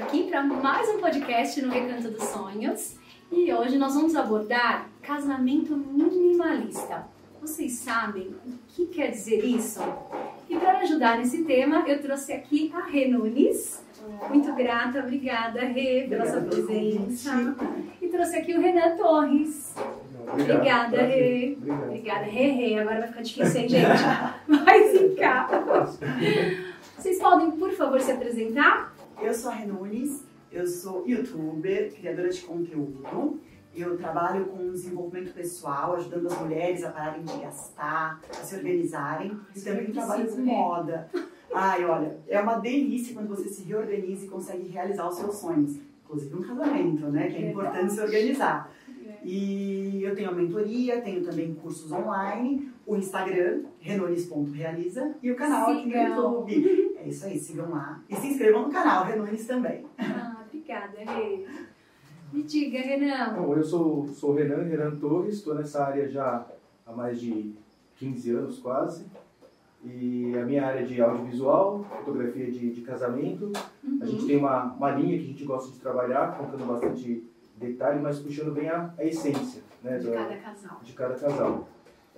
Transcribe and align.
aqui 0.00 0.30
para 0.30 0.42
mais 0.42 0.88
um 0.88 0.98
podcast 0.98 1.60
no 1.60 1.70
Recanto 1.70 2.10
dos 2.10 2.24
Sonhos 2.24 2.96
e 3.30 3.52
hoje 3.52 3.76
nós 3.76 3.94
vamos 3.94 4.16
abordar 4.16 4.88
casamento 5.02 5.76
minimalista. 5.76 7.06
Vocês 7.38 7.72
sabem 7.72 8.34
o 8.46 8.52
que 8.66 8.86
quer 8.86 9.10
dizer 9.10 9.44
isso? 9.44 9.80
E 10.48 10.56
para 10.56 10.78
ajudar 10.78 11.18
nesse 11.18 11.44
tema, 11.44 11.84
eu 11.86 12.00
trouxe 12.00 12.32
aqui 12.32 12.72
a 12.74 12.86
Rê 12.86 13.08
Nunes. 13.08 13.84
Muito 14.30 14.50
grata, 14.54 15.00
obrigada 15.00 15.60
Rê 15.60 16.06
pela 16.08 16.26
sua 16.26 16.40
presença. 16.40 17.54
E 18.00 18.08
trouxe 18.08 18.36
aqui 18.36 18.54
o 18.54 18.60
Renan 18.60 18.96
Torres. 18.96 19.74
Obrigada, 20.32 20.96
Rê. 21.02 21.58
Obrigada, 21.60 22.24
Rê, 22.24 22.50
Rê. 22.52 22.78
Agora 22.78 23.00
vai 23.00 23.08
ficar 23.08 23.22
difícil, 23.22 23.60
hein, 23.60 23.68
gente? 23.68 23.84
Vai 24.64 24.88
ficar. 24.88 25.48
Vocês 26.96 27.18
podem, 27.18 27.50
por 27.52 27.70
favor, 27.72 28.00
se 28.00 28.12
apresentar? 28.12 28.89
Eu 29.22 29.34
sou 29.34 29.50
a 29.50 29.54
Renunes, 29.54 30.24
eu 30.50 30.66
sou 30.66 31.06
youtuber, 31.06 31.92
criadora 31.92 32.30
de 32.30 32.40
conteúdo. 32.40 33.38
Eu 33.74 33.96
trabalho 33.98 34.46
com 34.46 34.72
desenvolvimento 34.72 35.34
pessoal, 35.34 35.94
ajudando 35.94 36.26
as 36.26 36.40
mulheres 36.40 36.82
a 36.82 36.90
pararem 36.90 37.22
de 37.22 37.38
gastar, 37.38 38.20
a 38.30 38.34
se 38.42 38.56
organizarem. 38.56 39.38
E 39.54 39.60
também 39.60 39.92
trabalho 39.92 40.26
com 40.26 40.38
né? 40.38 40.44
moda. 40.44 41.10
Ai, 41.52 41.84
olha, 41.84 42.18
é 42.28 42.40
uma 42.40 42.58
delícia 42.58 43.14
quando 43.14 43.28
você 43.28 43.48
se 43.48 43.62
reorganiza 43.62 44.24
e 44.24 44.28
consegue 44.28 44.68
realizar 44.68 45.06
os 45.06 45.16
seus 45.16 45.36
sonhos. 45.36 45.78
Inclusive 46.04 46.36
um 46.36 46.42
casamento, 46.42 47.06
né? 47.08 47.28
Que 47.28 47.36
é 47.36 47.50
importante 47.50 47.92
se 47.92 48.00
organizar. 48.00 48.72
E 49.22 50.02
eu 50.02 50.14
tenho 50.14 50.30
a 50.30 50.32
mentoria, 50.32 51.02
tenho 51.02 51.22
também 51.22 51.54
cursos 51.54 51.92
online, 51.92 52.72
o 52.86 52.96
Instagram, 52.96 53.64
renones.realiza, 53.78 55.14
e 55.22 55.30
o 55.30 55.36
canal 55.36 55.70
aqui 55.70 55.86
no 55.86 55.92
Sigam. 55.92 56.08
YouTube. 56.08 56.86
É 57.10 57.12
isso 57.12 57.26
aí, 57.26 57.38
sigam 57.40 57.70
lá. 57.70 58.00
E 58.08 58.14
se 58.14 58.28
inscrevam 58.28 58.66
no 58.68 58.72
canal, 58.72 59.04
Renones 59.04 59.44
também. 59.44 59.84
Ah, 59.98 60.44
obrigada, 60.46 60.96
Rê. 60.98 61.44
Me 62.32 62.44
diga, 62.44 62.78
Renan. 62.78 63.34
Bom, 63.34 63.56
eu 63.56 63.64
sou, 63.64 64.06
sou 64.06 64.30
o 64.30 64.34
Renan, 64.36 64.62
Renan 64.62 64.94
Torres, 64.94 65.34
estou 65.34 65.56
nessa 65.56 65.84
área 65.84 66.08
já 66.08 66.46
há 66.86 66.92
mais 66.92 67.20
de 67.20 67.52
15 67.96 68.30
anos 68.30 68.58
quase. 68.60 69.06
E 69.84 70.32
a 70.38 70.44
minha 70.44 70.64
área 70.64 70.80
é 70.80 70.84
de 70.84 71.00
audiovisual, 71.02 71.84
fotografia 72.04 72.48
de, 72.48 72.70
de 72.70 72.80
casamento. 72.82 73.50
A 74.00 74.06
gente 74.06 74.26
tem 74.26 74.36
uma, 74.36 74.64
uma 74.74 74.90
linha 74.92 75.18
que 75.18 75.24
a 75.24 75.26
gente 75.26 75.44
gosta 75.44 75.72
de 75.72 75.80
trabalhar, 75.80 76.36
contando 76.38 76.64
bastante 76.64 77.24
detalhe, 77.56 77.98
mas 78.00 78.20
puxando 78.20 78.52
bem 78.54 78.68
a, 78.68 78.94
a 78.96 79.04
essência 79.04 79.62
né, 79.82 79.98
De 79.98 80.06
da- 80.06 80.12
cada 80.16 80.36
casal. 80.36 80.80
de 80.84 80.92
cada 80.92 81.14
casal. 81.16 81.68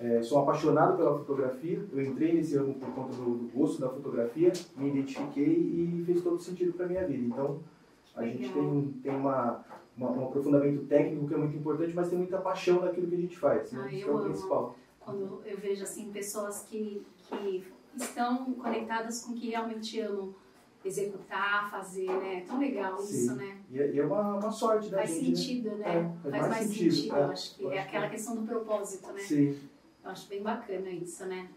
É, 0.02 0.20
sou 0.20 0.40
apaixonado 0.40 0.96
pela 0.96 1.16
fotografia, 1.16 1.80
eu 1.92 2.02
entrei 2.02 2.32
nesse 2.32 2.56
ramo 2.56 2.74
por 2.74 2.88
conta 2.92 3.12
do, 3.14 3.36
do 3.36 3.50
gosto 3.56 3.80
da 3.80 3.88
fotografia, 3.88 4.52
me 4.76 4.88
identifiquei 4.88 5.46
e 5.46 6.02
fez 6.04 6.22
todo 6.22 6.40
sentido 6.40 6.72
para 6.72 6.86
minha 6.88 7.06
vida. 7.06 7.24
Então, 7.24 7.60
a 8.16 8.24
gente 8.26 8.52
tem, 8.52 8.94
tem 9.00 9.14
uma, 9.14 9.64
uma- 9.96 10.10
um 10.10 10.24
aprofundamento 10.26 10.86
técnico 10.86 11.28
que 11.28 11.34
é 11.34 11.36
muito 11.36 11.56
importante, 11.56 11.94
mas 11.94 12.08
tem 12.08 12.18
muita 12.18 12.38
paixão 12.38 12.80
naquilo 12.80 13.06
que 13.06 13.14
a 13.14 13.18
gente 13.18 13.38
faz. 13.38 13.70
Né? 13.70 13.80
Ah, 13.84 13.92
Isso 13.94 14.08
eu 14.08 14.18
é 14.18 14.20
o 14.20 14.24
principal. 14.24 14.76
Quando 14.98 15.40
eu 15.46 15.56
vejo, 15.58 15.84
assim, 15.84 16.10
pessoas 16.10 16.62
que, 16.68 17.02
que 17.28 17.64
estão 17.96 18.52
conectadas 18.54 19.24
com 19.24 19.32
o 19.32 19.34
que 19.36 19.50
realmente 19.50 20.00
amam 20.00 20.34
executar, 20.84 21.70
fazer, 21.70 22.06
né? 22.08 22.38
É 22.38 22.40
tão 22.40 22.58
legal 22.58 22.98
isso, 22.98 23.12
Sim. 23.30 23.34
né? 23.36 23.56
E, 23.70 23.78
é- 23.78 23.96
é 23.98 24.04
uma, 24.04 24.36
uma 24.38 24.50
sorte 24.50 24.90
da 24.90 24.98
Faz 24.98 25.10
gente. 25.10 25.30
né? 25.30 25.36
sentido, 25.36 25.70
né? 25.76 25.84
É, 25.86 26.02
faz, 26.02 26.22
faz 26.22 26.32
mais 26.32 26.48
mais 26.48 26.66
sentido, 26.66 26.92
sentido, 26.94 27.14
eu 27.14 27.22
é. 27.22 27.24
acho 27.26 27.54
que 27.56 27.62
Eu 27.62 27.70
é 27.70 27.78
acho 27.78 27.82
que 27.82 27.88
aquela 27.88 28.06
é. 28.06 28.10
questão 28.10 28.34
do 28.36 28.42
propósito, 28.42 29.12
né? 29.12 29.18
Sim. 29.20 29.56
Eu 30.04 30.10
acho 30.10 30.28
bem 30.28 30.42
bacana 30.42 30.90
isso, 30.90 31.24
né? 31.26 31.48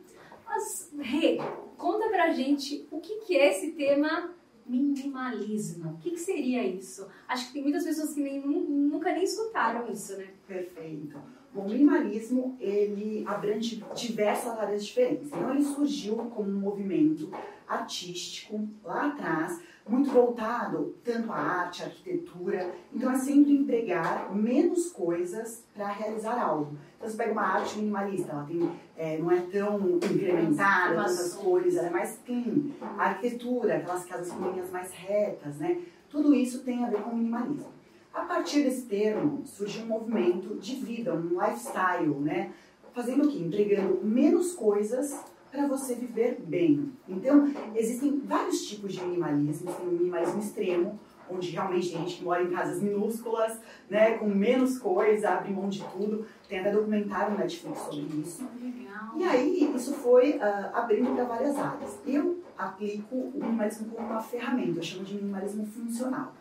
Mas, 0.45 0.91
Rê, 0.99 1.37
conta 1.77 2.07
pra 2.09 2.31
gente 2.31 2.87
o 2.91 2.99
que, 2.99 3.17
que 3.21 3.35
é 3.35 3.51
esse 3.51 3.71
tema 3.71 4.29
minimalismo. 4.65 5.91
O 5.93 5.97
que, 5.97 6.11
que 6.11 6.19
seria 6.19 6.63
isso? 6.63 7.07
Acho 7.27 7.47
que 7.47 7.53
tem 7.53 7.63
muitas 7.63 7.83
pessoas 7.83 8.13
que 8.13 8.21
nem, 8.21 8.39
nu- 8.39 8.61
nunca 8.69 9.11
nem 9.11 9.23
escutaram 9.23 9.91
isso, 9.91 10.15
né? 10.17 10.27
Perfeito. 10.47 11.19
Bom, 11.53 11.65
o 11.65 11.69
minimalismo, 11.69 12.55
ele 12.59 13.23
abrange 13.27 13.83
diversas 13.95 14.57
áreas 14.59 14.85
diferentes. 14.85 15.27
Então, 15.27 15.51
ele 15.51 15.63
surgiu 15.63 16.15
como 16.17 16.49
um 16.49 16.59
movimento 16.59 17.31
artístico 17.67 18.67
lá 18.83 19.07
atrás, 19.07 19.59
muito 19.87 20.09
voltado 20.09 20.95
tanto 21.03 21.31
à 21.31 21.37
arte, 21.37 21.83
à 21.83 21.85
arquitetura. 21.85 22.73
Então, 22.93 23.11
é 23.11 23.15
sempre 23.15 23.53
empregar 23.53 24.35
menos 24.35 24.91
coisas 24.91 25.63
para 25.73 25.87
realizar 25.91 26.41
algo. 26.41 26.75
Então, 26.97 27.09
você 27.09 27.15
pega 27.15 27.31
uma 27.31 27.43
arte 27.43 27.77
minimalista, 27.77 28.31
ela 28.31 28.45
tem, 28.45 28.71
é, 28.97 29.17
não 29.19 29.31
é 29.31 29.41
tão 29.41 29.79
incrementada, 29.97 30.95
tantas 30.95 31.33
cores, 31.33 31.75
ela 31.75 31.87
é 31.87 31.91
mais 31.91 32.19
clean. 32.25 32.71
A 32.97 33.09
arquitetura, 33.09 33.77
aquelas 33.77 34.05
casas 34.05 34.31
com 34.31 34.49
linhas 34.49 34.71
mais 34.71 34.91
retas, 34.91 35.57
né? 35.57 35.79
Tudo 36.09 36.33
isso 36.33 36.63
tem 36.63 36.83
a 36.83 36.89
ver 36.89 37.01
com 37.01 37.15
minimalismo. 37.15 37.75
A 38.13 38.21
partir 38.21 38.63
desse 38.63 38.83
termo, 38.83 39.45
surgiu 39.45 39.83
um 39.83 39.87
movimento 39.87 40.55
de 40.55 40.75
vida, 40.77 41.13
um 41.13 41.39
lifestyle, 41.39 42.15
né? 42.21 42.51
Fazendo 42.93 43.27
o 43.27 43.31
quê? 43.31 43.39
Entregando 43.39 43.99
menos 44.01 44.53
coisas 44.53 45.19
para 45.55 45.67
você 45.67 45.95
viver 45.95 46.41
bem. 46.45 46.91
Então, 47.07 47.51
existem 47.73 48.19
vários 48.19 48.67
tipos 48.67 48.93
de 48.93 49.03
minimalismo. 49.03 49.71
Tem 49.71 49.87
o 49.87 49.91
minimalismo 49.91 50.39
extremo, 50.39 50.99
onde 51.29 51.49
realmente 51.51 51.89
tem 51.89 51.99
gente 51.99 52.17
que 52.17 52.23
mora 52.23 52.43
em 52.43 52.51
casas 52.51 52.81
minúsculas, 52.81 53.59
né? 53.89 54.17
Com 54.17 54.27
menos 54.27 54.77
coisa, 54.77 55.29
abre 55.29 55.53
mão 55.53 55.69
de 55.69 55.83
tudo. 55.83 56.25
Tem 56.47 56.59
até 56.59 56.71
documentário 56.71 57.31
no 57.31 57.39
Netflix 57.39 57.79
sobre 57.79 58.01
isso. 58.19 58.47
Legal. 58.61 59.11
E 59.15 59.23
aí, 59.23 59.73
isso 59.75 59.93
foi 59.93 60.39
ah, 60.41 60.71
abrindo 60.73 61.15
para 61.15 61.23
várias 61.23 61.57
áreas. 61.57 61.97
Eu 62.05 62.43
aplico 62.57 63.15
o 63.15 63.31
minimalismo 63.33 63.91
como 63.91 64.07
uma 64.07 64.21
ferramenta, 64.21 64.79
eu 64.79 64.83
chamo 64.83 65.03
de 65.03 65.15
minimalismo 65.15 65.65
funcional. 65.65 66.33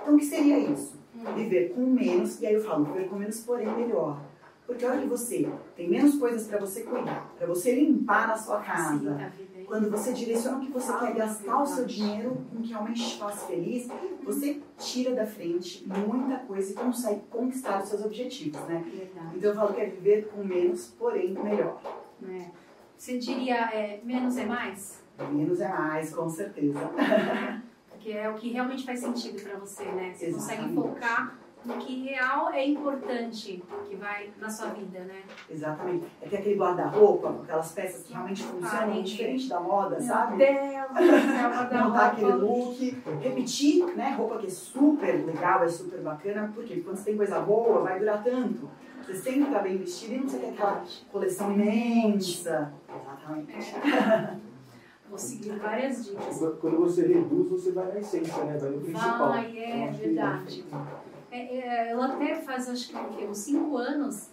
Então, 0.00 0.14
o 0.14 0.18
que 0.18 0.24
seria 0.24 0.58
isso? 0.58 1.00
Viver 1.36 1.74
com 1.74 1.86
menos, 1.86 2.40
e 2.40 2.46
aí 2.46 2.54
eu 2.54 2.64
falo, 2.64 2.84
viver 2.86 3.08
com 3.08 3.16
menos, 3.16 3.40
porém 3.40 3.68
melhor. 3.76 4.18
Porque 4.66 4.84
a 4.84 4.90
hora 4.90 5.00
que 5.00 5.08
você 5.08 5.48
tem 5.76 5.88
menos 5.88 6.16
coisas 6.16 6.46
para 6.46 6.58
você 6.58 6.82
cuidar, 6.82 7.32
para 7.36 7.46
você 7.46 7.74
limpar 7.74 8.28
na 8.28 8.36
sua 8.36 8.60
casa, 8.60 9.32
hein? 9.56 9.64
quando 9.66 9.90
você 9.90 10.12
direciona 10.12 10.58
o 10.58 10.60
que 10.60 10.70
você 10.70 10.92
quer 10.98 11.14
gastar 11.14 11.62
o 11.62 11.66
seu 11.66 11.84
dinheiro 11.84 12.44
com 12.50 12.58
o 12.58 12.62
que 12.62 12.68
realmente 12.68 13.10
te 13.10 13.18
faz 13.18 13.42
feliz, 13.44 13.88
você 14.22 14.60
tira 14.78 15.14
da 15.14 15.26
frente 15.26 15.86
muita 15.86 16.38
coisa 16.40 16.72
e 16.72 16.74
consegue 16.74 17.22
conquistar 17.30 17.82
os 17.82 17.88
seus 17.88 18.04
objetivos, 18.04 18.60
né? 18.62 18.84
Então 19.34 19.50
eu 19.50 19.56
falo 19.56 19.74
que 19.74 19.80
é 19.80 19.86
viver 19.86 20.28
com 20.28 20.44
menos, 20.44 20.88
porém 20.98 21.32
melhor. 21.32 21.80
né? 22.20 22.52
Você 22.96 23.18
diria 23.18 23.70
é, 23.72 24.00
menos 24.04 24.36
é 24.36 24.44
mais? 24.44 25.02
Menos 25.30 25.60
é 25.60 25.68
mais, 25.68 26.14
com 26.14 26.28
certeza. 26.28 26.78
Porque 27.90 28.12
é 28.12 28.28
o 28.28 28.34
que 28.34 28.50
realmente 28.50 28.84
faz 28.84 29.00
sentido 29.00 29.42
pra 29.42 29.58
você, 29.58 29.84
né? 29.84 30.12
Você 30.14 30.32
consegue 30.32 30.62
Exatamente. 30.62 30.74
focar 30.74 31.38
no 31.64 31.74
que 31.76 32.02
real 32.04 32.50
é 32.50 32.66
importante 32.66 33.62
que 33.88 33.96
vai 33.96 34.30
na 34.40 34.50
sua 34.50 34.68
vida, 34.68 35.00
né? 35.00 35.22
Exatamente. 35.48 36.06
É 36.20 36.28
ter 36.28 36.36
aquele 36.38 36.56
guarda-roupa, 36.56 37.36
aquelas 37.44 37.72
peças 37.72 38.02
que 38.02 38.12
realmente 38.12 38.42
funcionam, 38.42 38.92
Ai, 38.92 39.02
diferente 39.02 39.48
da 39.48 39.60
moda, 39.60 40.00
sabe? 40.00 40.36
Meu 40.36 40.46
Deus 40.46 40.88
do 40.90 41.32
céu, 41.32 41.82
Montar 41.84 42.06
aquele 42.08 42.32
look, 42.32 43.02
repetir, 43.20 43.84
né? 43.96 44.14
Roupa 44.16 44.38
que 44.38 44.46
é 44.46 44.50
super 44.50 45.24
legal, 45.24 45.62
é 45.64 45.68
super 45.68 46.00
bacana, 46.00 46.50
porque 46.54 46.80
quando 46.80 46.96
você 46.96 47.04
tem 47.04 47.16
coisa 47.16 47.40
boa, 47.40 47.82
vai 47.82 47.98
durar 47.98 48.22
tanto. 48.22 48.68
Você 49.04 49.14
sempre 49.14 49.50
tá 49.50 49.58
bem 49.58 49.78
vestido 49.78 50.12
e 50.12 50.16
não 50.16 50.22
precisa 50.22 50.42
ter 50.42 50.50
aquela 50.50 50.84
coleção 51.10 51.52
imensa. 51.52 52.72
Exatamente. 52.88 53.74
Vou 55.08 55.18
seguir 55.18 55.58
várias 55.58 56.06
dicas. 56.06 56.38
Quando- 56.60 56.78
você 56.78 57.06
reduz, 57.06 57.50
você 57.50 57.72
vai 57.72 57.86
na 57.86 57.98
essência, 57.98 58.44
né? 58.44 58.56
Vai 58.56 58.70
no 58.70 58.80
principal. 58.80 59.28
Vai, 59.28 59.58
é 59.58 59.88
acho 59.88 59.98
que- 59.98 60.06
verdade. 60.06 60.64
É, 60.72 60.76
é, 60.76 61.11
eu 61.32 62.02
até 62.02 62.36
faz 62.36 62.68
acho 62.68 62.88
que 62.88 63.24
uns 63.24 63.38
cinco 63.38 63.76
anos 63.76 64.28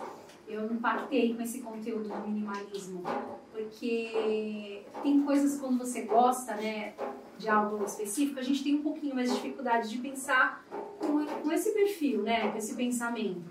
eu 0.47 0.65
impactei 0.65 1.33
com 1.33 1.41
esse 1.41 1.61
conteúdo 1.61 2.09
do 2.09 2.27
minimalismo. 2.27 3.03
Porque 3.51 4.83
tem 5.03 5.21
coisas 5.21 5.59
quando 5.59 5.77
você 5.77 6.01
gosta, 6.01 6.55
né, 6.55 6.93
de 7.37 7.47
algo 7.47 7.83
específico, 7.85 8.39
a 8.39 8.43
gente 8.43 8.63
tem 8.63 8.75
um 8.75 8.81
pouquinho 8.81 9.15
mais 9.15 9.29
de 9.29 9.35
dificuldade 9.35 9.89
de 9.89 9.97
pensar 9.99 10.65
com, 10.99 11.25
com 11.25 11.51
esse 11.51 11.71
perfil, 11.71 12.23
né, 12.23 12.51
com 12.51 12.57
esse 12.57 12.75
pensamento. 12.75 13.41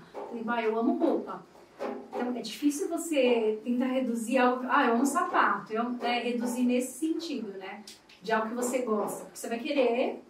Vai, 0.45 0.67
eu 0.67 0.79
amo 0.79 0.99
roupa. 0.99 1.47
Então 2.09 2.37
é 2.37 2.41
difícil 2.41 2.89
você 2.89 3.61
tentar 3.63 3.87
reduzir 3.87 4.39
algo. 4.39 4.65
Ah, 4.69 4.87
eu 4.87 4.95
amo 4.95 5.07
sapato. 5.07 5.73
Eu, 5.73 5.91
né, 5.91 6.21
reduzir 6.21 6.65
nesse 6.65 6.99
sentido, 6.99 7.57
né? 7.57 7.85
De 8.21 8.33
algo 8.33 8.49
que 8.49 8.55
você 8.55 8.79
gosta. 8.81 9.25
Porque 9.25 9.39
você 9.39 9.49
vai 9.49 9.59
querer 9.61 10.23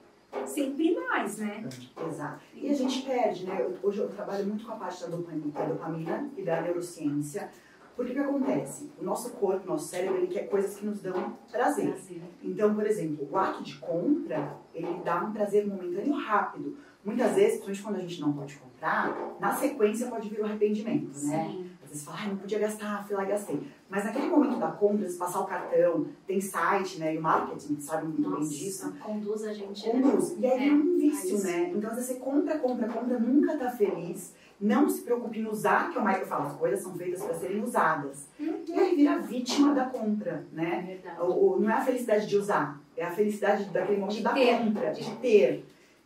sempre 0.47 0.95
mais, 0.95 1.39
né? 1.39 1.69
Exato. 2.09 2.41
E 2.55 2.69
a 2.71 2.75
gente 2.75 3.03
perde, 3.03 3.47
né? 3.47 3.67
Hoje 3.83 3.99
eu 3.99 4.09
trabalho 4.09 4.47
muito 4.47 4.65
com 4.65 4.73
a 4.73 4.77
parte 4.77 5.03
da 5.03 5.09
dopamina, 5.09 5.51
da 5.53 5.65
dopamina 5.65 6.31
e 6.37 6.43
da 6.43 6.61
neurociência. 6.61 7.51
Porque 7.97 8.13
o 8.13 8.15
que 8.15 8.21
acontece? 8.21 8.93
O 8.97 9.03
nosso 9.03 9.33
corpo, 9.33 9.65
o 9.65 9.71
nosso 9.71 9.89
cérebro, 9.89 10.19
ele 10.19 10.29
quer 10.29 10.49
coisas 10.49 10.77
que 10.77 10.87
nos 10.87 11.01
dão 11.01 11.37
prazer. 11.51 11.91
Prazer. 11.91 12.23
Então, 12.45 12.73
por 12.73 12.87
exemplo, 12.87 13.29
o 13.29 13.37
ato 13.37 13.65
de 13.65 13.75
compra, 13.79 14.57
ele 14.73 15.01
dá 15.05 15.25
um 15.25 15.33
prazer 15.33 15.67
momentâneo 15.67 16.15
rápido. 16.15 16.77
Muitas 17.05 17.35
vezes, 17.35 17.61
principalmente 17.61 17.83
quando 17.83 17.97
a 17.97 18.09
gente 18.09 18.21
não 18.21 18.33
pode 18.33 18.57
comprar, 18.57 19.37
na 19.41 19.53
sequência 19.53 20.07
pode 20.07 20.29
vir 20.29 20.41
o 20.41 20.45
arrependimento, 20.45 21.19
né? 21.25 21.68
Às 21.88 21.93
vezes 21.93 22.05
fala, 22.05 22.19
ai, 22.20 22.29
não 22.29 22.37
podia 22.37 22.58
gastar, 22.58 23.02
fui 23.06 23.17
lá 23.17 23.25
e 23.25 23.29
gastei. 23.29 23.62
Mas 23.88 24.05
naquele 24.05 24.26
momento 24.26 24.58
da 24.58 24.70
compras, 24.70 25.17
passar 25.17 25.40
o 25.40 25.46
cartão, 25.46 26.06
tem 26.26 26.38
site, 26.38 26.99
né? 26.99 27.14
E 27.14 27.19
o 27.19 27.23
marketing 27.23 27.81
sabe 27.81 28.06
muito 28.08 28.20
Nossa, 28.29 28.40
bem 28.40 28.49
disso. 28.50 28.93
conduz 29.02 29.44
a 29.44 29.55
gente. 29.55 29.87
né? 29.88 29.93
Conduz. 30.02 30.37
E 30.38 30.46
aí 30.46 30.64
É, 30.64 30.69
é 30.69 30.73
um 30.73 30.99
vício, 30.99 31.38
né? 31.43 31.73
Então, 31.75 31.88
às 31.88 31.96
vezes 31.96 32.11
você 32.12 32.19
compra, 32.20 32.58
compra, 32.58 32.88
compra, 32.88 33.19
nunca 33.19 33.56
tá 33.56 33.70
feliz. 33.70 34.35
Não 34.61 34.87
se 34.88 35.00
preocupe 35.00 35.38
em 35.38 35.46
usar, 35.46 35.90
que 35.90 35.96
é 35.96 36.00
o 36.00 36.05
mais 36.05 36.19
que 36.19 36.25
eu 36.25 36.29
falo, 36.29 36.46
as 36.49 36.56
coisas 36.56 36.81
são 36.82 36.93
feitas 36.94 37.23
para 37.23 37.32
serem 37.35 37.62
usadas. 37.64 38.26
E 38.38 38.73
aí 38.75 38.94
vira 38.94 39.19
vítima 39.20 39.73
da 39.73 39.87
compra, 39.87 40.44
É 40.52 40.56
né? 40.56 40.85
verdade. 40.87 41.20
O, 41.23 41.55
o- 41.55 41.61
não 41.61 41.70
é 41.70 41.75
a 41.75 41.81
felicidade 41.81 42.26
de 42.26 42.37
usar, 42.37 42.79
é 42.96 43.05
a 43.06 43.11
felicidade 43.11 43.64
daquele 43.70 43.99
momento 44.00 44.17
De 44.17 44.23
da 44.23 44.35
ter. 44.35 44.58
compra, 44.58 44.90
de 44.90 45.11
ter. 45.17 45.64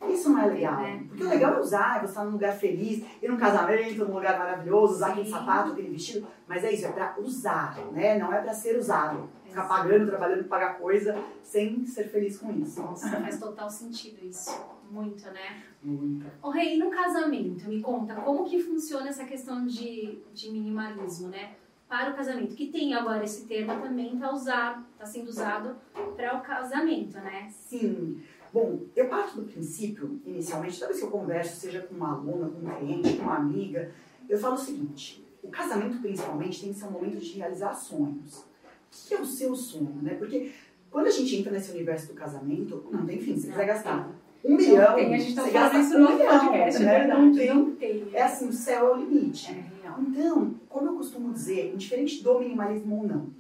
Isso 0.09 0.31
não 0.31 0.41
é 0.41 0.47
legal. 0.47 0.77
né? 0.81 1.05
Porque 1.09 1.23
o 1.25 1.29
legal 1.29 1.55
é 1.55 1.61
usar, 1.61 1.97
é 1.97 2.01
você 2.01 2.07
estar 2.07 2.25
num 2.25 2.33
lugar 2.33 2.53
feliz, 2.57 3.05
ir 3.23 3.29
num 3.29 3.37
casamento, 3.37 4.05
num 4.05 4.15
lugar 4.15 4.39
maravilhoso, 4.39 4.95
usar 4.95 5.09
aquele 5.09 5.27
Sim. 5.27 5.33
sapato, 5.33 5.73
aquele 5.73 5.91
vestido. 5.91 6.27
Mas 6.47 6.65
é 6.65 6.73
isso, 6.73 6.87
é 6.87 6.93
pra 6.93 7.15
usar, 7.19 7.77
né? 7.93 8.19
Não 8.19 8.33
é 8.33 8.41
pra 8.41 8.53
ser 8.53 8.79
usado. 8.79 9.29
Ficar 9.45 9.69
pagando, 9.69 10.07
trabalhando, 10.07 10.45
pagar 10.45 10.79
coisa, 10.79 11.15
sem 11.43 11.85
ser 11.85 12.05
feliz 12.05 12.39
com 12.39 12.51
isso. 12.53 12.81
Nossa, 12.81 13.09
faz 13.21 13.39
total 13.39 13.69
sentido 13.69 14.25
isso. 14.25 14.51
Muito, 14.91 15.25
né? 15.27 15.63
Muito. 15.83 16.27
Ô, 16.43 16.51
Rei, 16.51 16.79
no 16.79 16.91
casamento, 16.91 17.69
me 17.69 17.81
conta, 17.81 18.15
como 18.15 18.45
que 18.45 18.63
funciona 18.63 19.09
essa 19.09 19.25
questão 19.25 19.67
de, 19.67 20.19
de 20.33 20.51
minimalismo, 20.51 21.29
né? 21.29 21.53
Para 21.89 22.11
o 22.13 22.15
casamento, 22.15 22.55
que 22.55 22.69
tem 22.69 22.95
agora 22.95 23.23
esse 23.23 23.47
termo 23.47 23.79
também 23.83 24.17
tá 24.19 24.33
usado, 24.33 24.83
tá 24.99 25.05
sendo 25.05 25.29
usado 25.29 25.77
para 26.17 26.39
o 26.39 26.41
casamento, 26.41 27.19
né? 27.19 27.49
Sim. 27.51 28.23
Bom, 28.53 28.81
eu 28.95 29.09
parto 29.09 29.41
do 29.41 29.51
princípio, 29.51 30.21
inicialmente, 30.27 30.79
toda 30.79 30.89
vez 30.89 31.01
que 31.01 31.07
eu 31.07 31.11
converso, 31.11 31.57
seja 31.57 31.81
com 31.81 31.95
uma 31.95 32.13
aluna, 32.13 32.51
com 32.51 32.67
um 32.67 32.75
cliente, 32.77 33.17
com 33.17 33.23
uma 33.23 33.37
amiga, 33.37 33.91
eu 34.29 34.39
falo 34.39 34.55
o 34.55 34.59
seguinte: 34.59 35.25
o 35.43 35.49
casamento, 35.49 35.99
principalmente, 36.01 36.61
tem 36.61 36.73
que 36.73 36.79
ser 36.79 36.87
um 36.87 36.91
momento 36.91 37.19
de 37.19 37.39
realizar 37.39 37.73
sonhos. 37.75 38.39
O 38.39 39.09
que 39.09 39.15
é 39.15 39.21
o 39.21 39.25
seu 39.25 39.57
sonho, 39.57 39.99
né? 40.03 40.15
Porque 40.15 40.53
quando 40.91 41.07
a 41.07 41.11
gente 41.11 41.35
entra 41.37 41.51
nesse 41.51 41.71
universo 41.71 42.09
do 42.09 42.15
casamento, 42.15 42.87
não 42.91 43.07
tem 43.07 43.19
fim. 43.19 43.35
Você 43.35 43.49
quiser 43.49 43.67
gastar 43.67 44.11
um 44.45 44.57
milhão, 44.57 44.91
Não 44.91 44.97
tem, 44.97 45.15
a 45.15 45.19
gente 45.19 45.35
tá 45.35 45.43
você 45.43 45.51
gasta 45.51 45.79
isso 45.79 45.97
um 45.97 45.99
no 46.01 46.03
outro 46.03 46.19
milhão, 46.19 46.41
podcast, 46.41 46.83
né? 46.83 46.95
é 46.95 46.99
verdade. 46.99 47.23
Não 47.23 47.35
tem. 47.35 47.55
Não 47.55 47.75
tem. 47.77 48.09
É 48.13 48.23
assim, 48.23 48.49
o 48.49 48.53
céu 48.53 48.89
é 48.89 48.93
o 48.93 48.97
limite. 48.97 49.51
É 49.51 49.83
real. 49.83 50.01
Então, 50.01 50.55
como 50.69 50.89
eu 50.89 50.97
costumo 50.97 51.33
dizer, 51.33 51.73
indiferente 51.73 52.23
do 52.23 52.39
minimalismo 52.39 52.97
ou 52.99 53.07
não, 53.07 53.31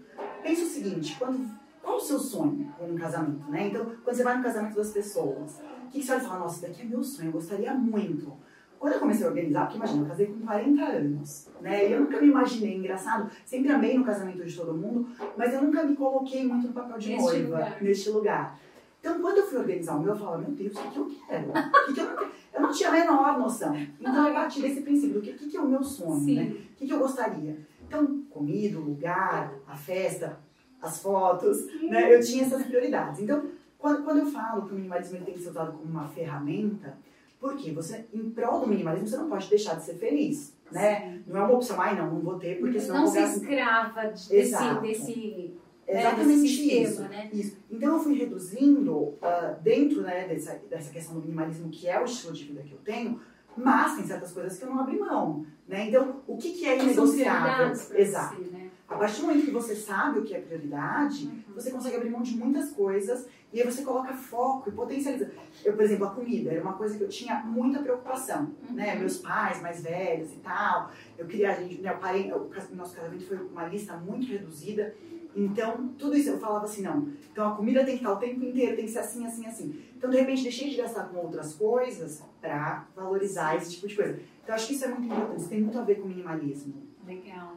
pensa 0.42 0.62
o 0.62 0.68
seguinte, 0.68 1.16
quando, 1.18 1.46
qual 1.82 1.96
o 1.96 2.00
seu 2.00 2.18
sonho 2.18 2.72
com 2.78 2.86
um 2.86 2.96
casamento, 2.96 3.50
né? 3.50 3.68
Então, 3.68 3.84
quando 4.04 4.16
você 4.16 4.22
vai 4.24 4.36
no 4.36 4.42
casamento 4.42 4.76
das 4.76 4.90
pessoas, 4.90 5.60
o 5.86 5.88
que, 5.90 6.00
que 6.00 6.06
você 6.06 6.12
olha 6.12 6.20
e 6.22 6.24
fala, 6.24 6.38
nossa, 6.40 6.54
isso 6.54 6.66
daqui 6.66 6.82
é 6.82 6.84
meu 6.84 7.02
sonho, 7.02 7.28
eu 7.28 7.32
gostaria 7.32 7.74
muito. 7.74 8.32
Quando 8.78 8.94
eu 8.94 8.98
comecei 9.00 9.24
a 9.24 9.28
organizar, 9.28 9.62
porque 9.62 9.76
imagina, 9.76 10.02
eu 10.02 10.08
casei 10.08 10.26
com 10.26 10.40
40 10.40 10.82
anos, 10.82 11.48
né? 11.60 11.88
E 11.88 11.92
eu 11.92 12.00
nunca 12.00 12.20
me 12.20 12.26
imaginei, 12.28 12.76
engraçado, 12.76 13.30
sempre 13.44 13.70
amei 13.70 13.96
no 13.96 14.04
casamento 14.04 14.44
de 14.44 14.56
todo 14.56 14.74
mundo, 14.74 15.06
mas 15.36 15.52
eu 15.54 15.62
nunca 15.62 15.84
me 15.84 15.94
coloquei 15.94 16.44
muito 16.46 16.66
no 16.68 16.72
papel 16.72 16.98
de 16.98 17.10
Neste 17.10 17.22
noiva, 17.24 17.56
lugar. 17.58 17.82
neste 17.82 18.10
lugar. 18.10 18.58
Então, 18.98 19.20
quando 19.20 19.38
eu 19.38 19.46
fui 19.46 19.58
organizar 19.58 19.96
o 19.96 20.00
meu, 20.00 20.12
eu 20.12 20.18
falava, 20.18 20.38
meu 20.38 20.50
Deus, 20.52 20.76
o 20.76 20.80
que, 20.82 20.90
que 20.90 20.98
eu 20.98 21.10
quero? 21.26 21.50
O 21.50 21.86
que, 21.86 21.92
que 21.94 22.00
eu 22.00 22.06
não 22.06 22.16
quero? 22.16 22.32
Eu 22.54 22.60
não 22.60 22.70
tinha 22.72 22.88
a 22.88 22.92
menor 22.92 23.38
noção. 23.38 23.74
Então, 24.00 24.28
eu 24.28 24.34
parti 24.34 24.60
desse 24.60 24.80
princípio 24.82 25.14
do 25.14 25.20
que, 25.22 25.32
que, 25.32 25.48
que 25.48 25.56
é 25.56 25.60
o 25.60 25.68
meu 25.68 25.82
sonho, 25.82 26.20
Sim. 26.24 26.34
né? 26.36 26.44
O 26.50 26.74
que, 26.76 26.86
que 26.86 26.92
eu 26.92 26.98
gostaria? 26.98 27.58
Então, 27.86 28.22
comida, 28.30 28.78
lugar, 28.78 29.54
a 29.66 29.76
festa, 29.76 30.38
as 30.82 31.00
fotos, 31.00 31.66
né? 31.82 32.14
Eu 32.14 32.20
tinha 32.20 32.44
essas 32.44 32.64
prioridades. 32.64 33.20
Então, 33.20 33.44
quando, 33.78 34.04
quando 34.04 34.18
eu 34.18 34.26
falo 34.26 34.66
que 34.66 34.72
o 34.72 34.76
minimalismo 34.76 35.24
tem 35.24 35.34
que 35.34 35.40
ser 35.40 35.50
usado 35.50 35.72
como 35.72 35.84
uma 35.84 36.08
ferramenta, 36.08 36.96
porque 37.40 37.72
você, 37.72 38.04
em 38.12 38.30
prol 38.30 38.60
do 38.60 38.66
minimalismo, 38.68 39.08
você 39.08 39.16
não 39.16 39.28
pode 39.28 39.48
deixar 39.48 39.74
de 39.74 39.84
ser 39.84 39.94
feliz, 39.94 40.54
né? 40.70 41.20
Não 41.26 41.40
é 41.40 41.44
uma 41.44 41.54
opção, 41.54 41.80
ai 41.80 41.96
não, 41.96 42.08
não 42.14 42.20
vou 42.20 42.38
ter, 42.38 42.60
porque 42.60 42.78
senão 42.78 43.00
não 43.00 43.06
ser 43.06 43.22
gastar... 43.22 43.40
escrava 43.40 44.02
de- 44.02 44.28
desse, 44.28 44.34
Exato. 44.34 44.80
desse 44.80 45.54
né, 45.88 46.00
exatamente 46.00 46.38
sistema, 46.48 46.88
isso. 46.88 47.02
né? 47.02 47.30
Isso. 47.32 47.56
Então 47.70 47.94
eu 47.94 48.00
fui 48.00 48.14
reduzindo 48.16 49.14
ah, 49.20 49.56
dentro 49.60 50.02
né, 50.02 50.28
dessa, 50.28 50.60
dessa 50.70 50.90
questão 50.92 51.16
do 51.16 51.22
minimalismo, 51.22 51.68
que 51.68 51.88
é 51.88 52.00
o 52.00 52.04
estilo 52.04 52.32
de 52.32 52.44
vida 52.44 52.62
que 52.62 52.72
eu 52.72 52.78
tenho, 52.84 53.20
mas 53.56 53.96
tem 53.96 54.06
certas 54.06 54.32
coisas 54.32 54.56
que 54.56 54.64
eu 54.64 54.70
não 54.70 54.80
abri 54.80 54.98
mão. 54.98 55.44
Né? 55.66 55.88
Então, 55.88 56.22
o 56.26 56.36
que, 56.36 56.52
que 56.52 56.64
é 56.64 56.78
inegociável? 56.78 57.72
Exato. 57.94 58.36
você? 58.36 58.50
A 58.94 58.98
partir 58.98 59.20
do 59.20 59.26
momento 59.26 59.44
que 59.44 59.50
você 59.50 59.74
sabe 59.74 60.18
o 60.20 60.22
que 60.22 60.34
é 60.34 60.40
prioridade, 60.40 61.26
Uhum. 61.26 61.54
você 61.54 61.70
consegue 61.70 61.96
abrir 61.96 62.10
mão 62.10 62.22
de 62.22 62.36
muitas 62.36 62.70
coisas 62.70 63.26
e 63.52 63.60
aí 63.60 63.70
você 63.70 63.82
coloca 63.82 64.12
foco 64.14 64.68
e 64.68 64.72
potencializa. 64.72 65.30
Eu, 65.64 65.72
por 65.74 65.82
exemplo, 65.82 66.06
a 66.06 66.10
comida 66.10 66.50
era 66.50 66.62
uma 66.62 66.74
coisa 66.74 66.96
que 66.96 67.02
eu 67.04 67.08
tinha 67.08 67.40
muita 67.40 67.80
preocupação, 67.80 68.50
Uhum. 68.68 68.74
né? 68.76 68.94
Meus 68.96 69.18
pais 69.18 69.60
mais 69.60 69.82
velhos 69.82 70.32
e 70.32 70.36
tal. 70.36 70.90
Eu 71.18 71.26
queria, 71.26 71.50
a 71.50 71.54
gente, 71.54 71.80
né, 71.80 71.90
eu 71.92 71.98
parei, 71.98 72.32
o 72.32 72.50
nosso 72.74 72.94
casamento 72.94 73.26
foi 73.26 73.38
uma 73.38 73.66
lista 73.66 73.96
muito 73.96 74.26
reduzida. 74.26 74.94
Então, 75.34 75.88
tudo 75.98 76.14
isso 76.14 76.28
eu 76.28 76.38
falava 76.38 76.66
assim, 76.66 76.82
não. 76.82 77.08
Então 77.32 77.48
a 77.48 77.56
comida 77.56 77.84
tem 77.84 77.96
que 77.96 78.02
estar 78.04 78.12
o 78.12 78.18
tempo 78.18 78.44
inteiro, 78.44 78.76
tem 78.76 78.84
que 78.84 78.90
ser 78.90 78.98
assim, 78.98 79.24
assim, 79.26 79.46
assim. 79.46 79.82
Então, 79.96 80.10
de 80.10 80.18
repente, 80.18 80.42
deixei 80.42 80.68
de 80.68 80.76
gastar 80.76 81.04
com 81.08 81.16
outras 81.18 81.54
coisas 81.54 82.22
pra 82.40 82.86
valorizar 82.94 83.56
esse 83.56 83.70
tipo 83.72 83.88
de 83.88 83.96
coisa. 83.96 84.20
Então, 84.42 84.54
acho 84.54 84.66
que 84.66 84.74
isso 84.74 84.84
é 84.84 84.88
muito 84.88 85.06
importante, 85.06 85.40
isso 85.40 85.48
tem 85.48 85.60
muito 85.62 85.78
a 85.78 85.82
ver 85.82 85.94
com 86.00 86.08
minimalismo. 86.08 86.74
Legal, 87.06 87.51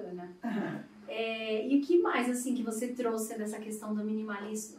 bacana. 0.00 0.88
É, 1.08 1.66
e 1.66 1.78
o 1.78 1.80
que 1.82 1.98
mais, 2.00 2.28
assim, 2.30 2.54
que 2.54 2.62
você 2.62 2.88
trouxe 2.88 3.36
dessa 3.36 3.58
questão 3.58 3.94
do 3.94 4.04
minimalismo 4.04 4.78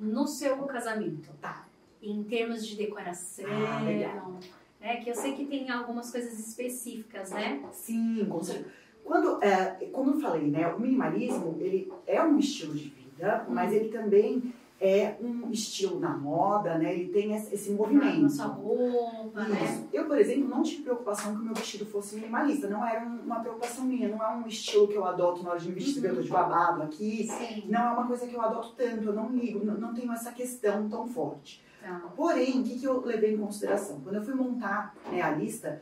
no 0.00 0.26
seu 0.26 0.56
casamento? 0.64 1.30
Tá. 1.40 1.66
Em 2.02 2.22
termos 2.24 2.66
de 2.66 2.76
decoração, 2.76 3.46
Ah, 3.48 3.82
legal. 3.82 4.38
né? 4.80 4.96
Que 4.96 5.10
eu 5.10 5.14
sei 5.14 5.32
que 5.34 5.46
tem 5.46 5.70
algumas 5.70 6.10
coisas 6.10 6.38
específicas, 6.38 7.30
né? 7.30 7.62
Sim, 7.72 8.26
com 8.28 8.42
certeza. 8.42 8.70
Quando, 9.02 9.42
é, 9.42 9.66
como 9.92 10.12
eu 10.12 10.20
falei, 10.20 10.50
né, 10.50 10.66
o 10.68 10.80
minimalismo 10.80 11.56
ele 11.60 11.90
é 12.06 12.22
um 12.22 12.38
estilo 12.38 12.74
de 12.74 12.88
vida, 12.88 13.46
mas 13.48 13.72
ele 13.72 13.88
também 13.90 14.52
é 14.80 15.16
um 15.20 15.50
estilo 15.50 15.98
na 16.00 16.16
moda, 16.16 16.76
né? 16.76 16.92
Ele 16.94 17.08
tem 17.12 17.34
esse 17.34 17.54
esse 17.54 17.70
Na 17.70 17.76
movimento. 17.76 18.28
sua 18.28 18.46
roupa, 18.46 19.42
né? 19.44 19.84
Eu, 19.92 20.06
por 20.06 20.18
exemplo, 20.18 20.48
não 20.48 20.62
tive 20.62 20.82
preocupação 20.82 21.34
que 21.34 21.40
o 21.40 21.44
meu 21.44 21.54
vestido 21.54 21.86
fosse 21.86 22.16
minimalista. 22.16 22.68
Não 22.68 22.86
era 22.86 23.06
um- 23.06 23.20
uma 23.20 23.40
preocupação 23.40 23.84
minha. 23.84 24.08
Não 24.08 24.22
é 24.22 24.34
um 24.36 24.46
estilo 24.46 24.88
que 24.88 24.94
eu 24.94 25.04
adoto 25.04 25.42
na 25.42 25.50
hora 25.50 25.60
de 25.60 25.68
me 25.68 25.74
vestir. 25.74 26.00
Uhum. 26.02 26.08
Eu 26.10 26.16
tô 26.16 26.22
de 26.22 26.28
babado 26.30 26.82
aqui. 26.82 27.26
Sim. 27.30 27.64
Não 27.68 27.80
é 27.80 27.90
uma 27.92 28.06
coisa 28.06 28.26
que 28.26 28.34
eu 28.34 28.40
adoto 28.42 28.72
tanto. 28.76 29.04
Eu 29.04 29.12
não 29.14 29.30
ligo. 29.30 29.64
Não, 29.64 29.74
não 29.74 29.94
tenho 29.94 30.12
essa 30.12 30.32
questão 30.32 30.88
tão 30.88 31.06
forte. 31.06 31.62
Tá. 31.80 32.00
Porém, 32.16 32.60
o 32.60 32.64
que, 32.64 32.78
que 32.78 32.84
eu 32.86 33.00
levei 33.04 33.34
em 33.34 33.38
consideração? 33.38 34.00
Quando 34.00 34.16
eu 34.16 34.22
fui 34.24 34.34
montar 34.34 34.94
né, 35.12 35.20
a 35.22 35.30
lista, 35.30 35.80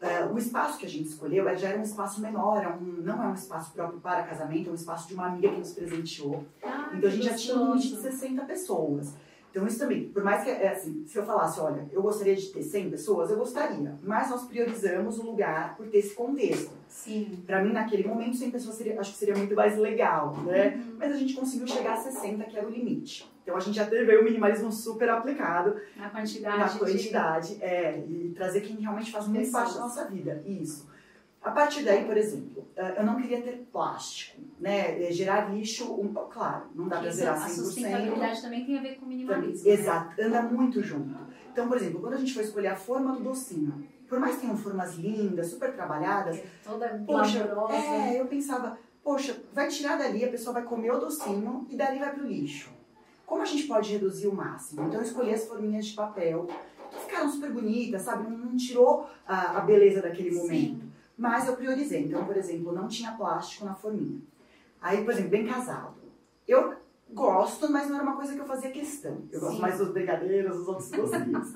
eh, 0.00 0.24
o 0.26 0.36
espaço 0.38 0.78
que 0.78 0.86
a 0.86 0.88
gente 0.88 1.08
escolheu 1.08 1.48
eh, 1.48 1.56
já 1.56 1.68
era 1.68 1.78
um 1.78 1.82
espaço 1.82 2.20
menor, 2.20 2.62
é 2.62 2.68
um- 2.68 3.02
não 3.02 3.22
é 3.22 3.26
um 3.28 3.34
espaço 3.34 3.72
próprio 3.72 4.00
para 4.00 4.22
casamento, 4.24 4.68
é 4.68 4.72
um 4.72 4.74
espaço 4.76 5.08
de 5.08 5.14
uma 5.14 5.26
amiga 5.26 5.48
que 5.50 5.58
nos 5.58 5.72
presenteou. 5.72 6.44
Ah, 6.62 6.90
Então 6.94 7.08
a 7.08 7.12
gente 7.12 7.24
já 7.24 7.34
tinha 7.34 7.56
um 7.56 7.66
limite 7.74 7.88
de 7.88 7.94
gostoso. 7.94 8.16
60 8.18 8.44
pessoas. 8.44 9.14
Então 9.54 9.64
isso 9.68 9.78
também, 9.78 10.08
por 10.08 10.24
mais 10.24 10.42
que, 10.42 10.50
é, 10.50 10.72
assim, 10.72 11.04
se 11.06 11.16
eu 11.16 11.24
falasse, 11.24 11.60
olha, 11.60 11.86
eu 11.92 12.02
gostaria 12.02 12.34
de 12.34 12.48
ter 12.48 12.60
100 12.60 12.90
pessoas, 12.90 13.30
eu 13.30 13.36
gostaria. 13.36 13.94
Mas 14.02 14.28
nós 14.28 14.42
priorizamos 14.46 15.16
o 15.20 15.22
lugar 15.22 15.76
por 15.76 15.86
ter 15.86 15.98
esse 15.98 16.12
contexto. 16.12 16.72
Sim. 16.88 17.38
Para 17.46 17.62
mim, 17.62 17.72
naquele 17.72 18.02
momento, 18.08 18.36
100 18.36 18.50
pessoas 18.50 18.74
seria, 18.74 18.98
acho 18.98 19.12
que 19.12 19.18
seria 19.18 19.36
muito 19.36 19.54
mais 19.54 19.78
legal, 19.78 20.36
né? 20.38 20.74
Uhum. 20.74 20.96
Mas 20.98 21.12
a 21.12 21.16
gente 21.16 21.34
conseguiu 21.34 21.68
chegar 21.68 21.92
a 21.92 21.96
60, 21.98 22.42
que 22.44 22.56
era 22.58 22.66
o 22.66 22.70
limite. 22.70 23.30
Então 23.44 23.56
a 23.56 23.60
gente 23.60 23.76
já 23.76 23.86
teve 23.86 24.16
o 24.16 24.24
minimalismo 24.24 24.72
super 24.72 25.08
aplicado 25.08 25.76
Na 25.96 26.10
quantidade. 26.10 26.58
na 26.58 26.66
de- 26.66 26.78
quantidade, 26.80 27.58
é, 27.62 27.98
e 28.08 28.32
trazer 28.34 28.60
quem 28.62 28.74
realmente 28.80 29.12
faz 29.12 29.28
muito 29.28 29.38
Pessoas. 29.44 29.62
parte 29.62 29.74
da 29.76 29.80
nossa 29.82 30.04
vida. 30.06 30.42
Isso. 30.44 30.88
A 31.44 31.50
partir 31.50 31.84
daí, 31.84 32.04
por 32.06 32.16
exemplo, 32.16 32.66
eh, 32.74 32.94
eu 32.98 33.04
não 33.04 33.20
queria 33.20 33.42
ter 33.42 33.66
plástico, 33.70 34.40
né? 34.58 35.02
Eh, 35.08 35.12
Gerar 35.12 35.52
lixo, 35.54 35.92
um- 35.92 36.12
claro, 36.14 36.64
não 36.74 36.88
dá 36.88 36.98
para 37.00 37.10
zerar 37.10 37.34
a 37.34 37.38
100%. 37.46 37.64
sustentabilidade 37.66 38.40
também 38.42 38.64
tem 38.64 38.78
a 38.78 38.82
ver 38.82 38.94
com 38.96 39.04
minimalismo. 39.04 39.58
Também, 39.58 39.76
né? 39.76 39.82
Exato, 39.82 40.22
anda 40.22 40.42
muito 40.42 40.82
junto. 40.82 41.14
Então, 41.52 41.68
por 41.68 41.76
exemplo, 41.76 42.00
quando 42.00 42.14
a 42.14 42.16
gente 42.16 42.32
foi 42.32 42.42
escolher 42.44 42.68
a 42.68 42.76
forma 42.76 43.12
do 43.12 43.20
docinho, 43.22 43.86
por 44.08 44.18
mais 44.18 44.36
que 44.36 44.40
tenham 44.40 44.56
formas 44.56 44.94
lindas, 44.94 45.48
super 45.48 45.72
trabalhadas, 45.74 46.36
É 46.38 46.44
Toda 46.64 46.88
poxa, 47.06 47.44
glamourosa. 47.46 47.74
é, 47.74 48.20
eu 48.20 48.26
pensava, 48.26 48.78
poxa, 49.02 49.36
vai 49.52 49.68
tirar 49.68 49.98
dali, 49.98 50.24
a 50.24 50.28
pessoa 50.28 50.54
vai 50.54 50.62
comer 50.62 50.92
o 50.92 50.98
docinho 50.98 51.66
e 51.68 51.76
dali 51.76 51.98
vai 51.98 52.12
pro 52.14 52.26
lixo. 52.26 52.70
Como 53.26 53.42
a 53.42 53.46
gente 53.46 53.64
pode 53.64 53.92
reduzir 53.92 54.28
o 54.28 54.34
máximo? 54.34 54.82
Então 54.86 54.98
eu 55.00 55.04
escolhi 55.04 55.32
as 55.34 55.44
forminhas 55.46 55.86
de 55.86 55.94
papel, 55.94 56.46
que 56.90 56.98
ficaram 57.00 57.28
super 57.30 57.50
bonitas, 57.52 58.02
sabe? 58.02 58.24
Não, 58.30 58.30
não 58.38 58.56
tirou 58.56 59.06
a, 59.26 59.58
a 59.58 59.60
beleza 59.60 60.00
daquele 60.00 60.30
Sim. 60.32 60.80
Mas 61.16 61.46
eu 61.46 61.56
priorizei. 61.56 62.04
Então, 62.04 62.24
por 62.24 62.36
exemplo, 62.36 62.72
não 62.72 62.88
tinha 62.88 63.12
plástico 63.12 63.64
na 63.64 63.74
forminha. 63.74 64.20
Aí, 64.80 65.04
por 65.04 65.12
exemplo, 65.12 65.30
bem 65.30 65.46
casado. 65.46 65.94
Eu 66.46 66.74
gosto, 67.12 67.70
mas 67.70 67.88
não 67.88 67.96
era 67.96 68.04
uma 68.04 68.16
coisa 68.16 68.34
que 68.34 68.40
eu 68.40 68.46
fazia 68.46 68.70
questão. 68.70 69.22
Eu 69.30 69.40
gosto 69.40 69.56
Sim. 69.56 69.62
mais 69.62 69.78
dos 69.78 69.88
brigadeiros, 69.90 70.56
dos 70.56 70.68
outros 70.68 70.90
docinhos. 70.90 71.54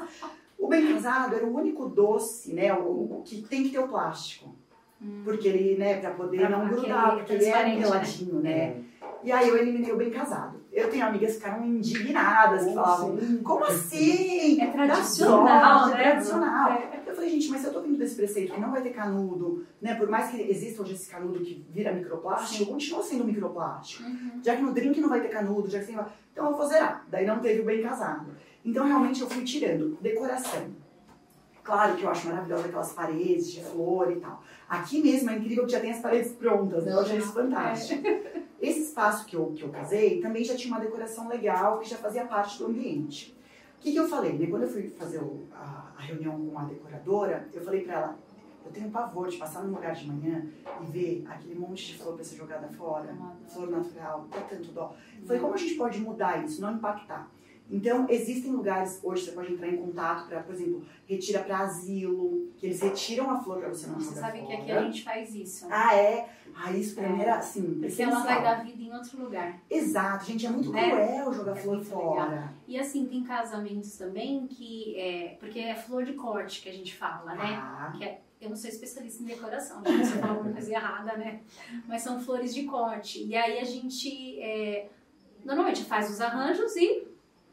o 0.58 0.68
bem 0.68 0.92
casado 0.94 1.34
era 1.34 1.44
o 1.44 1.54
único 1.54 1.88
doce, 1.88 2.54
né? 2.54 2.72
O, 2.72 3.18
o 3.18 3.22
que 3.24 3.42
tem 3.42 3.64
que 3.64 3.70
ter 3.70 3.78
o 3.80 3.88
plástico. 3.88 4.54
Hum. 5.02 5.22
Porque 5.24 5.48
ele, 5.48 5.76
né, 5.76 6.00
pra 6.00 6.10
poder 6.12 6.38
Pra 6.38 6.48
não 6.50 6.68
grudar, 6.68 7.16
porque 7.16 7.32
ele 7.34 7.44
é 7.46 7.64
né? 7.64 7.76
meladinho, 7.76 8.40
né? 8.40 8.82
E 9.22 9.32
aí 9.32 9.48
eu 9.48 9.56
eliminei 9.56 9.92
o 9.92 9.96
bem 9.96 10.10
casado. 10.10 10.60
Eu 10.72 10.90
tenho 10.90 11.04
amigas 11.06 11.32
que 11.32 11.38
ficaram 11.38 11.64
indignadas, 11.64 12.64
que 12.64 12.74
falavam, 12.74 13.18
como 13.42 13.64
assim? 13.64 14.60
É 14.60 14.66
tradicional, 14.66 15.80
sorte, 15.80 15.96
né? 15.96 16.00
É 16.00 16.10
tradicional. 16.10 16.72
É. 16.72 17.02
Eu 17.06 17.14
falei, 17.14 17.30
gente, 17.30 17.48
mas 17.48 17.60
se 17.60 17.66
eu 17.66 17.72
tô 17.72 17.80
vindo 17.80 17.98
desse 17.98 18.14
preceito 18.14 18.52
que 18.52 18.60
não 18.60 18.70
vai 18.70 18.82
ter 18.82 18.90
canudo, 18.90 19.66
né? 19.80 19.94
Por 19.94 20.08
mais 20.08 20.30
que 20.30 20.40
exista 20.40 20.82
hoje 20.82 20.94
esse 20.94 21.10
canudo 21.10 21.40
que 21.40 21.66
vira 21.70 21.92
microplástico, 21.92 22.64
Sim. 22.64 22.70
continua 22.70 23.02
sendo 23.02 23.24
microplástico. 23.24 24.04
Uhum. 24.04 24.40
Já 24.42 24.54
que 24.54 24.62
no 24.62 24.72
drink 24.72 25.00
não 25.00 25.08
vai 25.08 25.20
ter 25.20 25.28
canudo, 25.28 25.68
já 25.68 25.80
que 25.80 25.86
tem. 25.86 25.98
Então 26.32 26.50
eu 26.50 26.56
vou 26.56 26.66
zerar. 26.66 27.04
Daí 27.10 27.26
não 27.26 27.40
teve 27.40 27.60
o 27.60 27.64
bem 27.64 27.82
casado. 27.82 28.30
Então 28.64 28.86
realmente 28.86 29.20
eu 29.20 29.28
fui 29.28 29.42
tirando. 29.42 29.98
Decoração. 30.00 30.68
Claro 31.68 31.96
que 31.96 32.02
eu 32.02 32.08
acho 32.08 32.26
maravilhosa 32.28 32.64
aquelas 32.64 32.92
paredes 32.94 33.52
de 33.52 33.62
flor 33.62 34.10
e 34.10 34.16
tal. 34.16 34.42
Aqui 34.66 35.02
mesmo 35.02 35.28
é 35.28 35.36
incrível 35.36 35.66
que 35.66 35.72
já 35.72 35.80
tem 35.80 35.90
as 35.92 36.00
paredes 36.00 36.32
prontas, 36.32 36.86
né? 36.86 36.92
Eu 36.94 37.00
achei 37.00 37.18
isso 37.18 37.32
fantástico. 37.34 38.02
Esse 38.58 38.80
espaço 38.84 39.26
que 39.26 39.36
eu, 39.36 39.52
que 39.54 39.62
eu 39.64 39.68
casei 39.68 40.18
também 40.22 40.42
já 40.42 40.56
tinha 40.56 40.72
uma 40.74 40.80
decoração 40.82 41.28
legal 41.28 41.78
que 41.78 41.86
já 41.90 41.96
fazia 41.98 42.24
parte 42.24 42.56
do 42.58 42.68
ambiente. 42.68 43.36
O 43.78 43.80
que, 43.82 43.92
que 43.92 43.98
eu 43.98 44.08
falei? 44.08 44.32
Né? 44.38 44.46
Quando 44.46 44.62
eu 44.62 44.68
fui 44.70 44.88
fazer 44.88 45.18
o- 45.18 45.44
a, 45.52 45.92
a 45.98 46.00
reunião 46.00 46.40
com 46.46 46.58
a 46.58 46.64
decoradora, 46.64 47.46
eu 47.52 47.60
falei 47.62 47.82
pra 47.82 47.94
ela: 47.94 48.18
eu 48.64 48.72
tenho 48.72 48.88
pavor 48.90 49.28
de 49.28 49.36
passar 49.36 49.62
num 49.62 49.74
lugar 49.74 49.94
de 49.94 50.06
manhã 50.10 50.46
e 50.82 50.86
ver 50.90 51.24
aquele 51.28 51.54
monte 51.54 51.88
de 51.92 51.98
flor 51.98 52.14
pra 52.14 52.24
ser 52.24 52.36
jogada 52.36 52.66
fora, 52.78 53.14
flor 53.46 53.68
natural, 53.70 54.26
dá 54.30 54.40
tanto 54.40 54.72
dó. 54.72 54.94
Eu 55.20 55.26
falei: 55.26 55.42
como 55.42 55.52
a 55.52 55.58
gente 55.58 55.74
pode 55.74 56.00
mudar 56.00 56.42
isso, 56.42 56.62
não 56.62 56.72
impactar? 56.72 57.30
Então, 57.70 58.06
existem 58.08 58.50
lugares, 58.52 58.98
hoje 59.02 59.26
você 59.26 59.32
pode 59.32 59.52
entrar 59.52 59.68
em 59.68 59.76
contato 59.76 60.26
para, 60.26 60.40
por 60.42 60.54
exemplo, 60.54 60.82
retira 61.06 61.40
para 61.40 61.58
asilo, 61.58 62.48
que 62.56 62.66
eles 62.66 62.80
retiram 62.80 63.30
a 63.30 63.38
flor 63.42 63.58
para 63.58 63.68
você 63.68 63.86
não 63.86 64.00
Você 64.00 64.18
sabe 64.18 64.40
que 64.46 64.52
aqui 64.54 64.72
a 64.72 64.82
gente 64.82 65.04
faz 65.04 65.34
isso. 65.34 65.66
né? 65.68 65.74
Ah, 65.76 65.94
é? 65.94 66.28
Ah, 66.56 66.72
isso 66.72 66.94
pra 66.94 67.08
mim 67.08 67.20
era, 67.20 67.36
assim, 67.36 67.62
Porque 67.78 68.02
ela 68.02 68.12
essencial. 68.14 68.22
vai 68.22 68.42
dar 68.42 68.64
vida 68.64 68.82
em 68.82 68.92
outro 68.92 69.22
lugar. 69.22 69.60
Exato, 69.70 70.24
gente, 70.24 70.46
é 70.46 70.50
muito 70.50 70.72
Né? 70.72 70.88
cruel 70.90 71.32
jogar 71.34 71.52
É 71.52 71.60
flor 71.60 71.84
fora. 71.84 72.52
E 72.66 72.78
assim, 72.78 73.06
tem 73.06 73.22
casamentos 73.22 73.96
também 73.98 74.46
que 74.46 74.98
é. 74.98 75.36
Porque 75.38 75.58
é 75.60 75.74
flor 75.74 76.04
de 76.04 76.14
corte 76.14 76.62
que 76.62 76.68
a 76.70 76.72
gente 76.72 76.94
fala, 76.96 77.34
né? 77.34 77.54
Ah, 77.62 77.92
Que 77.96 78.04
é- 78.04 78.20
eu 78.40 78.48
não 78.48 78.56
sou 78.56 78.70
especialista 78.70 79.22
em 79.22 79.26
decoração, 79.26 79.82
gente, 79.84 80.06
se 80.06 80.14
eu 80.14 80.20
falar 80.20 80.32
alguma 80.34 80.52
coisa 80.52 80.72
errada, 80.72 81.16
né? 81.18 81.40
Mas 81.86 82.00
são 82.02 82.18
flores 82.18 82.54
de 82.54 82.64
corte. 82.64 83.24
E 83.24 83.36
aí 83.36 83.58
a 83.58 83.64
gente 83.64 84.40
é, 84.40 84.88
normalmente 85.44 85.84
faz 85.84 86.10
os 86.10 86.20
arranjos 86.20 86.74
e 86.76 87.06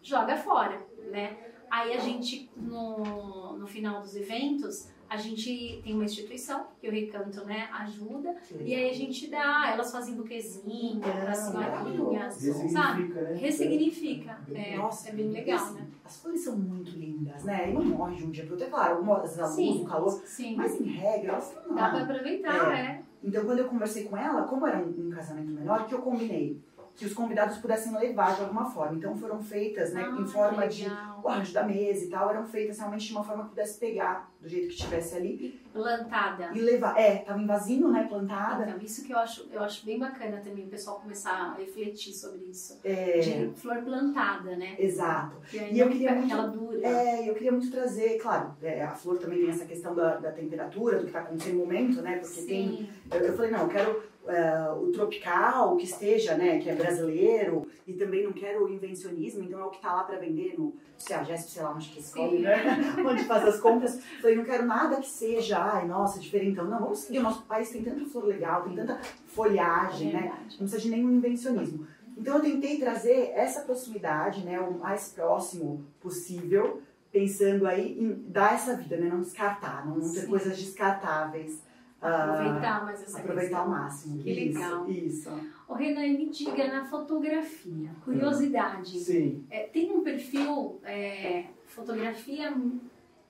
joga 0.06 0.38
fora, 0.38 0.80
né? 1.12 1.36
Aí 1.70 1.94
a 1.94 2.00
gente, 2.00 2.50
no, 2.56 3.58
no 3.58 3.68
final 3.68 4.00
dos 4.00 4.16
eventos, 4.16 4.88
a 5.10 5.18
gente 5.18 5.82
tem 5.84 5.94
uma 5.94 6.06
instituição 6.06 6.68
que 6.80 6.88
o 6.88 6.92
Recanto 6.92 7.44
né, 7.44 7.68
ajuda. 7.74 8.36
E 8.64 8.74
aí 8.74 8.90
a 8.90 8.94
gente 8.94 9.30
dá, 9.30 9.72
elas 9.74 9.92
fazem 9.92 10.16
buquezinho 10.16 11.00
para 11.00 11.32
as 11.32 11.38
senhorinhas, 11.38 12.36
sabe? 12.72 13.04
Ressignifica, 13.04 13.22
né? 13.22 13.36
Ressignifica. 13.36 14.40
É, 14.54 14.78
Nossa, 14.78 15.10
é 15.10 15.12
bem 15.12 15.30
legal, 15.32 15.58
assim, 15.58 15.74
né? 15.76 15.88
As 16.04 16.18
flores 16.22 16.44
são 16.44 16.56
muito 16.56 16.92
lindas, 16.92 17.44
né? 17.44 17.70
E 17.70 17.74
não 17.74 17.84
morre 17.84 18.16
de 18.16 18.26
um 18.26 18.32
dia 18.32 18.44
pro 18.44 18.54
outro. 18.54 18.68
É 18.68 18.70
claro, 18.70 18.96
algumas 18.96 19.22
vezes 19.22 19.40
a 19.40 19.48
luz, 19.48 19.82
o 19.82 19.86
calor, 19.86 20.22
sim. 20.26 20.56
mas 20.56 20.80
em 20.80 20.86
regra, 20.86 21.32
elas 21.34 21.52
estão 21.52 21.76
Dá 21.76 21.82
lá. 21.82 21.90
pra 21.90 22.02
aproveitar, 22.04 22.78
é. 22.78 23.04
Então, 23.24 23.44
quando 23.44 23.60
eu 23.60 23.68
conversei 23.68 24.04
com 24.04 24.16
ela, 24.16 24.44
como 24.44 24.68
era 24.68 24.78
um, 24.78 25.08
um 25.08 25.10
casamento 25.10 25.52
menor, 25.52 25.88
que 25.88 25.96
eu 25.96 26.02
combinei? 26.02 26.62
Que 26.98 27.06
os 27.06 27.14
convidados 27.14 27.58
pudessem 27.58 27.94
levar 27.98 28.36
de 28.36 28.42
alguma 28.42 28.70
forma. 28.70 28.96
Então, 28.96 29.16
foram 29.18 29.42
feitas, 29.44 29.92
né, 29.94 30.06
Ah, 30.08 30.22
em 30.22 30.26
forma 30.26 30.66
de 30.68 30.86
arranjo 30.86 31.54
da 31.54 31.64
mesa 31.64 32.06
e 32.06 32.10
tal, 32.10 32.30
eram 32.30 32.46
feitas 32.46 32.78
realmente 32.80 33.08
de 33.08 33.12
uma 33.14 33.24
forma 33.24 33.44
que 33.44 33.50
pudesse 33.50 33.78
pegar 33.80 34.32
do 34.40 34.48
jeito 34.48 34.68
que 34.68 34.74
estivesse 34.76 35.16
ali 35.16 35.60
Plantada. 35.74 36.52
e 36.54 36.60
levar. 36.62 36.98
É, 36.98 37.18
tava 37.18 37.42
em 37.42 37.46
vasinho, 37.46 37.90
né, 37.90 38.06
plantada. 38.08 38.64
Então, 38.66 38.80
isso 38.82 39.04
que 39.04 39.12
eu 39.12 39.18
acho, 39.18 39.46
eu 39.52 39.62
acho 39.62 39.86
bem 39.86 40.00
bacana 40.00 40.38
também 40.38 40.66
o 40.66 40.70
pessoal 40.70 41.00
começar 41.02 41.32
a 41.32 41.54
refletir 41.56 42.14
sobre 42.14 42.46
isso. 42.46 42.80
É, 42.84 43.20
De 43.20 43.50
flor 43.60 43.78
plantada, 43.84 44.56
né? 44.56 44.76
exato. 44.80 45.36
E 45.54 45.78
eu 45.78 45.90
queria 45.90 46.14
muito- 46.16 46.48
dura. 46.52 46.80
É, 46.88 47.30
eu 47.30 47.34
queria 47.34 47.52
muito 47.52 47.70
trazer, 47.72 48.18
claro, 48.20 48.54
é, 48.64 48.84
a 48.84 48.92
flor 48.92 49.18
também 49.18 49.40
tem 49.40 49.50
essa 49.50 49.66
questão 49.66 49.94
da, 49.94 50.16
da 50.18 50.32
temperatura, 50.32 50.98
do 50.98 51.02
que 51.04 51.08
está 51.10 51.20
acontecendo 51.20 51.56
no 51.56 51.60
momento, 51.62 52.02
né? 52.02 52.18
Porque 52.20 52.42
tem. 52.44 52.68
Sim. 52.78 52.90
Eu, 53.12 53.20
eu 53.20 53.34
falei, 53.36 53.52
não, 53.52 53.62
eu 53.64 53.68
quero 53.70 54.04
é, 54.28 54.70
o 54.72 54.92
tropical, 54.92 55.78
que 55.78 55.86
esteja, 55.86 56.36
né, 56.36 56.60
que 56.60 56.70
é 56.70 56.76
brasileiro, 56.76 57.68
e 57.88 57.94
também 57.94 58.24
não 58.24 58.34
quero 58.34 58.66
o 58.66 58.70
invencionismo, 58.70 59.44
então 59.44 59.60
é 59.60 59.64
o 59.64 59.70
que 59.70 59.82
tá 59.82 59.94
lá 59.94 60.04
para 60.04 60.18
vender 60.18 60.56
no, 60.58 60.74
sei 60.98 61.16
lá, 61.16 61.24
Jesp, 61.24 61.52
sei 61.52 61.64
lá, 61.64 61.74
onde 61.74 61.90
que 61.90 62.00
escolhe, 62.00 62.40
né? 62.40 62.56
onde 63.06 63.24
faz 63.26 63.46
as 63.46 63.60
compras. 63.60 64.00
Falei, 64.22 64.36
não 64.36 64.44
quero 64.44 64.66
nada 64.66 64.98
que 64.98 65.08
seja, 65.08 65.60
ai, 65.60 65.88
nossa, 65.88 66.20
diferentão. 66.20 66.66
Não, 66.66 66.80
vamos 66.80 67.00
seguir, 67.00 67.20
o 67.20 67.24
nosso 67.24 67.44
país 67.44 67.70
tem 67.70 67.84
tanta 67.84 68.06
flor 68.06 68.26
legal, 68.26 68.64
tem 68.64 68.76
tanta 68.76 69.00
folhagem, 69.28 70.14
né? 70.14 70.22
Verdade. 70.22 70.52
Não 70.52 70.58
precisa 70.58 70.82
de 70.82 70.90
nenhum 70.90 71.12
invencionismo. 71.12 71.88
Então 72.18 72.38
eu 72.38 72.42
tentei 72.42 72.80
trazer 72.80 73.32
essa 73.36 73.62
proximidade, 73.62 74.44
né, 74.44 74.60
o 74.60 74.80
mais 74.80 75.10
próximo 75.10 75.86
possível, 76.00 76.82
pensando 77.12 77.68
aí 77.68 78.00
em 78.00 78.14
dar 78.30 78.56
essa 78.56 78.76
vida, 78.76 78.98
né, 78.98 79.10
não 79.10 79.22
descartar, 79.22 79.86
não, 79.86 79.98
não 79.98 80.14
ter 80.14 80.22
Sim. 80.22 80.28
coisas 80.28 80.58
descartáveis. 80.58 81.62
Ah, 82.06 82.34
Aproveitar 82.34 82.86
mais 82.86 83.04
essa 83.04 83.20
aproveitar 83.20 83.58
ao 83.58 83.64
questão. 83.66 83.82
máximo. 83.84 84.18
Que 84.24 84.32
isso, 84.32 84.60
legal. 84.60 84.90
Isso. 84.90 85.30
Ô, 85.68 85.74
Renan, 85.74 86.02
me 86.18 86.30
diga, 86.30 86.68
na 86.68 86.86
fotografia, 86.86 87.90
curiosidade, 88.04 89.00
Sim. 89.00 89.44
é, 89.50 89.62
tem 89.64 89.92
um 89.92 90.02
perfil 90.02 90.80
é, 90.84 91.46
fotografia 91.66 92.54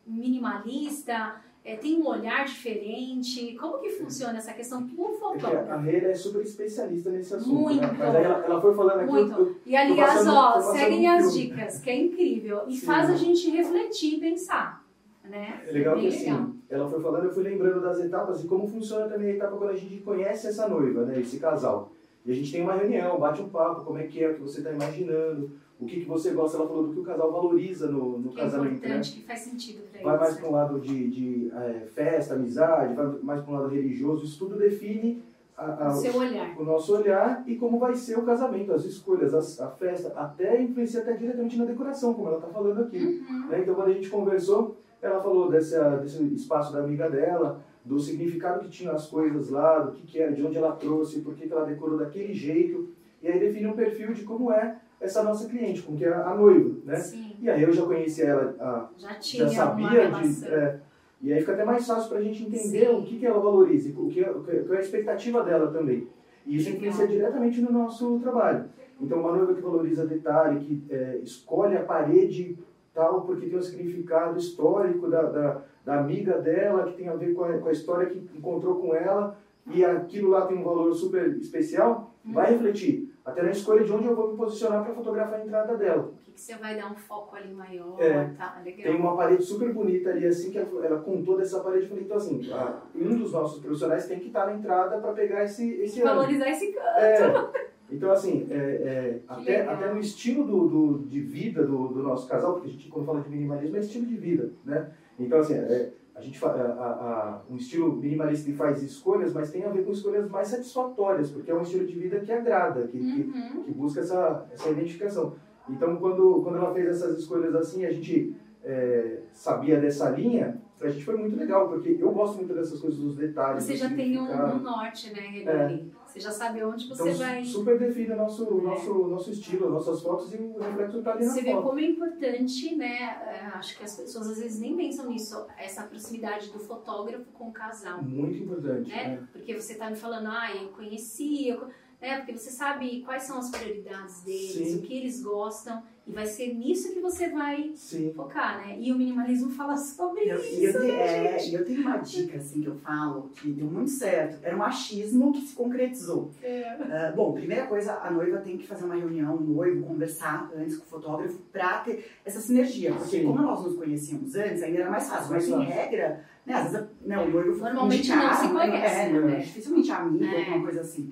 minimalista, 0.06 1.36
é, 1.64 1.76
tem 1.78 2.00
um 2.00 2.06
olhar 2.08 2.46
diferente, 2.46 3.56
como 3.60 3.80
que 3.80 3.90
funciona 3.90 4.38
essa 4.38 4.54
questão 4.54 4.88
pro 4.88 5.06
É 5.16 5.18
fotógrafo? 5.18 5.72
a 5.72 5.78
Reira 5.78 6.12
é 6.12 6.16
super 6.16 6.42
especialista 6.44 7.10
nesse 7.10 7.34
assunto. 7.34 7.56
Muito. 7.56 7.82
Né? 7.82 7.96
Mas 7.98 8.16
aí 8.16 8.24
ela, 8.24 8.46
ela 8.46 8.62
foi 8.62 8.76
falando 8.76 9.00
aqui. 9.00 9.12
Muito. 9.12 9.32
eu- 9.40 9.56
E 9.66 9.76
aliás, 9.76 10.14
passando- 10.14 10.36
ó, 10.36 10.62
seguem 10.62 11.08
as 11.08 11.34
dicas, 11.34 11.80
que 11.80 11.90
é 11.90 11.96
incrível. 12.00 12.62
E 12.68 12.76
Sim. 12.78 12.86
faz 12.86 13.10
a 13.10 13.16
gente 13.16 13.50
refletir 13.50 14.18
e 14.18 14.20
pensar, 14.20 14.85
né? 15.30 15.62
É 15.68 15.72
legal 15.72 15.96
que 15.96 16.10
legal. 16.10 16.38
assim, 16.40 16.60
ela 16.70 16.90
foi 16.90 17.02
falando, 17.02 17.26
eu 17.26 17.34
fui 17.34 17.44
lembrando 17.44 17.82
das 17.82 18.00
etapas 18.00 18.44
e 18.44 18.48
como 18.48 18.68
funciona 18.68 19.08
também 19.08 19.32
a 19.32 19.36
etapa 19.36 19.58
quando 19.58 19.70
a 19.72 19.76
gente 19.76 19.98
conhece 20.02 20.48
essa 20.48 20.68
noiva, 20.68 21.06
né, 21.06 21.20
esse 21.20 21.40
casal. 21.40 21.92
E 22.26 22.32
a 22.32 22.36
gente 22.36 22.52
tem 22.52 22.62
uma 22.64 22.74
reunião, 22.74 23.20
bate 23.20 23.42
um 23.42 23.50
papo, 23.50 23.86
como 23.86 23.98
é 24.00 24.04
que 24.04 24.24
é, 24.24 24.32
o 24.32 24.36
que 24.36 24.42
você 24.42 24.60
está 24.60 24.72
imaginando, 24.72 25.52
o 25.80 25.86
que, 25.86 26.00
que 26.00 26.06
você 26.08 26.32
gosta. 26.32 26.58
Ela 26.58 26.68
falou 26.68 26.88
do 26.88 26.94
que 26.94 27.00
o 27.00 27.04
casal 27.04 27.32
valoriza 27.32 27.88
no, 27.88 28.18
no 28.18 28.30
Que 28.32 28.40
é 28.40 28.44
casamento, 28.44 28.72
né? 28.72 28.78
importante, 28.78 29.12
que 29.12 29.22
faz 29.28 29.40
sentido 29.42 29.82
pra 29.92 30.02
Vai 30.02 30.18
mais 30.20 30.38
para 30.38 30.48
um 30.48 30.52
lado 30.52 30.80
de, 30.80 31.08
de 31.10 31.52
é, 31.54 31.86
festa, 31.94 32.34
amizade, 32.34 32.96
vai 32.96 33.06
mais 33.22 33.42
para 33.44 33.54
um 33.54 33.58
lado 33.60 33.68
religioso. 33.70 34.26
Isso 34.26 34.40
tudo 34.40 34.58
define 34.58 35.22
a- 35.58 35.88
a- 35.90 36.58
O 36.58 36.62
o 36.62 36.66
nosso 36.66 36.96
olhar 36.96 37.44
e 37.48 37.56
como 37.56 37.78
vai 37.78 37.96
ser 37.96 38.18
o 38.18 38.24
casamento, 38.24 38.74
as 38.74 38.86
escolhas, 38.86 39.34
as- 39.34 39.62
a 39.62 39.68
festa, 39.70 40.12
até 40.16 40.60
influencia 40.62 41.02
até 41.02 41.14
diretamente 41.14 41.58
na 41.58 41.66
decoração, 41.66 42.14
como 42.16 42.28
ela 42.28 42.38
está 42.38 42.50
falando 42.50 42.82
aqui. 42.82 42.98
Uhum. 42.98 43.48
Né? 43.50 43.60
Então, 43.62 43.76
quando 43.76 43.90
a 43.90 43.94
gente 43.94 44.10
conversou, 44.10 44.76
ela 45.06 45.22
falou 45.22 45.50
dessa, 45.50 45.98
desse 45.98 46.24
espaço 46.34 46.74
da 46.74 46.80
amiga 46.80 47.10
dela, 47.10 47.62
do 47.84 48.00
significado 48.00 48.62
que 48.62 48.70
tinham 48.70 48.94
as 48.96 49.08
coisas 49.08 49.50
lá, 49.50 49.80
do 49.80 49.92
que, 49.92 50.08
que 50.08 50.20
era, 50.20 50.32
de 50.32 50.44
onde 50.44 50.58
ela 50.58 50.72
trouxe, 50.76 51.22
por 51.22 51.36
que, 51.36 51.48
que 51.48 51.54
ela 51.54 51.66
decorou 51.66 51.98
daquele 51.98 52.34
jeito. 52.34 52.90
E 53.22 53.28
aí 53.28 53.40
define 53.40 53.68
um 53.68 53.74
perfil 53.74 54.14
de 54.14 54.24
como 54.24 54.52
é 54.52 54.78
essa 55.00 55.24
nossa 55.24 55.48
cliente, 55.48 55.82
como 55.82 55.98
que 55.98 56.06
é 56.06 56.14
a 56.14 56.34
noiva, 56.34 56.76
né? 56.84 56.96
Sim, 56.98 57.36
E 57.40 57.50
aí 57.50 57.62
eu 57.62 57.72
já 57.72 57.86
conhecia 57.86 58.26
ela, 58.26 58.56
a, 58.60 58.90
já 58.98 59.16
tinha 59.16 59.48
já 59.48 59.66
sabia 59.66 60.10
de... 60.12 60.48
é, 60.48 60.80
e 61.22 61.34
aí 61.34 61.40
fica 61.40 61.54
até 61.54 61.66
mais 61.66 61.86
fácil 61.86 62.10
para 62.10 62.20
a 62.20 62.22
gente 62.22 62.44
entender 62.44 62.88
Sim. 62.88 62.96
o 62.96 63.04
que, 63.04 63.20
que 63.20 63.26
ela 63.26 63.40
valoriza, 63.40 63.90
o 63.90 64.10
que, 64.10 64.22
o 64.22 64.44
que 64.44 64.74
é 64.74 64.78
a 64.78 64.80
expectativa 64.80 65.44
dela 65.44 65.72
também. 65.72 66.08
E 66.46 66.58
isso 66.58 66.70
influencia 66.70 67.08
diretamente 67.08 67.62
no 67.62 67.72
nosso 67.72 68.20
trabalho. 68.20 68.66
Então, 69.02 69.20
uma 69.20 69.36
noiva 69.36 69.54
que 69.54 69.62
valoriza 69.62 70.06
detalhe, 70.06 70.60
que 70.60 70.84
é, 70.94 71.18
escolhe 71.24 71.76
a 71.76 71.84
parede 71.84 72.58
tal, 72.96 73.22
porque 73.22 73.46
tem 73.48 73.58
um 73.60 73.62
significado 73.62 74.40
histórico 74.40 75.08
da, 75.10 75.22
da, 75.24 75.62
da 75.84 76.00
amiga 76.00 76.40
dela, 76.40 76.86
que 76.86 76.94
tem 76.98 77.10
a 77.10 77.14
ver 77.16 77.36
com 77.36 77.44
a, 77.44 77.58
com 77.60 77.68
a 77.68 77.72
história 77.72 78.08
que 78.08 78.18
encontrou 78.36 78.78
com 78.82 78.96
ela, 78.96 79.38
e 79.68 79.84
aquilo 79.84 80.30
lá 80.30 80.48
tem 80.48 80.58
um 80.58 80.64
valor 80.64 80.94
super 80.96 81.28
especial, 81.38 82.12
vai 82.24 82.52
refletir 82.52 83.14
até 83.26 83.42
na 83.42 83.50
escolha 83.52 83.84
de 83.84 83.92
onde 83.92 84.06
eu 84.06 84.16
vou 84.16 84.32
me 84.32 84.38
posicionar 84.38 84.84
para 84.84 84.94
fotografar 84.94 85.40
a 85.40 85.44
entrada 85.44 85.76
dela. 85.76 86.04
O 86.14 86.24
que, 86.24 86.32
que 86.32 86.40
você 86.40 86.56
vai 86.56 86.76
dar 86.76 86.92
um 86.92 86.96
foco 86.96 87.36
ali 87.36 87.52
maior, 87.54 88.00
É. 88.00 88.30
tá? 88.38 88.62
Legal. 88.64 88.84
Tem 88.84 88.96
uma 88.96 89.16
parede 89.18 89.44
super 89.44 89.74
bonita 89.74 90.12
ali, 90.12 90.26
assim, 90.28 90.52
que 90.52 90.58
ela, 90.60 91.00
contou 91.02 91.36
dessa 91.38 91.60
parede. 91.62 91.88
Falei, 91.88 92.04
então, 92.04 92.18
assim, 92.18 92.52
a- 92.54 92.82
um 92.96 93.16
dos 93.18 93.34
nossos 93.34 93.60
profissionais 93.62 94.08
tem 94.08 94.20
que 94.20 94.28
estar 94.28 94.46
na 94.46 94.54
entrada 94.54 95.00
para 95.00 95.12
pegar 95.14 95.44
esse, 95.44 95.74
esse 95.82 96.02
ano. 96.02 96.14
Valorizar 96.16 96.50
esse 96.50 96.72
canto. 96.72 96.88
É, 97.00 97.50
então, 97.92 98.12
assim, 98.12 98.48
é, 98.50 98.56
é, 98.56 99.20
até, 99.28 99.60
legal. 99.60 99.76
até 99.76 99.94
no 99.94 100.00
estilo 100.00 100.44
do, 100.46 100.68
do- 100.68 101.08
de 101.08 101.20
vida 101.22 101.64
do, 101.66 101.90
do 101.90 102.02
nosso 102.02 102.28
casal, 102.28 102.54
porque 102.54 102.68
a 102.68 102.72
gente, 102.72 102.90
quando 102.90 103.06
fala 103.06 103.22
de 103.22 103.30
minimalismo, 103.30 103.78
é 103.78 103.80
estilo 103.80 104.06
de 104.06 104.16
vida, 104.16 104.52
né? 104.64 104.92
Então, 105.20 105.40
assim, 105.40 105.54
é, 105.54 105.92
a 106.16 106.22
gente 106.22 106.40
fa- 106.40 106.52
a, 106.52 106.62
a- 106.62 107.42
um 107.50 107.56
estilo 107.56 107.96
minimalista 107.96 108.50
que 108.50 108.56
faz 108.58 108.82
escolhas, 108.82 109.34
mas 109.34 109.52
tem 109.52 109.64
a 109.66 109.70
ver 109.70 109.84
com 109.86 109.92
escolhas 109.92 110.30
mais 110.30 110.48
satisfatórias, 110.48 111.30
porque 111.32 111.52
é 111.52 111.56
um 111.56 111.62
estilo 111.62 111.86
de 111.86 111.94
vida 111.98 112.20
que 112.20 112.32
agrada, 112.32 112.88
que, 112.88 112.98
que, 112.98 113.22
Uhum. 113.22 113.64
que 113.64 113.72
busca 113.72 114.00
essa, 114.02 114.48
essa 114.52 114.70
identificação. 114.70 115.36
Então, 115.68 115.96
quando, 115.98 116.42
quando 116.44 116.58
ela 116.58 116.74
fez 116.74 116.88
essas 116.88 117.18
escolhas 117.20 117.54
assim, 117.56 117.86
a 117.86 117.92
gente 117.92 118.36
é, 118.64 119.20
sabia 119.32 119.80
dessa 119.80 120.10
linha, 120.10 120.60
pra 120.78 120.90
gente 120.90 121.04
foi 121.06 121.16
muito 121.18 121.36
legal, 121.38 121.68
porque 121.70 121.98
eu 122.00 122.12
gosto 122.12 122.38
muito 122.38 122.54
dessas 122.54 122.80
coisas, 122.80 123.00
dos 123.00 123.16
detalhes. 123.16 123.64
Você 123.64 123.76
já 123.76 123.90
tem 123.90 124.18
um, 124.20 124.32
um 124.32 124.60
norte, 124.60 125.12
né, 125.14 125.20
Renan? 125.22 125.80
É. 126.16 126.20
Você 126.20 126.20
já 126.22 126.32
sabe 126.32 126.64
onde 126.64 126.88
você 126.88 127.10
então, 127.10 127.18
vai. 127.18 127.44
Super 127.44 127.78
define 127.78 128.14
o 128.14 128.16
nosso, 128.16 128.48
é. 128.48 128.62
nosso, 128.62 128.94
nosso 129.08 129.32
estilo, 129.32 129.70
nossas 129.70 130.02
fotos 130.02 130.34
e 130.34 130.38
o 130.38 130.58
reflexo 130.58 131.00
está 131.00 131.12
ali 131.12 131.26
na 131.26 131.32
Você 131.32 131.44
foto. 131.44 131.56
vê 131.56 131.62
como 131.62 131.80
é 131.80 131.84
importante, 131.84 132.76
né? 132.76 133.02
É, 133.28 133.52
acho 133.54 133.78
que 133.78 133.84
as 133.84 133.96
pessoas 133.96 134.30
às 134.30 134.40
vezes 134.40 134.60
nem 134.60 134.76
pensam 134.76 135.10
nisso, 135.10 135.46
essa 135.58 135.84
proximidade 135.84 136.50
do 136.52 136.60
fotógrafo 136.60 137.26
com 137.34 137.50
o 137.50 137.52
casal. 137.52 138.02
Muito 138.02 138.44
importante. 138.44 138.90
Né? 138.90 139.08
né? 139.08 139.28
Porque 139.32 139.54
você 139.54 139.74
está 139.74 139.90
me 139.90 139.96
falando, 139.96 140.28
ah, 140.28 140.56
eu 140.56 140.70
conheci, 140.70 141.50
eu... 141.50 141.68
É, 142.02 142.18
porque 142.18 142.34
você 142.34 142.52
sabe 142.52 143.02
quais 143.02 143.24
são 143.24 143.38
as 143.40 143.50
prioridades 143.50 144.22
deles, 144.24 144.70
Sim. 144.70 144.78
o 144.78 144.82
que 144.82 144.94
eles 144.96 145.22
gostam. 145.24 145.82
E 146.08 146.12
vai 146.12 146.28
ser 146.28 146.54
nisso 146.54 146.94
que 146.94 147.00
você 147.00 147.30
vai 147.30 147.72
Sim. 147.74 148.14
focar, 148.16 148.60
né? 148.60 148.78
E 148.80 148.92
o 148.94 148.96
minimalismo 148.96 149.50
fala 149.58 149.76
sobre 149.76 150.30
eu, 150.30 150.38
isso, 150.38 150.78
eu, 150.78 150.84
né, 150.84 151.36
é, 151.36 151.40
gente? 151.40 151.56
eu 151.56 151.66
tenho 151.66 151.82
uma 151.82 151.98
dica, 151.98 152.38
assim, 152.38 152.62
que 152.62 152.68
eu 152.68 152.76
falo, 152.76 153.30
que 153.36 153.52
deu 153.52 153.66
muito 153.66 153.90
certo. 153.90 154.38
Era 154.44 154.56
um 154.56 154.62
achismo 154.62 155.32
que 155.34 155.42
se 155.42 155.56
concretizou. 155.56 156.30
É. 156.44 157.12
Uh, 157.12 157.16
bom, 157.16 157.34
primeira 157.34 157.66
coisa, 157.66 157.94
a 157.96 158.12
noiva 158.12 158.38
tem 158.38 158.56
que 158.56 158.68
fazer 158.68 158.86
uma 158.86 158.94
reunião, 158.96 159.36
o 159.36 159.42
noivo, 159.42 159.84
conversar 159.84 160.52
antes 160.56 160.78
com 160.78 160.84
o 160.84 160.88
fotógrafo 160.88 161.40
pra 161.52 161.80
ter 161.80 162.06
essa 162.24 162.40
sinergia. 162.40 162.94
Porque 162.94 163.18
Sim. 163.22 163.26
como 163.26 163.42
nós 163.42 163.64
nos 163.64 163.76
conhecíamos 163.76 164.36
antes, 164.36 164.62
ainda 164.62 164.82
era 164.82 164.92
mais 164.92 165.10
fácil. 165.10 165.32
Mas, 165.32 165.48
em 165.48 165.64
regra, 165.64 166.24
né, 166.46 166.54
às 166.54 166.72
vezes 166.72 166.88
né, 167.02 167.18
o 167.18 167.32
noivo 167.32 167.58
Normalmente 167.58 168.10
não 168.10 168.32
se 168.32 168.48
conhece, 168.50 168.96
É, 168.96 169.10
né? 169.10 169.40
dificilmente 169.40 169.92
amigo, 169.92 170.24
É. 170.24 170.40
alguma 170.42 170.62
coisa 170.66 170.82
assim. 170.82 171.12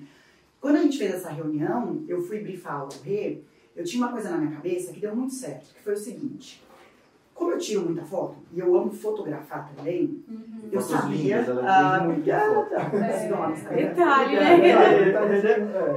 Quando 0.64 0.76
a 0.76 0.80
gente 0.80 0.96
fez 0.96 1.16
essa 1.16 1.28
reunião, 1.28 2.02
eu 2.08 2.22
fui 2.22 2.38
brifar 2.40 2.84
o 2.86 2.88
Rê, 3.04 3.40
eu 3.76 3.84
tinha 3.84 4.02
uma 4.02 4.10
coisa 4.10 4.30
na 4.30 4.38
minha 4.38 4.52
cabeça 4.52 4.94
que 4.94 5.00
deu 5.00 5.14
muito 5.14 5.34
certo, 5.34 5.74
que 5.74 5.82
foi 5.82 5.92
o 5.92 5.96
seguinte. 5.98 6.64
Como 7.34 7.50
eu 7.50 7.58
tiro 7.58 7.82
muita 7.82 8.02
foto, 8.02 8.36
e 8.50 8.60
eu 8.60 8.74
amo 8.74 8.90
fotografar 8.90 9.70
também, 9.76 10.24
Uhum. 10.26 10.70
eu 10.72 10.80
Fotos 10.80 10.96
sabia... 11.02 11.36
lindas, 11.40 11.48
ela 11.50 11.62
ah, 11.66 12.02
obrigada! 12.04 12.54
É, 12.96 13.28
Nossa, 13.28 13.68
detalhe, 13.74 14.36
né? 14.36 14.56
Né? 14.56 14.70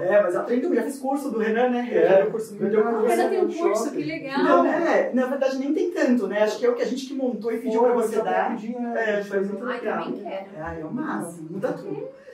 É, 0.10 0.22
mas 0.22 0.34
eu 0.36 0.42
aprendi, 0.42 0.66
eu 0.66 0.76
já 0.76 0.84
fiz 0.84 1.00
curso 1.00 1.32
do 1.32 1.40
Renan, 1.40 1.70
né? 1.70 1.88
Eu 1.90 2.02
É. 2.02 2.24
o 2.26 2.32
curso 2.32 2.56
do 2.56 2.64
Renan. 2.66 3.02
Você 3.04 3.30
tem 3.30 3.46
um 3.46 3.54
curso, 3.54 3.92
que 3.92 4.04
legal. 4.04 4.44
Não, 4.44 4.66
é, 4.66 5.14
na 5.14 5.28
verdade 5.28 5.60
nem 5.60 5.74
tem 5.74 5.92
tanto, 5.92 6.28
né? 6.28 6.44
Acho 6.44 6.60
que 6.60 6.66
é 6.66 6.70
o 6.70 6.76
que 6.76 6.82
a 6.82 6.86
gente 6.86 7.06
que 7.06 7.14
montou 7.14 7.54
e 7.54 7.60
pediu 7.60 7.84
pra 7.84 7.94
você 7.94 8.22
dar. 8.22 8.58
É, 8.98 9.24
foi 9.24 9.40
muito 9.46 9.66
Ai, 9.66 9.80
legal. 9.80 10.04
também 10.04 10.22
quero. 10.22 10.46
É, 10.58 10.82
é 10.82 10.86
o 10.86 10.92
máximo, 10.94 11.48
muda 11.52 11.72
tudo. 11.72 12.27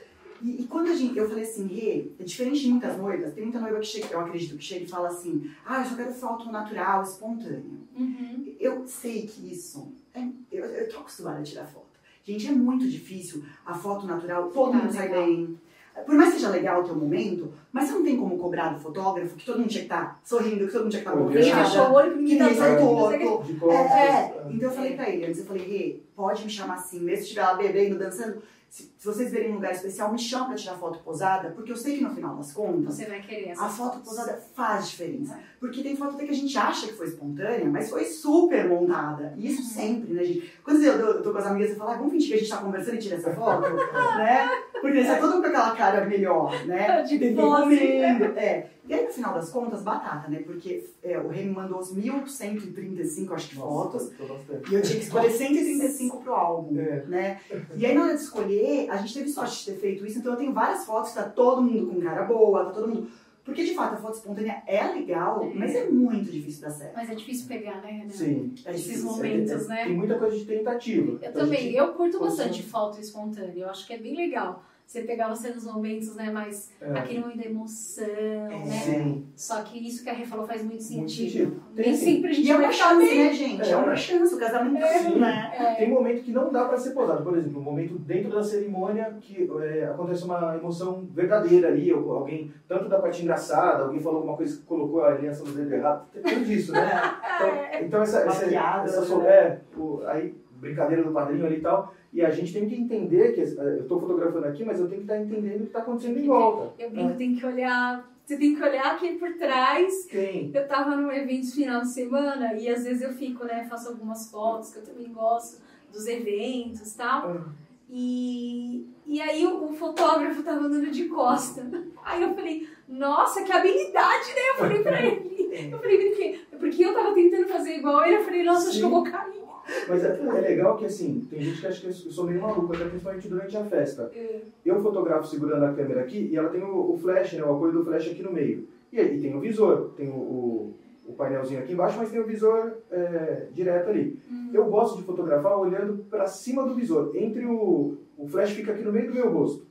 E, 0.44 0.60
e 0.60 0.66
quando 0.66 0.90
a 0.90 0.94
gente, 0.94 1.16
eu 1.16 1.26
falei 1.26 1.42
assim, 1.42 1.66
Rê, 1.66 2.12
é 2.20 2.22
diferente 2.22 2.60
de 2.60 2.68
muitas 2.68 2.98
noivas, 2.98 3.32
tem 3.32 3.44
muita 3.44 3.58
noiva 3.58 3.80
que 3.80 3.86
chega, 3.86 4.08
eu 4.12 4.20
acredito, 4.20 4.58
que 4.58 4.64
chega 4.64 4.84
e 4.84 4.88
fala 4.88 5.08
assim, 5.08 5.50
ah, 5.64 5.80
eu 5.80 5.88
só 5.88 5.96
quero 5.96 6.12
foto 6.12 6.52
natural, 6.52 7.02
espontânea. 7.02 7.64
Uhum. 7.98 8.54
Eu 8.60 8.86
sei 8.86 9.26
que 9.26 9.50
isso, 9.50 9.90
é, 10.12 10.22
eu, 10.52 10.66
eu 10.66 10.88
tô 10.90 10.98
acostumada 10.98 11.38
a 11.38 11.42
tirar 11.42 11.64
foto. 11.64 11.86
Gente, 12.22 12.46
é 12.46 12.52
muito 12.52 12.86
difícil 12.86 13.42
a 13.64 13.72
foto 13.72 14.06
natural, 14.06 14.50
todo 14.50 14.74
mundo 14.74 14.92
sai 14.92 15.08
bem. 15.08 15.58
Por 16.04 16.14
mais 16.14 16.30
que 16.34 16.36
seja 16.36 16.50
legal 16.50 16.82
o 16.82 16.84
teu 16.84 16.94
momento, 16.94 17.50
mas 17.74 17.88
você 17.88 17.94
não 17.94 18.04
tem 18.04 18.16
como 18.16 18.38
cobrar 18.38 18.68
do 18.68 18.78
fotógrafo 18.78 19.34
que 19.34 19.44
todo 19.44 19.58
mundo 19.58 19.68
tinha 19.68 19.80
que 19.80 19.92
estar 19.92 20.20
sorrindo, 20.22 20.64
que 20.64 20.72
todo 20.72 20.82
mundo 20.82 20.92
tinha 20.92 21.02
que 21.02 21.08
estar. 21.08 21.20
Ninguém 21.20 21.42
Olhando. 21.42 21.64
fechou 21.66 21.86
o 21.88 21.92
olho, 21.92 22.10
que 22.12 22.16
que 22.16 22.22
ninguém 22.22 22.38
ninguém 22.38 22.56
tá 22.56 22.76
torto. 22.76 23.14
É, 23.16 23.58
costas. 23.58 23.90
é. 23.90 24.44
Então 24.48 24.68
eu 24.68 24.74
falei 24.76 24.94
pra 24.94 25.10
ele 25.10 25.26
antes, 25.26 25.40
eu 25.40 25.46
falei, 25.46 25.66
Rê, 25.66 26.00
pode 26.14 26.44
me 26.44 26.50
chamar 26.50 26.74
assim, 26.74 27.00
mesmo 27.00 27.16
se 27.16 27.22
estiver 27.24 27.42
lá 27.42 27.54
bebendo, 27.54 27.98
dançando, 27.98 28.40
se, 28.70 28.92
se 28.98 29.06
vocês 29.06 29.30
verem 29.30 29.52
um 29.52 29.54
lugar 29.54 29.72
especial, 29.72 30.10
me 30.10 30.18
chama 30.18 30.46
pra 30.46 30.54
tirar 30.56 30.74
foto 30.74 30.98
posada, 31.00 31.50
porque 31.50 31.70
eu 31.70 31.76
sei 31.76 31.98
que 31.98 32.02
no 32.02 32.14
final 32.14 32.36
das 32.36 32.52
contas, 32.52 32.94
Você 32.94 33.06
vai 33.06 33.20
querer 33.20 33.50
essa 33.50 33.66
a 33.66 33.68
foto 33.68 34.00
posada 34.00 34.40
faz 34.54 34.90
diferença. 34.90 35.38
Porque 35.60 35.80
tem 35.80 35.96
foto 35.96 36.16
até 36.16 36.24
que 36.24 36.32
a 36.32 36.34
gente 36.34 36.58
acha 36.58 36.88
que 36.88 36.94
foi 36.94 37.06
espontânea, 37.06 37.66
mas 37.66 37.88
foi 37.88 38.04
super 38.04 38.68
montada. 38.68 39.32
E 39.36 39.46
isso 39.46 39.62
sempre, 39.62 40.12
né, 40.12 40.24
gente? 40.24 40.52
Quando 40.64 40.82
eu, 40.82 40.92
eu 40.92 41.22
tô 41.22 41.30
com 41.30 41.38
as 41.38 41.46
amigas 41.46 41.70
e 41.70 41.76
falo, 41.76 41.90
ah, 41.90 41.96
vamos 41.96 42.12
fingir 42.12 42.30
que 42.30 42.34
a 42.34 42.38
gente 42.38 42.50
tá 42.50 42.56
conversando 42.56 42.96
e 42.96 42.98
tira 42.98 43.14
essa 43.14 43.32
foto, 43.32 43.62
né? 44.18 44.48
Porque 44.80 45.04
sai 45.04 45.20
todo 45.20 45.34
mundo 45.34 45.42
com 45.42 45.48
aquela 45.48 45.76
cara 45.76 46.04
melhor, 46.06 46.66
né? 46.66 47.02
De 47.02 47.16
pose. 47.30 47.63
Comendo. 47.64 48.24
É. 48.38 48.70
E 48.86 48.92
aí, 48.94 49.04
no 49.04 49.10
final 49.10 49.32
das 49.34 49.50
contas, 49.50 49.82
batata, 49.82 50.28
né? 50.28 50.42
Porque 50.44 50.84
é, 51.02 51.18
o 51.18 51.28
Rei 51.28 51.44
me 51.46 51.52
mandou 51.52 51.78
os 51.78 51.94
1.135, 51.94 53.32
acho 53.32 53.48
que, 53.48 53.54
fotos. 53.56 54.10
Tô 54.16 54.26
bastante. 54.26 54.70
E 54.70 54.74
eu 54.74 54.82
tinha 54.82 54.98
que 54.98 55.04
escolher 55.04 55.30
135 55.30 56.18
pro 56.22 56.34
álbum, 56.34 56.78
É. 56.78 57.04
né? 57.06 57.40
E 57.76 57.86
aí, 57.86 57.94
na 57.94 58.04
hora 58.04 58.14
de 58.14 58.20
escolher, 58.22 58.90
a 58.90 58.96
gente 58.96 59.14
teve 59.14 59.28
sorte 59.30 59.58
de 59.64 59.72
ter 59.72 59.78
feito 59.80 60.06
isso. 60.06 60.18
Então, 60.18 60.32
eu 60.32 60.38
tenho 60.38 60.52
várias 60.52 60.84
fotos 60.84 61.10
que 61.10 61.16
tá 61.16 61.24
todo 61.28 61.62
mundo 61.62 61.92
com 61.94 62.00
cara 62.00 62.24
boa, 62.24 62.66
tá 62.66 62.70
todo 62.72 62.88
mundo... 62.88 63.08
Porque, 63.44 63.62
de 63.62 63.74
fato, 63.74 63.92
a 63.94 63.96
foto 63.98 64.14
espontânea 64.14 64.62
é 64.66 64.82
legal, 64.84 65.42
É. 65.44 65.52
mas 65.54 65.74
é 65.74 65.84
muito 65.90 66.30
difícil 66.30 66.62
dar 66.62 66.70
certo. 66.70 66.94
Mas 66.96 67.10
é 67.10 67.14
difícil 67.14 67.46
pegar, 67.46 67.82
né, 67.82 67.90
Renan? 67.90 68.08
Sim. 68.10 68.54
É 68.64 68.70
Esses 68.70 68.84
difícil. 68.84 69.04
momentos, 69.04 69.68
né? 69.68 69.84
Tem 69.84 69.94
muita 69.94 70.18
coisa 70.18 70.34
de 70.38 70.44
tentativa. 70.46 71.10
Eu 71.10 71.16
Então, 71.16 71.32
também, 71.44 71.60
gente- 71.60 71.76
eu 71.76 71.92
curto 71.92 72.18
bastante 72.20 72.62
foto 72.62 72.98
espontânea. 72.98 73.52
Eu 73.64 73.68
acho 73.68 73.86
que 73.86 73.92
é 73.92 73.98
bem 73.98 74.16
legal. 74.16 74.62
Você 74.86 75.00
pegar 75.02 75.28
você 75.28 75.48
nos 75.50 75.64
momentos, 75.64 76.14
né, 76.14 76.30
mais 76.30 76.70
É. 76.80 76.90
aquele 76.98 77.18
momento 77.20 77.38
da 77.38 77.46
emoção, 77.46 78.04
É. 78.06 78.48
né? 78.64 78.64
Sim. 78.84 79.24
Só 79.34 79.62
que 79.62 79.78
isso 79.88 80.04
que 80.04 80.10
a 80.10 80.12
Rê 80.12 80.24
falou 80.24 80.46
faz 80.46 80.60
muito 80.62 80.74
Muito 80.84 81.10
sentido. 81.10 81.30
sentido. 81.32 81.62
Tem, 81.74 81.86
Nem 81.86 81.96
sim. 81.96 82.04
sempre 82.14 82.30
a 82.30 82.32
gente 82.34 82.46
E 82.46 82.50
é 82.52 82.56
uma 82.56 82.70
chance, 82.70 83.06
bem. 83.06 83.24
né, 83.24 83.32
gente? 83.32 83.62
É, 83.62 83.70
É. 83.72 83.76
uma 83.76 83.96
chance. 83.96 84.34
O 84.34 84.38
casamento 84.38 84.76
é 84.84 84.96
assim, 84.96 85.18
né? 85.18 85.74
Tem 85.78 85.90
momento 85.90 86.22
que 86.22 86.30
não 86.30 86.52
dá 86.52 86.66
para 86.66 86.78
ser 86.78 86.90
posado. 86.90 87.24
Por 87.24 87.36
exemplo, 87.36 87.58
um 87.60 87.64
momento 87.64 87.98
dentro 87.98 88.30
da 88.30 88.42
cerimônia 88.42 89.16
que 89.20 89.50
é, 89.62 89.84
acontece 89.86 90.22
uma 90.24 90.54
emoção 90.56 91.04
verdadeira 91.12 91.68
ali, 91.68 91.92
ou 91.92 92.12
alguém, 92.12 92.52
tanto 92.68 92.88
da 92.88 92.98
parte 93.00 93.22
engraçada, 93.22 93.84
alguém 93.84 93.98
falou 94.00 94.18
alguma 94.18 94.36
coisa 94.36 94.56
que 94.56 94.62
colocou 94.64 95.02
a 95.02 95.08
aliança 95.08 95.42
no 95.42 95.50
dedo 95.52 95.74
errado, 95.74 96.06
tem 96.12 96.22
tudo 96.22 96.44
disso, 96.44 96.70
né? 96.72 96.84
Então, 97.34 97.86
então 97.86 98.02
essa, 98.02 98.20
essa, 98.20 98.46
piada, 98.46 98.84
essa 98.88 99.16
né? 99.18 99.26
é, 99.28 99.60
aí, 100.06 100.34
brincadeira 100.60 101.02
do 101.02 101.10
padrinho 101.10 101.44
ali 101.46 101.56
e 101.56 101.60
tal, 101.60 101.92
e 102.14 102.24
a 102.24 102.30
gente 102.30 102.52
tem 102.52 102.68
que 102.68 102.76
entender 102.76 103.32
que 103.32 103.40
eh, 103.40 103.76
eu 103.78 103.82
estou 103.82 104.00
fotografando 104.00 104.46
aqui, 104.46 104.64
mas 104.64 104.78
eu 104.78 104.88
tenho 104.88 105.02
que 105.04 105.12
estar 105.12 105.20
entendendo 105.20 105.56
o 105.56 105.60
que 105.62 105.66
está 105.66 105.80
acontecendo 105.80 106.18
em 106.18 106.26
volta. 106.26 106.72
Eu 106.82 106.90
brinco, 106.90 107.14
tem 107.16 107.34
que 107.34 107.44
olhar. 107.44 108.08
Você 108.24 108.38
tem 108.38 108.54
que 108.54 108.62
olhar 108.62 108.94
aqui 108.94 109.14
por 109.16 109.32
trás. 109.34 110.06
Tem. 110.06 110.50
Eu 110.54 110.66
tava 110.66 110.96
num 110.96 111.10
evento 111.12 111.52
final 111.52 111.82
de 111.82 111.88
semana 111.92 112.54
e 112.54 112.68
às 112.70 112.84
vezes 112.84 113.02
eu 113.02 113.12
fico, 113.12 113.44
né, 113.44 113.66
faço 113.68 113.88
algumas 113.90 114.30
fotos 114.30 114.70
que 114.70 114.78
eu 114.78 114.82
também 114.84 115.12
gosto 115.12 115.60
dos 115.92 116.06
eventos 116.06 116.94
e 116.94 116.96
tal. 116.96 117.28
Ah, 117.30 117.44
E, 117.90 118.86
e 119.06 119.20
aí 119.20 119.44
o, 119.46 119.64
o 119.64 119.72
fotógrafo 119.74 120.42
tava 120.42 120.60
andando 120.66 120.90
de 120.90 121.04
costa. 121.08 121.62
Aí 122.04 122.22
eu 122.22 122.34
falei, 122.34 122.68
nossa, 122.86 123.42
que 123.44 123.50
habilidade, 123.52 124.28
né? 124.28 124.50
Eu 124.50 124.54
falei 124.56 124.82
pra 124.82 125.00
ele. 125.04 125.70
Eu 125.72 125.78
falei, 125.78 125.96
brinquei. 125.96 126.40
Porque 126.58 126.84
eu 126.84 126.92
tava 126.92 127.14
tentando 127.14 127.48
fazer 127.48 127.76
igual 127.78 128.04
ele, 128.04 128.16
eu 128.16 128.24
falei, 128.24 128.42
nossa, 128.42 128.68
acho 128.68 128.78
que 128.78 128.84
eu 128.84 128.90
vou 128.90 129.02
cair. 129.04 129.43
Mas 129.88 130.04
é, 130.04 130.20
é 130.20 130.40
legal 130.40 130.76
que 130.76 130.84
assim, 130.84 131.26
tem 131.30 131.42
gente 131.42 131.60
que 131.60 131.66
acha 131.66 131.80
que 131.80 131.86
eu 131.86 131.92
sou 131.92 132.24
meio 132.24 132.40
maluco, 132.40 132.74
até 132.74 132.84
principalmente 132.84 133.28
durante 133.28 133.56
a 133.56 133.64
festa. 133.64 134.10
É. 134.14 134.40
Eu 134.64 134.80
fotografo 134.80 135.26
segurando 135.26 135.64
a 135.64 135.72
câmera 135.72 136.00
aqui 136.00 136.28
e 136.30 136.36
ela 136.36 136.48
tem 136.48 136.62
o, 136.62 136.92
o 136.92 136.98
flash, 136.98 137.32
né, 137.32 137.42
o 137.42 137.54
apoio 137.54 137.72
do 137.72 137.84
flash 137.84 138.08
aqui 138.08 138.22
no 138.22 138.32
meio. 138.32 138.66
E 138.92 139.00
aí 139.00 139.20
tem 139.20 139.34
o 139.34 139.40
visor, 139.40 139.90
tem 139.96 140.08
o, 140.08 140.14
o, 140.14 140.74
o 141.08 141.12
painelzinho 141.14 141.60
aqui 141.60 141.72
embaixo, 141.72 141.98
mas 141.98 142.10
tem 142.10 142.20
o 142.20 142.26
visor 142.26 142.72
é, 142.90 143.46
direto 143.52 143.90
ali. 143.90 144.18
Eu 144.52 144.66
gosto 144.66 144.98
de 144.98 145.02
fotografar 145.02 145.58
olhando 145.58 146.04
para 146.04 146.26
cima 146.26 146.66
do 146.66 146.74
visor, 146.74 147.10
entre 147.14 147.44
o, 147.44 147.96
o 148.16 148.28
flash 148.28 148.52
fica 148.52 148.72
aqui 148.72 148.82
no 148.82 148.92
meio 148.92 149.08
do 149.08 149.14
meu 149.14 149.30
rosto. 149.32 149.66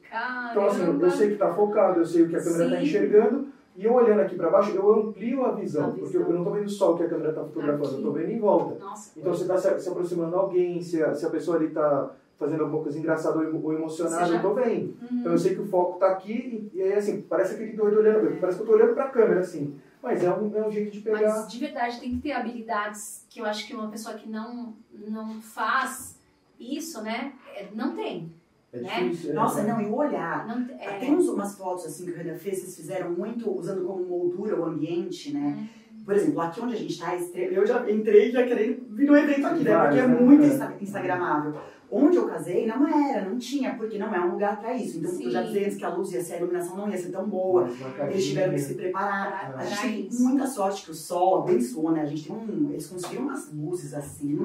Então 0.51 0.65
assim, 0.65 0.79
Caramba. 0.79 1.05
eu 1.05 1.11
sei 1.11 1.27
que 1.27 1.33
está 1.33 1.53
focado, 1.53 1.99
eu 1.99 2.05
sei 2.05 2.23
o 2.23 2.29
que 2.29 2.35
a 2.35 2.43
câmera 2.43 2.65
está 2.65 2.83
enxergando 2.83 3.47
e 3.75 3.85
eu 3.85 3.93
olhando 3.93 4.21
aqui 4.21 4.35
para 4.35 4.49
baixo, 4.49 4.71
eu 4.71 4.93
amplio 4.93 5.45
a 5.45 5.51
visão, 5.51 5.85
A 5.85 5.91
porque 5.91 6.05
visão. 6.17 6.21
eu 6.21 6.29
não 6.33 6.37
estou 6.39 6.53
vendo 6.53 6.69
só 6.69 6.93
o 6.93 6.97
que 6.97 7.03
a 7.03 7.09
câmera 7.09 7.29
está 7.29 7.43
fotografando, 7.43 7.91
eu 7.91 7.97
estou 7.97 8.11
vendo 8.13 8.31
em 8.31 8.39
volta. 8.39 8.83
Nossa. 8.83 9.11
Então 9.17 9.33
você 9.33 9.41
está 9.43 9.57
se, 9.57 9.79
se 9.79 9.89
aproximando 9.89 10.29
de 10.29 10.35
alguém, 10.35 10.81
se 10.81 11.01
a, 11.03 11.13
se 11.15 11.25
a 11.25 11.29
pessoa 11.29 11.57
ali 11.57 11.67
está 11.67 12.11
fazendo 12.37 12.63
alguma 12.63 12.83
coisa 12.83 12.99
engraçada 12.99 13.39
ou, 13.39 13.63
ou 13.65 13.73
emocionada, 13.73 14.25
já- 14.25 14.31
eu 14.33 14.35
estou 14.37 14.53
vendo. 14.55 14.95
Uhum. 15.01 15.19
Então 15.19 15.31
eu 15.31 15.37
sei 15.37 15.55
que 15.55 15.61
o 15.61 15.67
foco 15.67 15.93
está 15.93 16.07
aqui 16.07 16.69
e, 16.73 16.77
e 16.77 16.81
aí 16.83 16.93
assim, 16.93 17.21
parece 17.21 17.55
aquele 17.55 17.73
doido 17.73 17.97
olhando, 17.99 18.39
parece 18.39 18.57
que 18.57 18.63
eu 18.63 18.65
estou 18.65 18.75
olhando 18.75 18.93
para 18.95 19.05
a 19.05 19.09
câmera 19.09 19.39
assim. 19.39 19.75
Mas 20.01 20.21
é 20.23 20.29
um, 20.33 20.51
é 20.55 20.67
um 20.67 20.71
jeito 20.71 20.91
de 20.91 20.99
pegar. 20.99 21.21
Mas 21.21 21.47
de 21.51 21.59
verdade 21.59 21.99
tem 21.99 22.11
que 22.11 22.17
ter 22.21 22.33
habilidades 22.33 23.25
que 23.29 23.39
eu 23.39 23.45
acho 23.45 23.65
que 23.65 23.73
uma 23.73 23.87
pessoa 23.89 24.15
que 24.15 24.27
não, 24.29 24.73
não 25.07 25.41
faz 25.41 26.19
isso, 26.59 27.01
né, 27.01 27.33
é- 27.55 27.67
não 27.73 27.95
tem. 27.95 28.29
É 28.73 28.79
né? 28.81 29.03
difícil. 29.03 29.31
é- 29.31 29.33
Nossa, 29.33 29.63
não, 29.63 29.79
e 29.81 29.85
o 29.85 29.95
olhar. 29.95 30.47
Não, 30.47 30.65
é, 30.79 30.97
Tem 30.99 31.15
uns, 31.15 31.27
umas 31.29 31.55
fotos 31.55 31.85
assim 31.85 32.05
que 32.05 32.11
o 32.11 32.15
Renan 32.15 32.35
fez, 32.35 32.59
vocês 32.59 32.75
fizeram 32.75 33.11
muito 33.11 33.49
usando 33.55 33.85
como 33.85 34.03
moldura 34.03 34.59
o 34.59 34.65
ambiente, 34.65 35.31
né? 35.33 35.69
Por 36.03 36.15
exemplo, 36.15 36.41
aqui 36.41 36.59
onde 36.59 36.73
a 36.73 36.77
gente 36.77 36.99
tá, 36.99 37.15
estre- 37.15 37.53
eu 37.53 37.65
já 37.65 37.89
entrei 37.89 38.29
já 38.31 38.43
querendo 38.45 38.83
vir 38.93 39.05
no 39.07 39.15
evento 39.15 39.45
aqui, 39.47 39.63
né? 39.63 39.77
Porque 39.79 39.99
é 39.99 40.07
né? 40.07 40.19
muito 40.19 40.43
É. 40.43 40.47
insta- 40.47 40.73
instagramável. 40.81 41.53
Onde 41.95 42.17
eu 42.17 42.25
casei 42.27 42.65
não 42.65 42.87
era, 42.87 43.29
não 43.29 43.37
tinha, 43.37 43.75
porque 43.75 43.99
não 43.99 44.13
é 44.13 44.19
um 44.19 44.31
lugar 44.31 44.59
pra 44.59 44.73
isso. 44.75 44.97
Então 44.97 45.11
eu 45.21 45.29
já 45.29 45.41
Sim. 45.41 45.47
dizia 45.47 45.65
antes 45.67 45.77
que 45.77 45.85
a 45.85 45.89
luz 45.93 46.11
ia 46.11 46.21
ser, 46.23 46.33
a 46.33 46.37
iluminação 46.39 46.75
não 46.75 46.89
ia 46.89 46.97
ser 46.97 47.09
tão 47.11 47.29
boa. 47.29 47.69
Eles 48.09 48.25
tiveram 48.25 48.53
que 48.53 48.59
se 48.59 48.73
preparar. 48.73 49.53
A 49.55 49.63
gente 49.63 50.09
tem 50.09 50.09
muita 50.19 50.47
sorte 50.47 50.83
que 50.85 50.91
o 50.91 50.93
sol 50.95 51.43
abençoou, 51.43 51.91
né? 51.91 52.01
A 52.01 52.05
gente 52.07 52.25
tem 52.27 52.35
um. 52.35 52.69
Eles 52.71 52.87
conseguiram 52.87 53.23
umas 53.25 53.53
luzes 53.53 53.93
assim. 53.93 54.35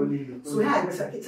Mas 0.85 0.95
sabe, 0.95 1.19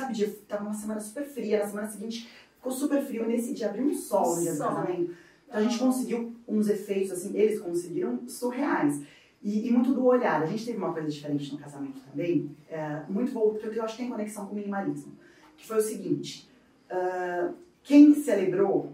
tava 0.47 0.65
uma 0.65 0.75
semana 0.75 1.01
super 1.01 1.25
fria, 1.25 1.59
na 1.61 1.67
semana 1.67 1.89
seguinte 1.89 2.29
ficou 2.61 2.71
super 2.71 3.03
frio, 3.03 3.27
nesse 3.27 3.55
dia 3.55 3.71
abriu 3.71 3.87
um 3.87 3.95
sol 3.95 4.37
no 4.37 4.43
dia 4.43 4.53
do 4.53 4.59
casamento. 4.59 5.15
Então 5.49 5.59
a 5.59 5.63
gente 5.63 5.79
conseguiu 5.79 6.37
uns 6.47 6.69
efeitos, 6.69 7.11
assim, 7.11 7.37
eles 7.37 7.59
conseguiram 7.59 8.29
surreais. 8.29 9.01
E, 9.43 9.67
e 9.69 9.73
muito 9.73 9.95
do 9.95 10.05
olhar. 10.05 10.43
A 10.43 10.47
gente 10.47 10.67
teve 10.67 10.77
uma 10.77 10.93
coisa 10.93 11.09
diferente 11.09 11.51
no 11.53 11.59
casamento 11.59 11.99
também, 12.01 12.55
é, 12.69 13.03
muito 13.09 13.33
voltado, 13.33 13.61
porque 13.61 13.79
eu 13.79 13.83
acho 13.83 13.97
que 13.97 14.03
tem 14.03 14.11
conexão 14.11 14.45
com 14.45 14.53
o 14.53 14.55
minimalismo. 14.55 15.13
Que 15.57 15.67
foi 15.67 15.79
o 15.79 15.83
seguinte: 15.83 16.49
ah, 16.91 17.53
quem 17.83 18.15
celebrou 18.15 18.93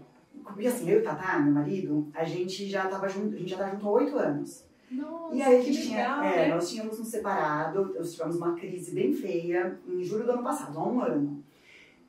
E 0.57 0.67
assim, 0.67 0.89
eu 0.89 0.99
e 0.99 1.03
Tatá, 1.03 1.39
meu 1.39 1.53
marido, 1.53 2.07
a 2.13 2.23
gente 2.23 2.67
já 2.67 2.87
tava 2.87 3.09
junto, 3.09 3.35
a 3.35 3.37
gente 3.37 3.49
já 3.49 3.57
tá 3.57 3.69
junto 3.69 3.85
há 3.85 3.91
oito 3.91 4.17
anos. 4.17 4.65
Nossa, 4.89 5.35
E 5.35 5.41
aí 5.41 5.57
a 5.57 5.61
gente 5.61 5.81
tinha, 5.81 5.97
legal, 5.97 6.23
é, 6.23 6.35
né? 6.47 6.55
nós 6.55 6.69
tínhamos 6.69 6.97
nos 6.97 7.09
separado, 7.09 7.93
nós 7.93 8.13
tivemos 8.13 8.37
uma 8.37 8.53
crise 8.53 8.91
bem 8.91 9.11
feia 9.11 9.77
em 9.85 10.01
julho 10.01 10.23
do 10.23 10.31
ano 10.31 10.43
passado, 10.43 10.79
há 10.79 10.87
um 10.87 11.01
ano. 11.01 11.43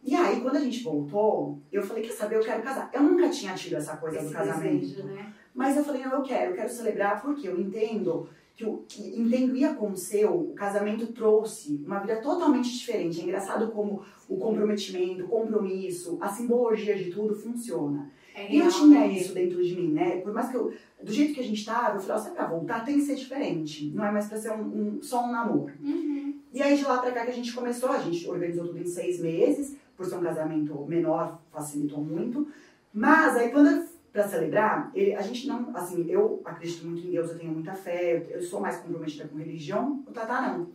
E 0.04 0.14
aí, 0.14 0.40
quando 0.40 0.56
a 0.56 0.61
gente 0.61 0.82
voltou, 0.82 1.58
eu 1.72 1.82
falei, 1.82 2.02
quer 2.02 2.12
saber, 2.12 2.37
eu 2.37 2.40
quero 2.42 2.62
casar. 2.62 2.90
Eu 2.92 3.02
nunca 3.02 3.28
tinha 3.28 3.54
tido 3.54 3.76
essa 3.76 3.96
coisa 3.96 4.16
Esse 4.18 4.26
do 4.28 4.32
casamento. 4.32 4.80
desejo, 4.80 5.02
né? 5.08 5.32
Mas 5.54 5.76
eu 5.76 5.84
falei, 5.84 6.02
não, 6.04 6.12
eu 6.12 6.22
quero, 6.22 6.52
eu 6.52 6.56
quero 6.56 6.68
celebrar 6.68 7.20
porque 7.20 7.48
eu 7.48 7.61
entendo 7.61 8.28
que, 8.54 8.64
o, 8.64 8.84
que 8.88 9.20
entendo 9.20 9.56
e 9.56 9.64
aconteceu, 9.64 10.32
o 10.34 10.54
casamento 10.54 11.08
trouxe 11.08 11.82
uma 11.84 11.98
vida 11.98 12.16
totalmente 12.22 12.70
diferente. 12.76 13.20
É 13.20 13.24
engraçado 13.24 13.70
como 13.72 14.02
o 14.28 14.37
comprometimento, 14.37 15.24
o 15.24 15.28
compromisso, 15.28 16.16
a 16.20 16.28
simbologia 16.28 16.96
de 16.96 17.11
tudo 17.11 17.34
funciona. 17.34 18.11
É 18.34 18.52
E 18.54 18.58
eu 18.61 18.68
tinha 18.68 19.00
né? 19.00 19.08
isso 19.08 19.34
dentro 19.34 19.62
de 19.62 19.74
mim, 19.74 19.92
né? 19.92 20.18
Por 20.20 20.32
mais 20.32 20.48
que 20.48 20.56
eu, 20.56 20.72
do 21.02 21.12
jeito 21.12 21.34
que 21.34 21.40
a 21.40 21.44
gente 21.44 21.64
tava, 21.64 21.96
eu 21.96 22.00
falei, 22.00 22.16
ó, 22.16 22.24
se 22.24 22.28
é 22.28 22.32
pra 22.32 22.46
voltar, 22.46 22.84
tem 22.84 22.94
que 22.94 23.02
ser 23.02 23.16
diferente. 23.16 23.90
Não 23.92 24.04
é 24.04 24.12
mais 24.12 24.28
pra 24.28 24.38
ser 24.38 24.52
um, 24.52 24.62
um- 24.96 25.02
só 25.02 25.24
um 25.24 25.32
namoro. 25.32 25.72
Uhum. 25.82 26.38
E 26.52 26.62
aí 26.62 26.76
de 26.76 26.84
lá 26.84 26.98
pra 26.98 27.11
cá 27.11 27.24
que 27.24 27.30
a 27.32 27.34
gente 27.34 27.52
começou, 27.52 27.90
a 27.90 27.98
gente 27.98 28.28
organizou 28.28 28.66
tudo 28.68 28.78
em 28.78 28.87
seis 28.87 29.20
meses, 29.20 29.76
por 29.98 30.06
ser 30.06 30.14
um 30.16 30.22
casamento 30.22 30.87
menor, 30.87 31.38
facilitou 31.52 31.98
muito. 32.02 32.46
Mas 32.94 33.37
aí 33.37 33.50
quando 33.50 33.84
pra 34.12 34.26
celebrar, 34.26 34.90
ele- 34.94 35.14
a 35.14 35.20
gente 35.20 35.46
não, 35.46 35.70
assim, 35.76 36.06
eu 36.08 36.40
acredito 36.44 36.87
muito 36.87 37.06
em 37.06 37.11
Deus, 37.11 37.30
eu 37.30 37.38
tenho 37.38 37.52
muita 37.52 37.74
fé, 37.74 38.14
eu, 38.30 38.37
eu 38.37 38.42
sou 38.42 38.61
mais 38.61 38.78
comprometida 38.78 39.28
com 39.28 39.37
religião, 39.37 40.02
o 40.06 40.11
Tatá 40.12 40.40
não. 40.40 40.68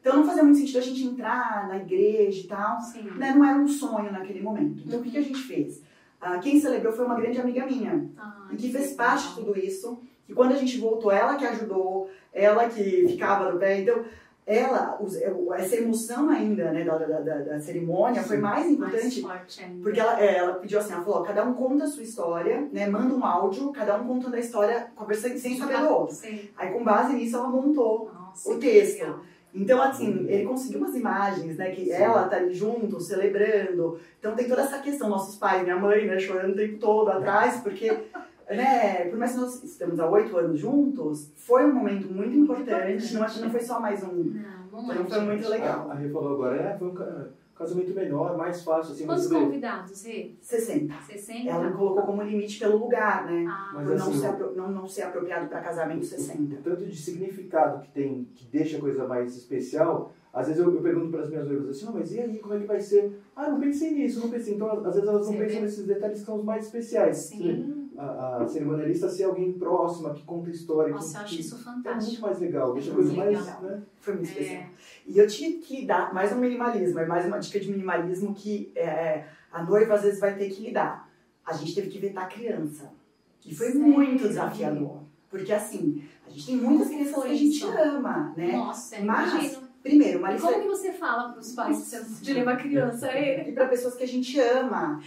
Então 0.00 0.16
não 0.16 0.24
fazia 0.26 0.42
muito 0.44 0.58
sentido 0.58 0.78
a 0.78 0.82
gente 0.82 1.02
entrar 1.02 1.66
na 1.66 1.78
igreja 1.78 2.40
e 2.44 2.46
tal, 2.46 2.78
né? 3.16 3.32
Não 3.34 3.44
era 3.44 3.58
um 3.58 3.66
sonho 3.66 4.12
naquele 4.12 4.42
momento. 4.42 4.82
Então 4.84 5.00
o 5.00 5.02
que, 5.02 5.10
que 5.12 5.16
a 5.18 5.22
gente 5.22 5.38
fez? 5.42 5.82
Ah, 6.20 6.38
quem 6.38 6.60
celebrou 6.60 6.92
foi 6.92 7.06
uma 7.06 7.14
grande 7.14 7.40
amiga 7.40 7.64
minha, 7.64 8.06
Ah, 8.18 8.48
e 8.52 8.56
que 8.56 8.70
fez 8.70 8.90
legal. 8.90 8.96
parte 9.06 9.28
de 9.28 9.34
tudo 9.36 9.58
isso. 9.58 9.98
E 10.28 10.32
quando 10.34 10.52
a 10.52 10.56
gente 10.56 10.78
voltou, 10.78 11.10
ela 11.10 11.36
que 11.36 11.44
ajudou, 11.46 12.10
ela 12.32 12.68
que 12.68 13.06
ficava 13.08 13.50
no 13.50 13.58
pé. 13.58 13.80
Então, 13.80 14.04
ela, 14.46 14.98
os- 15.00 15.16
essa 15.56 15.76
emoção 15.76 16.28
ainda 16.28 16.70
né, 16.70 16.84
da, 16.84 16.98
da, 16.98 17.20
da- 17.38 17.60
cerimônia 17.60 18.22
foi 18.22 18.36
Sim. 18.36 18.42
mais 18.42 18.64
Mais 18.66 18.72
importante. 18.72 19.22
forte 19.22 19.64
ainda. 19.64 19.82
Porque 19.82 19.98
ela, 20.00 20.20
é, 20.22 20.36
ela 20.36 20.54
pediu 20.54 20.78
assim, 20.78 20.92
ela 20.92 21.02
falou, 21.02 21.20
ó, 21.20 21.22
cada 21.22 21.44
um 21.44 21.54
conta 21.54 21.84
a 21.84 21.86
sua 21.86 22.02
história, 22.02 22.68
né? 22.72 22.86
Manda 22.86 23.14
um 23.14 23.24
áudio, 23.24 23.72
cada 23.72 23.96
um 23.98 24.06
contando 24.06 24.34
a 24.34 24.40
história, 24.40 24.86
conversando 24.94 25.38
sem 25.38 25.56
saber 25.56 25.78
do 25.78 25.88
outro. 25.88 26.14
Sim. 26.14 26.48
Aí 26.56 26.70
com 26.72 26.84
base 26.84 27.14
nisso 27.14 27.36
ela 27.36 27.48
montou. 27.48 28.10
Nossa, 28.12 28.50
O 28.52 28.58
texto. 28.58 29.20
Então, 29.56 29.80
assim, 29.80 30.26
ele 30.28 30.44
conseguiu 30.44 30.80
umas 30.80 30.96
imagens, 30.96 31.56
né? 31.56 31.70
Que 31.70 31.84
Sim. 31.84 31.92
ela 31.92 32.26
tá 32.28 32.36
ali 32.36 32.52
junto, 32.52 33.00
celebrando. 33.00 33.98
Então 34.18 34.34
tem 34.34 34.48
toda 34.48 34.62
essa 34.62 34.78
questão, 34.80 35.08
nossos 35.08 35.36
pais, 35.36 35.62
minha 35.62 35.76
mãe, 35.76 36.06
né, 36.06 36.18
chorando 36.18 36.52
o 36.52 36.56
tempo 36.56 36.76
todo 36.78 37.08
atrás, 37.10 37.60
porque, 37.60 37.96
né, 38.50 39.04
por 39.08 39.18
mais 39.18 39.32
que 39.32 39.38
nós 39.38 39.62
estamos 39.64 39.98
há 40.00 40.08
oito 40.10 40.36
anos 40.36 40.58
juntos, 40.58 41.30
foi 41.36 41.64
um 41.64 41.74
momento 41.74 42.06
muito 42.12 42.36
importante. 42.36 43.14
Não, 43.14 43.22
acho 43.22 43.38
que 43.38 43.44
não 43.44 43.50
foi 43.50 43.60
só 43.60 43.80
mais 43.80 44.02
um. 44.02 44.08
Não, 44.24 44.82
não. 44.82 44.90
Então 44.92 45.04
foi 45.06 45.20
muito 45.20 45.48
legal. 45.48 45.88
A, 45.88 45.92
a 45.92 45.96
Rê 45.96 46.08
falou 46.08 46.34
agora, 46.34 46.60
é, 46.60 46.78
foi 46.78 46.88
um 46.88 46.94
ca- 46.94 47.28
casamento 47.54 47.94
menor, 47.94 48.36
mais 48.36 48.62
fácil, 48.62 48.92
assim, 48.92 49.06
Quantos 49.06 49.28
convidados, 49.28 50.04
Rê? 50.04 50.34
60. 50.40 50.94
60? 51.06 51.48
Ela 51.48 51.70
me 51.70 51.76
colocou 51.76 52.02
como 52.02 52.22
limite 52.22 52.58
pelo 52.58 52.78
lugar, 52.78 53.26
né? 53.26 53.46
Ah, 53.48 53.70
Mas 53.74 53.86
Por 53.86 53.96
não, 53.96 54.08
assim, 54.08 54.20
ser, 54.20 54.38
não, 54.56 54.70
não 54.72 54.88
ser 54.88 55.02
apropriado 55.02 55.48
para 55.48 55.60
casamento 55.60 56.04
60. 56.04 56.54
o 56.56 56.62
tanto 56.62 56.84
de 56.84 56.96
significado 56.96 57.80
que 57.80 57.92
tem, 57.92 58.24
que 58.34 58.44
deixa 58.46 58.76
a 58.76 58.80
coisa 58.80 59.06
mais 59.06 59.36
especial, 59.36 60.12
às 60.32 60.48
vezes 60.48 60.60
eu, 60.60 60.74
eu 60.74 60.82
pergunto 60.82 61.10
para 61.12 61.20
as 61.20 61.28
minhas 61.30 61.46
noivas 61.46 61.70
assim, 61.70 61.86
"Ah, 61.88 61.92
mas 61.94 62.12
e 62.12 62.18
aí, 62.20 62.38
como 62.40 62.54
é 62.54 62.58
que 62.58 62.66
vai 62.66 62.80
ser? 62.80 63.20
Ah, 63.36 63.48
não 63.48 63.60
pensei 63.60 63.92
nisso, 63.92 64.18
não 64.20 64.28
pensei. 64.30 64.54
Então, 64.54 64.68
às 64.84 64.94
vezes 64.96 65.08
elas 65.08 65.26
não 65.26 65.32
Você 65.32 65.38
pensam 65.38 65.60
vê? 65.60 65.66
nesses 65.66 65.86
detalhes 65.86 66.18
que 66.20 66.26
são 66.26 66.38
os 66.38 66.44
mais 66.44 66.64
especiais. 66.66 67.16
sim. 67.18 67.83
A, 67.96 68.42
a 68.42 68.46
cerimonialista 68.48 69.08
ser 69.08 69.24
alguém 69.24 69.52
próxima, 69.52 70.12
que 70.12 70.22
conta 70.24 70.50
história, 70.50 70.92
Nossa, 70.92 71.08
eu 71.08 71.18
que, 71.20 71.24
acho 71.24 71.34
que 71.36 71.40
isso 71.42 71.54
é 71.54 71.58
muito 71.58 71.84
fantástico. 71.84 72.22
mais 72.22 72.40
legal, 72.40 72.72
deixa 72.74 72.90
a 72.90 72.92
É 72.92 72.94
coisa 72.96 73.12
muito 73.12 73.24
mais, 73.24 73.38
legal. 73.46 73.62
né? 73.62 73.82
Foi 74.00 74.14
muito 74.14 74.26
especial. 74.28 74.56
É, 74.62 74.66
E 75.06 75.18
eu 75.18 75.26
tive 75.28 75.58
que 75.58 75.80
lidar, 75.82 76.12
mais 76.12 76.32
um 76.32 76.36
minimalismo, 76.40 76.98
é 76.98 77.06
mais 77.06 77.24
uma 77.26 77.38
dica 77.38 77.60
de 77.60 77.70
minimalismo 77.70 78.34
que 78.34 78.72
é, 78.74 79.24
a 79.52 79.62
noiva 79.62 79.94
às 79.94 80.02
vezes 80.02 80.18
vai 80.18 80.34
ter 80.36 80.48
que 80.50 80.62
lidar. 80.62 81.08
A 81.46 81.52
gente 81.52 81.74
teve 81.74 81.88
que 81.88 81.98
vetar 81.98 82.28
criança. 82.28 82.90
E 83.46 83.54
foi 83.54 83.66
Sério? 83.68 83.82
muito 83.86 84.26
desafiador. 84.26 85.02
Porque 85.30 85.52
assim, 85.52 86.02
a 86.26 86.30
gente 86.30 86.46
tem 86.46 86.56
muitas 86.56 86.88
Como 86.88 86.98
crianças 86.98 87.22
que 87.24 87.30
a 87.30 87.34
gente 87.34 87.64
ama, 87.64 88.32
né? 88.36 88.52
Nossa, 88.56 88.96
Mas, 89.02 89.32
imagino. 89.34 89.64
Primeiro, 89.84 90.18
uma 90.20 90.30
E 90.30 90.32
lista 90.32 90.48
como 90.50 90.62
que 90.62 90.68
você 90.68 90.92
fala 90.94 91.28
para 91.28 91.40
os 91.40 91.52
pais 91.52 92.18
de 92.22 92.32
levar 92.32 92.56
criança? 92.56 93.06
É. 93.08 93.46
e 93.46 93.52
para 93.52 93.68
pessoas 93.68 93.94
que 93.94 94.02
a 94.02 94.06
gente 94.08 94.40
ama. 94.40 94.98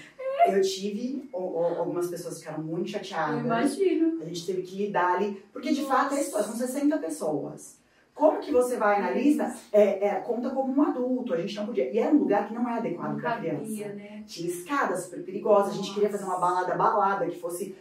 Eu 0.46 0.62
tive, 0.62 1.30
algumas 1.34 2.08
pessoas 2.08 2.40
ficaram 2.40 2.64
muito 2.64 2.88
Eu 2.88 2.92
chateadas. 2.94 3.44
imagino. 3.44 4.22
A 4.22 4.26
gente 4.26 4.46
teve 4.46 4.62
que 4.62 4.76
lidar 4.86 5.16
ali, 5.16 5.44
porque 5.52 5.74
de 5.74 5.82
Nossa. 5.82 5.94
fato 5.94 6.16
é 6.16 6.22
isso, 6.22 6.32
são 6.32 6.56
60 6.56 6.98
pessoas. 7.00 7.78
Como 8.14 8.40
que 8.40 8.52
você 8.52 8.78
vai 8.78 9.00
na 9.00 9.12
lista? 9.12 9.54
É, 9.72 10.08
é, 10.08 10.16
conta 10.16 10.50
como 10.50 10.74
um 10.76 10.82
adulto, 10.82 11.36
a 11.36 11.38
gente 11.38 11.56
não 11.56 11.68
podia. 11.68 11.92
E 11.92 12.00
era 12.00 12.12
um 12.14 12.18
lugar 12.18 12.48
que 12.48 12.54
não 12.54 12.68
é 12.68 12.78
adequado 12.78 13.20
para 13.22 13.38
criança. 13.38 13.90
né? 13.90 14.24
Tinha 14.26 14.50
escadas 14.50 15.04
super 15.04 15.24
perigosas, 15.24 15.74
a 15.74 15.78
gente 15.78 15.94
queria 15.94 16.10
fazer 16.10 16.24
uma 16.24 16.40
balada 16.40 16.74
balada 16.76 17.28
que 17.28 17.40
fosse 17.40 17.76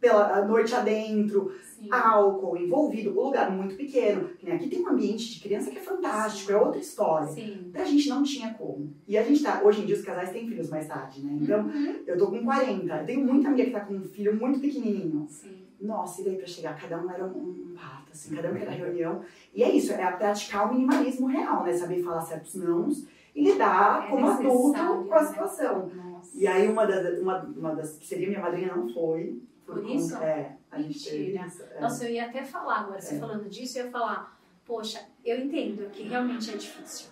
pela 0.00 0.44
noite 0.46 0.74
adentro, 0.74 1.52
Sim. 1.78 1.88
álcool 1.92 2.56
envolvido, 2.56 3.10
o 3.10 3.24
lugar 3.26 3.50
muito 3.50 3.74
pequeno. 3.76 4.30
Que 4.38 4.46
nem 4.46 4.54
Aqui 4.54 4.68
tem 4.68 4.80
um 4.82 4.88
ambiente 4.88 5.34
de 5.34 5.40
criança 5.40 5.70
que 5.70 5.78
é 5.78 5.80
fantástico, 5.82 6.50
é 6.52 6.56
outra 6.56 6.80
história. 6.80 7.28
Sim. 7.28 7.68
Pra 7.72 7.84
gente 7.84 8.08
não 8.08 8.22
tinha 8.22 8.54
como. 8.54 8.92
E 9.06 9.16
a 9.18 9.22
gente 9.22 9.42
tá, 9.42 9.60
hoje 9.62 9.82
em 9.82 9.86
dia 9.86 9.96
os 9.96 10.02
casais 10.02 10.30
têm 10.30 10.48
filhos 10.48 10.70
mais 10.70 10.86
tarde, 10.86 11.20
né? 11.24 11.38
Então, 11.40 11.60
Uhum. 11.66 11.96
eu 12.06 12.16
tô 12.16 12.28
com 12.28 12.42
40, 12.42 12.94
eu 12.96 13.06
tenho 13.06 13.24
muita 13.26 13.48
amiga 13.48 13.64
que 13.64 13.70
tá 13.72 13.80
com 13.80 13.94
um 13.94 14.02
filho 14.04 14.34
muito 14.36 14.58
pequenininho. 14.58 15.26
Sim. 15.28 15.60
Nossa, 15.80 16.20
e 16.20 16.24
daí 16.24 16.36
pra 16.36 16.46
chegar, 16.46 16.78
cada 16.78 17.02
um 17.02 17.10
era 17.10 17.24
um, 17.24 17.74
parto, 17.74 18.12
assim, 18.12 18.34
cada 18.34 18.50
um 18.50 18.56
era 18.56 18.70
reunião. 18.72 19.20
E 19.54 19.62
é 19.62 19.70
isso, 19.70 19.92
é 19.92 20.10
praticar 20.12 20.66
o 20.70 20.74
minimalismo 20.74 21.26
real, 21.26 21.64
né? 21.64 21.72
Saber 21.72 22.02
falar 22.02 22.20
certos 22.20 22.54
nãos 22.54 23.06
e 23.34 23.42
lidar 23.44 24.06
É 24.06 24.10
como 24.10 24.26
adulto 24.26 24.78
com 25.08 25.14
a 25.14 25.22
né? 25.22 25.26
situação. 25.28 25.90
Nossa. 25.94 26.36
E 26.36 26.46
aí 26.46 26.68
uma 26.68 26.86
das, 26.86 27.18
uma, 27.20 27.38
uma 27.56 27.74
das 27.74 27.96
que 27.96 28.06
seria 28.06 28.28
minha 28.28 28.40
madrinha 28.40 28.74
não 28.74 28.88
foi. 28.92 29.40
Por 29.74 29.82
conta- 29.82 29.94
isso? 29.94 30.16
É, 30.16 30.56
a 30.70 30.78
Mentira. 30.78 31.46
isso. 31.46 31.62
é. 31.62 31.80
Nossa, 31.80 32.04
eu 32.06 32.10
ia 32.12 32.26
até 32.26 32.44
falar 32.44 32.80
agora, 32.80 33.00
você 33.00 33.14
É. 33.14 33.18
falando 33.18 33.48
disso, 33.48 33.78
eu 33.78 33.86
ia 33.86 33.90
falar, 33.90 34.38
poxa, 34.64 35.00
eu 35.24 35.38
entendo 35.40 35.90
que 35.90 36.02
realmente 36.04 36.50
é 36.50 36.56
difícil. 36.56 37.08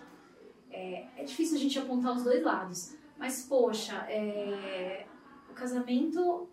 É, 0.70 1.04
é 1.16 1.24
difícil 1.24 1.56
a 1.56 1.60
gente 1.60 1.78
apontar 1.78 2.14
os 2.16 2.22
dois 2.24 2.42
lados. 2.42 2.94
Mas, 3.18 3.42
poxa, 3.42 3.94
é, 4.08 5.04
o 5.50 5.54
casamento 5.54 6.48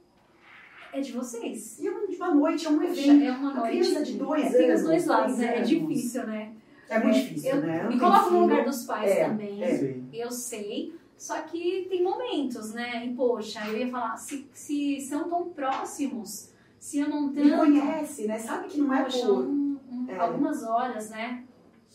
é 0.91 0.99
de 1.01 1.11
vocês. 1.11 1.77
E 1.79 1.87
é 1.87 1.91
uma, 1.91 2.33
noite, 2.33 2.65
é 2.65 2.69
um 2.69 2.81
evento. 2.81 3.23
é 3.23 3.31
uma 3.31 3.51
A 3.51 3.55
noite. 3.55 3.69
criança 3.77 4.03
de 4.03 4.13
dois 4.17 4.45
é, 4.45 4.49
tem 4.57 4.65
os 4.67 4.69
anos, 4.79 4.83
dois 4.83 5.05
lados, 5.05 5.37
né? 5.37 5.45
É 5.45 5.57
anos. 5.57 5.69
difícil, 5.69 6.25
né? 6.27 6.53
É 6.87 6.99
muito 6.99 7.17
É, 7.17 7.21
difícil, 7.21 7.49
eu 7.51 7.61
né? 7.61 7.81
Eu 7.83 7.89
Me 7.89 7.99
coloco 7.99 8.29
no 8.31 8.39
lugar 8.41 8.63
dos 8.65 8.83
pais 8.85 9.11
É, 9.11 9.25
também. 9.27 9.63
é. 9.63 9.99
Eu 10.13 10.31
sei. 10.31 10.95
Só 11.17 11.41
que 11.41 11.87
tem 11.89 12.03
momentos, 12.03 12.73
né? 12.73 13.05
E, 13.05 13.13
poxa, 13.15 13.65
eu 13.67 13.77
ia 13.77 13.87
falar, 13.89 14.17
se, 14.17 14.47
se 14.53 14.99
são 15.01 15.29
tão 15.29 15.45
próximos, 15.49 16.49
se 16.79 16.99
eu 16.99 17.09
não 17.09 17.27
Me 17.29 17.35
tanto. 17.35 17.57
conhece, 17.57 18.27
né? 18.27 18.37
Sabe 18.37 18.67
que 18.67 18.77
não 18.79 18.93
é 18.93 19.03
Poxa, 19.03 19.25
por 19.25 19.45
um- 19.45 19.77
um- 19.91 20.05
É. 20.09 20.17
algumas 20.17 20.63
horas, 20.63 21.09
né? 21.09 21.43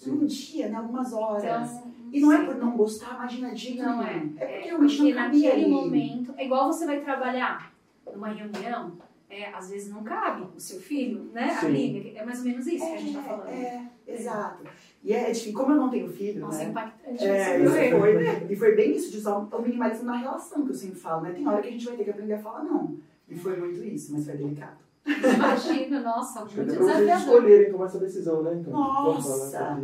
um 0.06 0.24
dia, 0.24 0.68
né? 0.70 0.78
Algumas 0.78 1.12
horas. 1.12 1.70
Então, 1.72 1.92
e 2.10 2.20
não 2.20 2.32
é 2.32 2.42
por 2.44 2.54
não 2.56 2.74
gostar, 2.74 3.14
imagina, 3.16 3.50
de 3.52 3.56
jeito 3.60 3.82
Não 3.82 4.02
é. 4.02 4.16
É 4.16 4.20
porque 4.20 4.44
realmente 4.68 4.96
Porque 4.96 5.12
não 5.12 5.22
cabia 5.22 5.48
naquele 5.50 5.64
ali. 5.64 5.70
momento, 5.70 6.34
é 6.38 6.44
igual 6.46 6.72
você 6.72 6.86
vai 6.86 7.00
trabalhar 7.00 7.70
numa 8.10 8.28
reunião, 8.28 8.92
é, 9.28 9.52
às 9.52 9.68
vezes 9.68 9.92
não 9.92 10.02
cabe 10.02 10.46
o 10.56 10.58
seu 10.58 10.80
filho, 10.80 11.30
né? 11.34 11.54
Sim. 11.60 11.66
Ali, 11.66 12.12
é 12.16 12.24
mais 12.24 12.38
ou 12.38 12.46
menos 12.46 12.66
isso 12.66 12.84
que 12.86 12.94
a 12.94 12.96
gente 12.96 13.12
tá 13.14 13.22
falando. 13.22 13.48
É, 13.50 13.86
é, 14.08 14.12
exato. 14.14 14.64
E 15.02 15.12
é, 15.14 15.30
difícil. 15.30 15.54
como 15.54 15.72
eu 15.72 15.76
não 15.76 15.88
tenho 15.88 16.08
filho, 16.08 16.40
Nossa, 16.40 16.60
é 16.62 16.64
né? 16.66 16.70
impactante 16.70 17.24
É, 17.24 17.58
isso. 17.64 17.74
isso 17.76 17.98
foi, 17.98 18.46
e 18.50 18.56
foi 18.56 18.74
bem 18.74 18.94
isso 18.96 19.10
de 19.10 19.16
usar 19.18 19.36
o 19.38 19.62
minimalismo 19.62 20.04
na 20.04 20.16
relação 20.16 20.62
que 20.64 20.70
eu 20.70 20.74
sempre 20.74 20.98
falo, 21.00 21.22
né? 21.22 21.32
Tem 21.32 21.46
hora 21.48 21.62
que 21.62 21.68
a 21.68 21.72
gente 21.72 21.86
vai 21.86 21.96
ter 21.96 22.04
que 22.04 22.10
aprender 22.10 22.34
a 22.34 22.38
falar 22.38 22.62
não. 22.64 22.96
E 23.28 23.34
foi 23.34 23.56
muito 23.56 23.82
isso, 23.82 24.12
mas 24.12 24.26
foi 24.26 24.36
delicado. 24.36 24.76
Imagina, 25.06 26.00
nossa, 26.00 26.40
muito 26.40 26.54
pra 26.54 26.64
vocês 26.64 26.78
desafiador. 26.78 27.16
escolherem 27.18 27.72
tomar 27.72 27.86
essa 27.86 27.98
decisão, 27.98 28.42
né? 28.42 28.58
Então, 28.60 28.72
Nossa! 28.72 29.78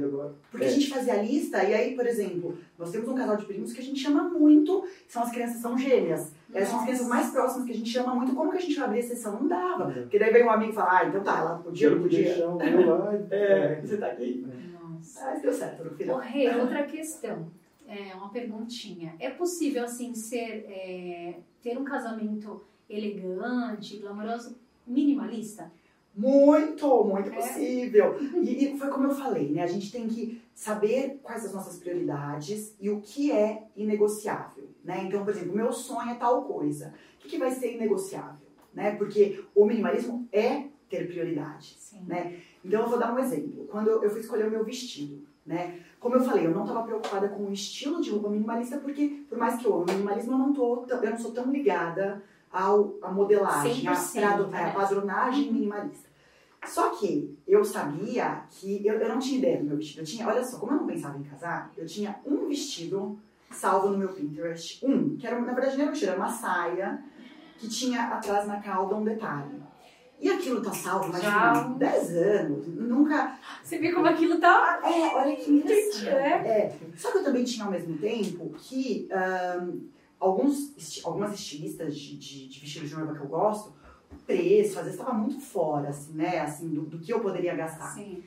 Porque 0.51 0.65
É. 0.67 0.69
a 0.69 0.71
gente 0.71 0.91
fazia 0.91 1.15
a 1.15 1.23
lista, 1.23 1.65
e 1.65 1.75
aí, 1.75 1.97
por 1.97 2.07
exemplo, 2.07 2.57
nós 2.79 2.91
temos 2.91 3.09
um 3.09 3.15
casal 3.15 3.37
de 3.37 3.47
primos 3.47 3.73
que 3.73 3.81
a 3.81 3.85
gente 3.85 3.99
chama 3.99 4.25
muito, 4.25 4.83
que 5.07 5.13
são 5.13 5.23
as 5.23 5.31
crianças 5.31 5.61
são 5.61 5.77
gêmeas. 5.77 6.33
Essas 6.53 6.69
são 6.69 6.79
as 6.81 6.85
crianças 6.85 7.09
mais 7.09 7.31
próximas 7.31 7.65
que 7.67 7.73
a 7.73 7.77
gente 7.77 7.89
chama 7.91 8.15
muito. 8.15 8.35
Como 8.35 8.51
que 8.51 8.59
a 8.59 8.61
gente 8.61 8.77
vai 8.77 8.85
abrir 8.87 9.01
a 9.01 9.03
sessão? 9.03 9.33
Não 9.41 9.49
dava. 9.49 9.91
Porque 9.91 10.19
daí 10.19 10.33
veio 10.33 10.47
um 10.47 10.51
amigo 10.51 10.73
e 10.73 10.75
fala, 10.75 10.99
ah, 11.01 11.05
então 11.07 11.23
tá, 11.23 11.39
ela 11.39 11.59
podia, 11.65 11.91
não 11.91 12.03
podia. 12.03 12.23
Deixar 12.25 12.49
o 12.49 12.57
meu 12.57 12.99
lá 12.99 13.15
É, 13.31 13.81
você 13.83 13.97
tá 13.97 14.07
aqui. 14.09 14.47
Nossa. 15.15 15.31
Ah, 15.31 15.35
deu 15.35 15.53
certo 15.53 15.85
no 15.85 15.91
final. 15.97 16.19
Rê, 16.19 16.55
outra 16.57 16.85
questão, 16.85 17.51
é 17.87 18.15
uma 18.15 18.31
perguntinha. 18.31 19.15
É 19.19 19.31
possível, 19.31 19.85
assim, 19.85 20.15
ser, 20.15 20.67
é, 20.69 21.39
ter 21.63 21.79
um 21.79 21.85
casamento 21.85 22.65
elegante, 22.89 23.99
glamouroso, 23.99 24.57
minimalista? 24.87 25.71
Muito, 26.15 27.05
muito 27.05 27.31
possível. 27.31 28.17
E, 28.43 28.65
e 28.65 28.79
foi 28.79 28.89
como 28.89 29.07
eu 29.07 29.15
falei, 29.15 29.51
né? 29.51 29.63
A 29.63 29.67
gente 29.67 29.93
tem 29.93 30.09
que 30.09 30.41
saber 30.55 31.21
quais 31.23 31.45
as 31.45 31.53
nossas 31.53 31.79
prioridades 31.79 32.75
e 32.81 32.89
o 32.89 33.01
que 33.01 33.31
é 33.31 33.65
inegociável, 33.77 34.69
né? 34.83 35.05
Então, 35.05 35.25
por 35.25 35.35
exemplo, 35.35 35.55
meu 35.55 35.73
sonho 35.73 36.11
é 36.11 36.15
tal 36.15 36.45
coisa. 36.45 36.95
O 37.17 37.19
que, 37.19 37.29
que 37.29 37.39
vai 37.39 37.51
ser 37.51 37.75
inegociável, 37.75 38.47
né? 38.73 38.95
Porque 38.97 39.45
o 39.55 39.67
minimalismo 39.67 40.27
é 40.33 40.69
ter 40.89 41.07
prioridade, 41.07 41.77
Sim. 41.79 42.03
né? 42.07 42.39
Então, 42.65 42.83
eu 42.83 42.89
vou 42.89 42.99
dar 42.99 43.13
um 43.15 43.19
exemplo. 43.19 43.67
Quando 43.71 43.89
eu, 43.89 44.11
fui 44.11 44.21
escolher 44.21 44.47
o 44.47 44.51
meu 44.51 44.65
vestido, 44.65 45.27
né? 45.45 45.81
Como 46.01 46.17
eu 46.17 46.21
falei, 46.23 46.47
eu 46.47 46.51
não 46.53 46.63
estava 46.63 46.83
preocupada 46.83 47.29
com 47.29 47.45
o 47.45 47.53
estilo 47.53 48.01
de 48.01 48.11
roupa 48.11 48.29
minimalista, 48.29 48.79
porque 48.79 49.25
por 49.29 49.39
mais 49.39 49.57
que 49.57 49.67
eu 49.67 49.75
ame 49.83 49.93
minimalismo, 49.93 50.33
eu 50.33 50.39
não, 50.39 50.53
tô, 50.53 50.85
eu 50.89 51.11
não 51.11 51.19
sou 51.19 51.33
tão 51.33 51.51
ligada 51.51 52.23
ao, 52.51 52.95
à 53.03 53.11
modelagem, 53.11 53.87
à 53.87 53.93
100%, 53.93 54.13
tradu- 54.13 54.47
né? 54.49 54.73
padronagem 54.73 55.53
minimalista. 55.53 56.09
Só 56.65 56.91
que 56.91 57.37
eu 57.47 57.65
sabia 57.65 58.43
que 58.51 58.85
eu, 58.85 58.95
eu 58.95 59.09
não 59.09 59.19
tinha 59.19 59.39
ideia 59.39 59.59
do 59.59 59.65
meu 59.65 59.77
vestido. 59.77 60.01
Eu 60.01 60.05
tinha, 60.05 60.27
olha 60.27 60.45
só, 60.45 60.59
como 60.59 60.73
eu 60.73 60.79
não 60.79 60.87
pensava 60.87 61.17
em 61.19 61.23
casar, 61.23 61.73
eu 61.77 61.87
tinha 61.87 62.17
um 62.27 62.49
vestido 62.49 63.19
salvo 63.51 63.89
no 63.91 63.99
meu 63.99 64.09
Pinterest. 64.09 64.85
Um, 64.85 65.17
que 65.17 65.27
era, 65.27 65.41
na 65.41 65.53
verdade, 65.53 65.77
não 65.77 65.83
era 65.83 65.91
um 65.91 65.93
vestido, 65.93 66.11
era 66.11 66.19
uma 66.19 66.29
saia 66.31 67.05
que 67.59 67.69
tinha 67.69 68.03
atrás 68.09 68.47
na 68.47 68.61
cauda 68.61 68.97
um 68.97 69.05
detalhe. 69.05 69.63
E 70.21 70.31
aquilo 70.31 70.63
tá 70.63 70.73
salvo, 70.73 71.13
mas 71.13 71.23
Já 71.23 71.51
há 71.53 71.67
uns- 71.69 71.77
10 71.77 72.17
anos. 72.17 72.67
Nunca. 72.69 73.39
Você 73.63 73.79
vê 73.79 73.93
como 73.93 74.07
aquilo 74.07 74.39
tá. 74.41 74.81
É, 74.83 75.15
olha 75.15 75.37
que 75.37 75.51
engraçado. 75.51 76.07
É. 76.09 76.49
É. 76.49 76.77
Só 76.97 77.13
que 77.13 77.19
eu 77.19 77.25
também 77.25 77.45
tinha 77.45 77.65
ao 77.67 77.71
mesmo 77.71 77.99
tempo 77.99 78.51
que 78.57 79.09
ahn, 79.13 79.79
alguns, 80.19 80.75
algumas 81.05 81.35
estilistas 81.35 81.97
de, 81.97 82.17
de, 82.17 82.49
de 82.49 82.61
vestido 82.61 82.87
de 82.87 82.95
noiva 82.95 83.15
que 83.15 83.21
eu 83.21 83.27
gosto, 83.27 83.75
o 84.11 84.17
preço, 84.25 84.79
às 84.79 84.85
vezes 84.87 84.99
estava 84.99 85.13
muito 85.17 85.39
fora, 85.41 85.91
assim, 85.91 86.15
né? 86.15 86.41
Assim, 86.41 86.69
do, 86.71 86.83
do 86.83 86.99
que 86.99 87.13
eu 87.13 87.21
poderia 87.21 87.55
gastar. 87.55 87.89
Sim. 87.93 88.23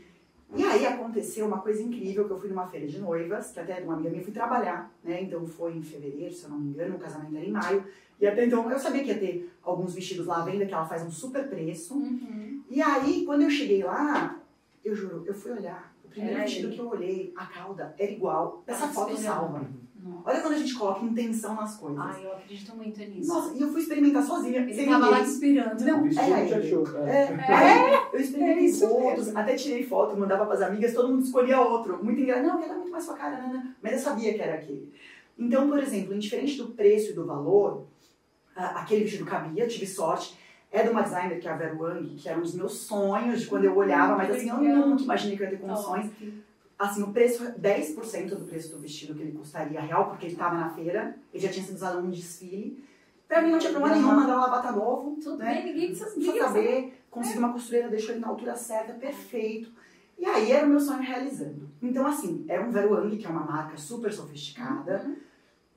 E 0.56 0.64
aí 0.64 0.86
aconteceu 0.86 1.46
uma 1.46 1.60
coisa 1.60 1.82
incrível, 1.82 2.26
que 2.26 2.32
eu 2.32 2.40
fui 2.40 2.50
numa 2.50 2.66
feira 2.68 2.88
de 2.88 3.00
noivas, 3.00 3.52
que 3.52 3.60
até 3.60 3.82
uma 3.82 3.94
amiga 3.94 4.10
minha 4.10 4.24
fui 4.24 4.34
trabalhar, 4.34 4.92
né? 5.04 5.22
Então 5.22 5.46
foi 5.48 5.76
em 5.76 5.82
fevereiro, 5.84 6.34
se 6.34 6.44
eu 6.44 6.50
não 6.50 6.60
me 6.60 6.70
engano, 6.70 6.96
o 6.96 7.00
casamento 7.00 7.36
era 7.36 7.46
em 7.46 7.52
maio. 7.52 7.84
E 8.20 8.28
até 8.28 8.46
então 8.46 8.70
eu 8.70 8.78
sabia 8.80 9.04
que 9.04 9.10
ia 9.10 9.18
ter 9.20 9.52
alguns 9.64 9.94
vestidos 9.94 10.26
lá 10.26 10.42
à 10.42 10.46
venda, 10.46 10.66
que 10.66 10.74
ela 10.74 10.86
faz 10.86 11.04
um 11.04 11.12
super 11.12 11.48
preço. 11.48 11.94
Uhum. 11.96 12.62
E 12.70 12.82
aí, 12.82 13.24
quando 13.26 13.44
eu 13.44 13.50
cheguei 13.50 13.84
lá, 13.84 14.38
eu 14.84 14.94
juro, 14.96 15.24
eu 15.26 15.34
fui 15.34 15.52
olhar. 15.52 15.94
O 16.04 16.10
primeiro 16.10 16.36
Era 16.38 16.46
vestido 16.46 16.68
ele. 16.68 16.76
que 16.76 16.82
eu 16.82 16.90
olhei, 16.90 17.34
a 17.36 17.46
cauda, 17.46 17.96
era 17.98 18.12
igual. 18.12 18.64
Essa 18.68 18.82
Tava 18.82 18.94
foto 18.94 19.18
salva. 19.18 19.62
Não. 20.02 20.22
Olha 20.26 20.40
quando 20.42 20.54
a 20.54 20.58
gente 20.58 20.74
coloca 20.76 21.04
intenção 21.06 21.56
nas 21.56 21.76
coisas. 21.78 22.00
Ai, 22.00 22.26
eu 22.26 22.32
acredito 22.34 22.74
muito 22.76 23.00
nisso. 23.00 23.28
Nossa, 23.34 23.54
e 23.56 23.62
eu 23.62 23.70
fui 23.70 23.82
experimentar 23.82 24.24
sozinha, 24.24 24.62
Ele 24.62 24.74
sem 24.74 24.88
tava 24.88 25.10
lá 25.10 25.18
te 25.24 25.30
ninguém. 25.30 25.34
esperando. 25.34 25.82
Não, 25.86 26.00
O 26.00 26.04
vestido 26.04 26.34
era 26.34 26.42
ele. 26.42 26.54
achou. 26.68 26.98
É, 27.06 27.12
É. 27.12 27.94
é, 27.94 28.10
eu 28.14 28.20
experimentei 28.20 28.84
É 28.84 28.88
outros, 28.90 29.36
até 29.36 29.56
tirei 29.56 29.84
foto, 29.84 30.18
mandava 30.18 30.46
pras 30.46 30.62
amigas, 30.62 30.94
todo 30.94 31.10
mundo 31.10 31.24
escolhia 31.24 31.60
outro. 31.60 32.02
Muito 32.04 32.20
engraçado. 32.22 32.48
Não, 32.48 32.56
aquele 32.58 32.72
é 32.72 32.76
muito 32.76 32.92
mais 32.92 33.04
sua 33.04 33.16
cara, 33.16 33.38
né, 33.42 33.48
né? 33.54 33.76
Mas 33.82 33.92
eu 33.94 34.00
sabia 34.00 34.34
que 34.34 34.42
era 34.42 34.56
aquele. 34.56 34.92
Então, 35.38 35.70
por 35.70 35.80
exemplo, 35.80 36.14
indiferente 36.16 36.58
do 36.58 36.68
preço 36.70 37.12
e 37.12 37.14
do 37.14 37.26
valor, 37.26 37.86
aquele 38.68 39.04
vestido 39.04 39.26
cabia, 39.26 39.68
tive 39.68 39.86
sorte. 39.88 40.38
É 40.72 40.84
de 40.84 40.90
uma 40.90 41.02
designer 41.02 41.40
que 41.40 41.48
é 41.48 41.52
a 41.52 41.56
Vera 41.58 41.76
Wang, 41.76 42.16
que 42.16 42.30
era 42.30 42.38
um 42.38 42.42
dos 42.42 42.54
meus 42.54 42.74
sonhos 42.82 43.42
de 43.42 43.48
quando 43.48 43.64
eu 43.66 43.76
olhava, 43.76 44.16
mas 44.16 44.30
assim, 44.30 44.50
eu 44.50 44.88
nunca 44.88 45.02
imaginei 45.04 45.36
que 45.36 45.42
eu 45.44 45.50
ia 45.50 45.58
ter 45.58 45.66
condições. 45.66 46.12
Assim, 46.78 47.04
o 47.04 47.12
preço, 47.12 47.44
10% 47.60 48.30
do 48.36 48.46
preço 48.46 48.72
do 48.72 48.80
vestido 48.80 49.14
que 49.16 49.22
ele 49.22 49.32
custaria 49.32 49.82
real, 49.82 50.06
porque 50.10 50.28
ele 50.28 50.34
estava 50.34 50.56
na 50.56 50.70
feira, 50.70 51.18
ele 51.34 51.44
já 51.44 51.52
tinha 51.52 51.66
sido 51.66 51.76
usado 51.76 52.02
num 52.02 52.10
desfile. 52.12 52.84
Pra 53.28 53.42
mim 53.42 53.52
não 53.52 53.60
tinha 53.60 53.72
problema 53.72 53.96
nenhum 53.96 54.08
mandar 54.16 54.36
lavar 54.36 54.62
tá 54.62 54.72
novo, 54.72 55.18
Tudo 55.22 55.38
né? 55.38 55.56
bem, 55.56 55.66
ninguém 55.74 55.88
precisa 55.88 56.10
ninguém 56.16 56.32
precisa- 56.32 56.48
saber, 56.48 57.04
consegui 57.12 57.40
uma 57.40 57.52
costureira, 57.54 57.90
deixou 57.90 58.12
ele 58.12 58.22
na 58.22 58.28
altura 58.28 58.56
certa, 58.56 58.94
perfeito. 58.94 59.72
E 60.18 60.26
aí 60.26 60.52
era 60.52 60.66
o 60.66 60.70
meu 60.70 60.80
sonho 60.80 61.02
realizando. 61.02 61.70
Então, 61.82 62.06
assim, 62.06 62.46
era 62.48 62.64
um 62.64 62.72
Vero 62.72 62.94
Wang, 62.94 63.18
que 63.18 63.26
é 63.26 63.30
uma 63.30 63.44
marca 63.46 63.76
super 63.78 64.12
sofisticada, 64.14 65.04
Uhum. 65.06 65.16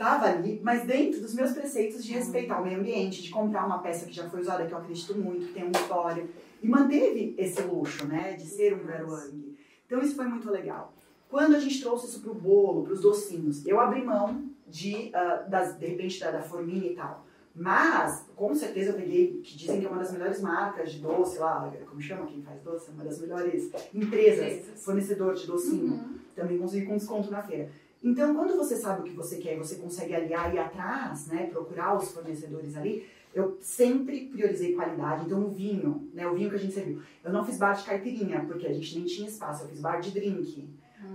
Tava 0.02 0.26
ali, 0.26 0.60
mas 0.64 0.84
dentro 0.84 1.20
dos 1.20 1.32
meus 1.32 1.52
preceitos 1.52 2.04
de 2.04 2.12
respeitar 2.12 2.60
o 2.60 2.64
meio 2.64 2.80
ambiente, 2.80 3.22
de 3.22 3.30
comprar 3.30 3.64
uma 3.64 3.78
peça 3.78 4.04
que 4.06 4.12
já 4.12 4.28
foi 4.28 4.40
usada, 4.40 4.66
que 4.66 4.72
eu 4.72 4.78
acredito 4.78 5.16
muito, 5.16 5.46
que 5.46 5.52
tem 5.52 5.62
uma 5.62 5.78
história. 5.80 6.26
E 6.60 6.66
manteve 6.66 7.36
esse 7.38 7.62
luxo, 7.62 8.04
né, 8.08 8.32
de 8.32 8.44
ser 8.44 8.74
um 8.74 8.84
Vero 8.84 9.12
Wang. 9.12 9.56
Então, 9.86 10.00
isso 10.00 10.16
foi 10.16 10.26
muito 10.26 10.50
legal. 10.50 10.92
Quando 11.30 11.54
a 11.54 11.60
gente 11.60 11.80
trouxe 11.80 12.06
isso 12.08 12.20
pro 12.20 12.34
bolo, 12.34 12.82
pros 12.82 13.00
docinhos, 13.00 13.64
eu 13.64 13.78
abri 13.78 14.04
mão 14.04 14.44
de, 14.66 15.10
ah, 15.14 15.46
das, 15.48 15.78
de 15.78 15.86
repente, 15.86 16.18
da, 16.18 16.32
da 16.32 16.42
forminha 16.42 16.90
e 16.90 16.94
tal. 16.96 17.24
Mas, 17.54 18.26
com 18.34 18.54
certeza, 18.54 18.90
eu 18.90 18.96
peguei, 18.96 19.40
que 19.42 19.56
dizem 19.56 19.78
que 19.78 19.86
é 19.86 19.88
uma 19.88 19.98
das 19.98 20.10
melhores 20.10 20.40
marcas 20.40 20.92
de 20.92 21.00
doce 21.00 21.38
lá, 21.38 21.70
como 21.88 22.00
chama 22.00 22.26
quem 22.26 22.42
faz 22.42 22.60
doce? 22.62 22.90
É 22.90 22.92
uma 22.94 23.04
das 23.04 23.20
melhores 23.20 23.70
empresas, 23.94 24.52
Empresas. 24.52 24.84
fornecedor 24.84 25.34
de 25.34 25.46
docinho. 25.46 25.92
Uhum. 25.92 26.18
Também 26.34 26.58
consegui 26.58 26.86
com 26.86 26.96
desconto 26.96 27.30
na 27.30 27.42
feira. 27.42 27.70
Então, 28.02 28.34
quando 28.34 28.56
você 28.56 28.76
sabe 28.76 29.00
o 29.00 29.04
que 29.04 29.12
você 29.16 29.36
quer 29.36 29.56
você 29.56 29.76
consegue 29.76 30.14
aliar 30.14 30.52
e 30.54 30.58
atrás, 30.58 31.26
né, 31.28 31.46
procurar 31.46 31.96
os 31.96 32.10
fornecedores 32.10 32.76
ali, 32.76 33.06
eu 33.34 33.56
sempre 33.60 34.26
priorizei 34.26 34.74
qualidade. 34.74 35.24
Então, 35.26 35.44
o 35.44 35.50
vinho, 35.50 36.08
né, 36.12 36.26
o 36.26 36.34
vinho 36.34 36.50
que 36.50 36.56
a 36.56 36.58
gente 36.58 36.74
serviu. 36.74 37.00
Eu 37.24 37.32
não 37.32 37.44
fiz 37.44 37.56
bar 37.58 37.72
de 37.74 37.84
caipirinha, 37.84 38.44
porque 38.46 38.66
a 38.66 38.72
gente 38.72 38.96
nem 38.98 39.04
tinha 39.06 39.28
espaço, 39.28 39.64
eu 39.64 39.68
fiz 39.68 39.80
bar 39.80 40.00
de 40.00 40.10
drink. 40.10 40.68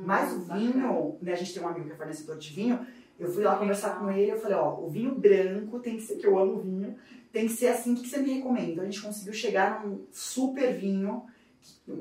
Mas 0.04 0.32
o 0.32 0.36
Hum, 0.36 0.40
bacana. 0.42 0.60
vinho, 0.60 1.18
né, 1.22 1.34
a 1.34 1.36
gente 1.36 1.54
tem 1.54 1.62
um 1.64 1.68
amigo 1.68 1.86
que 1.86 1.92
é 1.92 1.96
fornecedor 1.96 2.38
de 2.38 2.54
vinho, 2.54 2.80
eu 3.20 3.32
fui 3.32 3.44
lá 3.44 3.58
conversar 3.58 4.00
com 4.00 4.10
ele, 4.12 4.32
eu 4.32 4.40
falei, 4.40 4.56
ó, 4.58 4.80
o 4.80 4.90
vinho 4.90 5.14
branco 5.16 5.80
tem 5.80 5.96
que 5.98 6.04
ser, 6.04 6.16
que 6.18 6.28
eu 6.28 6.38
amo 6.38 6.60
vinho, 6.60 6.96
tem 7.32 7.48
que 7.48 7.54
ser 7.54 7.68
assim, 7.68 7.94
o 7.94 7.98
que 7.98 8.08
você 8.08 8.18
me 8.20 8.32
recomenda? 8.34 8.82
A 8.82 8.86
gente 8.86 9.02
conseguiu 9.02 9.34
chegar 9.34 9.86
num 9.86 10.06
super 10.12 10.74
vinho, 10.78 11.24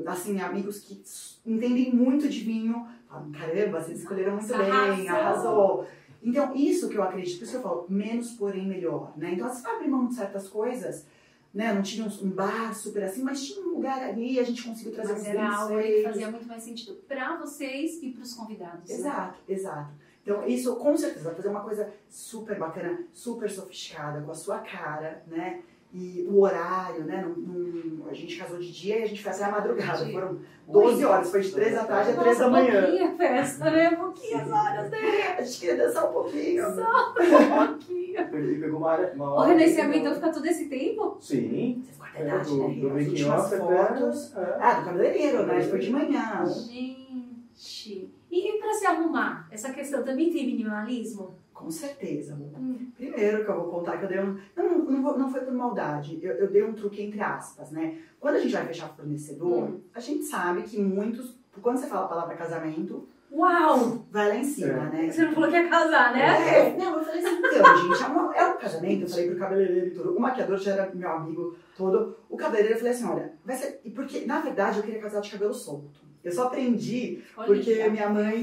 assim, 0.06 0.38
amigos 0.40 0.80
que 0.80 1.02
entendem 1.44 1.92
muito 1.94 2.28
de 2.28 2.40
vinho, 2.40 2.86
falam, 3.16 3.32
caramba, 3.32 3.82
vocês 3.82 4.00
escolheram 4.00 4.32
muito 4.36 4.52
Arrasou. 4.54 4.96
bem, 4.96 5.08
arrasou. 5.08 5.86
Então, 6.22 6.54
isso 6.56 6.88
que 6.88 6.96
eu 6.96 7.02
acredito, 7.02 7.38
por 7.38 7.44
isso 7.44 7.52
que 7.52 7.58
eu 7.58 7.62
falo, 7.62 7.86
menos 7.88 8.32
porém 8.32 8.66
melhor, 8.66 9.12
né? 9.16 9.32
Então, 9.32 9.48
você 9.48 9.62
vai 9.62 9.76
abrir 9.76 9.88
mão 9.88 10.06
de 10.06 10.14
certas 10.14 10.48
coisas, 10.48 11.06
né? 11.54 11.72
Não 11.72 11.82
tinha 11.82 12.06
um 12.06 12.30
bar 12.30 12.74
super 12.74 13.02
assim, 13.04 13.22
mas 13.22 13.44
tinha 13.44 13.64
um 13.64 13.74
lugar 13.74 14.02
ali, 14.02 14.38
a 14.38 14.42
gente 14.42 14.62
conseguiu 14.66 14.92
trazer 14.92 15.12
Mas 15.12 15.26
era 15.26 15.56
algo 15.56 15.80
que 15.80 16.02
fazia 16.02 16.30
muito 16.30 16.48
mais 16.48 16.62
sentido 16.62 16.94
pra 17.06 17.36
vocês 17.36 18.02
e 18.02 18.10
pros 18.10 18.34
convidados. 18.34 18.88
né? 18.90 18.96
Exato, 18.96 19.38
exato. 19.48 19.90
Então, 20.22 20.44
isso 20.48 20.74
com 20.76 20.96
certeza 20.96 21.26
vai 21.26 21.34
fazer 21.36 21.48
uma 21.48 21.60
coisa 21.60 21.88
super 22.08 22.58
bacana, 22.58 23.04
super 23.12 23.48
sofisticada, 23.48 24.20
com 24.22 24.32
a 24.32 24.34
sua 24.34 24.58
cara, 24.58 25.22
né? 25.28 25.60
E 25.94 26.26
o 26.28 26.40
horário, 26.42 27.04
né? 27.04 27.22
Não, 27.22 27.34
não- 27.58 28.08
a 28.08 28.12
gente 28.12 28.36
casou 28.36 28.58
de 28.58 28.70
dia 28.70 28.98
e 28.98 29.02
a 29.02 29.06
gente 29.06 29.22
foi 29.22 29.32
até 29.32 29.44
a 29.44 29.50
madrugada. 29.50 30.04
Dia. 30.04 30.12
Foram 30.12 30.38
12 30.68 31.04
horas, 31.04 31.30
foi 31.30 31.40
de 31.40 31.52
3 31.52 31.74
da 31.74 31.84
tarde 31.84 32.10
a 32.10 32.14
3 32.14 32.26
Nossa, 32.38 32.40
da 32.44 32.50
manhã. 32.50 32.82
pouquinha 32.82 33.16
festa, 33.16 33.70
né? 33.70 33.90
Pouquinhas 33.96 34.50
horas, 34.50 34.90
né? 34.90 34.98
A 35.38 35.42
gente 35.42 35.60
queria 35.60 35.76
dançar 35.76 36.08
um 36.08 36.12
pouquinho. 36.12 36.64
Pouquinho. 36.64 38.16
Ele 38.34 38.60
pegou 38.60 38.78
uma. 38.80 38.96
Uma 38.96 39.30
O 39.30 39.34
hora 39.38 39.48
René, 39.50 39.64
que- 39.64 39.70
você 39.70 39.80
aguentou 39.80 40.14
ficar 40.14 40.30
todo 40.32 40.46
esse 40.46 40.66
tempo? 40.68 41.16
Sim. 41.20 41.82
Você 41.84 41.92
ficou 41.92 42.06
até 42.06 42.22
É, 42.22 42.26
tarde, 42.30 42.50
do, 42.50 42.68
né? 42.68 42.74
do 42.80 42.96
As 42.96 43.06
últimas 43.06 43.40
off 43.52 43.56
fotos. 43.56 44.36
é. 44.36 44.56
Ah, 44.60 44.74
do 44.80 44.84
cabeleireiro, 44.86 45.46
né? 45.46 45.62
Foi 45.62 45.78
de 45.78 45.90
manhã. 45.90 46.44
Gente. 46.46 48.10
E 48.30 48.58
pra 48.58 48.72
se 48.74 48.86
arrumar? 48.86 49.48
Essa 49.50 49.70
questão 49.72 50.02
também 50.02 50.30
tem 50.32 50.46
minimalismo? 50.46 51.34
Com 51.56 51.70
certeza, 51.70 52.34
amor. 52.34 52.50
Hum. 52.58 52.90
Primeiro 52.94 53.42
que 53.42 53.50
eu 53.50 53.56
vou 53.56 53.70
contar 53.70 53.96
que 53.96 54.04
eu 54.04 54.08
dei 54.08 54.20
um. 54.20 54.38
Não, 54.54 54.78
não, 54.78 55.02
vou- 55.02 55.18
não 55.18 55.30
foi 55.30 55.40
por 55.40 55.54
maldade. 55.54 56.18
Eu, 56.22 56.34
eu 56.34 56.50
dei 56.50 56.62
um 56.62 56.74
truque 56.74 57.02
entre 57.02 57.20
aspas, 57.20 57.70
né? 57.70 57.98
Quando 58.20 58.34
a 58.36 58.38
gente 58.40 58.52
vai 58.52 58.66
fechar 58.66 58.88
fornecedor, 58.90 59.64
Hum. 59.64 59.80
a 59.94 59.98
gente 60.00 60.22
sabe 60.24 60.62
que 60.62 60.78
muitos. 60.78 61.34
Quando 61.62 61.78
você 61.78 61.86
fala 61.86 62.04
a 62.04 62.08
palavra 62.08 62.36
casamento, 62.36 63.08
Uau! 63.32 64.04
vai 64.10 64.28
lá 64.28 64.36
em 64.36 64.44
cima, 64.44 64.68
É. 64.68 64.90
né? 64.90 65.10
Você 65.10 65.24
não 65.24 65.32
falou 65.32 65.48
que 65.48 65.56
ia 65.56 65.68
casar, 65.68 66.12
né? 66.12 66.58
É, 66.68 66.76
não, 66.76 66.98
eu 66.98 67.04
falei 67.04 67.24
assim, 67.24 67.38
então, 67.38 67.76
gente, 67.88 68.02
é, 68.02 68.06
uma- 68.06 68.36
é 68.36 68.46
um 68.46 68.58
casamento, 68.58 69.02
eu 69.02 69.08
falei 69.08 69.30
pro 69.30 69.38
cabeleireiro 69.38 69.86
e 69.86 69.90
tudo. 69.90 70.14
O 70.14 70.20
maquiador 70.20 70.58
já 70.58 70.72
era 70.72 70.94
meu 70.94 71.10
amigo 71.10 71.56
todo. 71.76 72.16
O 72.28 72.36
cabeleireiro, 72.36 72.74
eu 72.74 72.78
falei 72.78 72.92
assim, 72.92 73.06
olha, 73.06 73.32
vai 73.44 73.56
ser. 73.56 73.80
e 73.82 73.90
Porque, 73.90 74.26
na 74.26 74.40
verdade, 74.40 74.78
eu 74.78 74.84
queria 74.84 75.00
casar 75.00 75.20
de 75.20 75.30
cabelo 75.30 75.54
solto. 75.54 76.04
Eu 76.26 76.32
só 76.32 76.48
aprendi 76.48 77.22
Olha 77.36 77.46
porque 77.46 77.72
isso. 77.72 77.90
minha 77.90 78.08
mãe. 78.08 78.36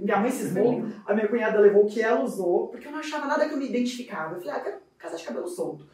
Minha 0.00 0.18
mãe 0.18 0.30
cismou, 0.30 0.84
a 1.06 1.14
minha 1.14 1.28
cunhada 1.28 1.60
levou 1.60 1.84
o 1.84 1.88
que 1.88 2.02
ela 2.02 2.20
usou, 2.20 2.66
porque 2.66 2.88
eu 2.88 2.90
não 2.90 2.98
achava 2.98 3.26
nada 3.26 3.46
que 3.48 3.54
eu 3.54 3.58
me 3.58 3.68
identificava. 3.68 4.34
Eu 4.34 4.40
falei, 4.40 4.54
ah, 4.54 4.58
eu 4.58 4.64
quero 4.64 4.76
casar 4.98 5.16
de 5.16 5.24
cabelo 5.24 5.46
solto. 5.46 5.86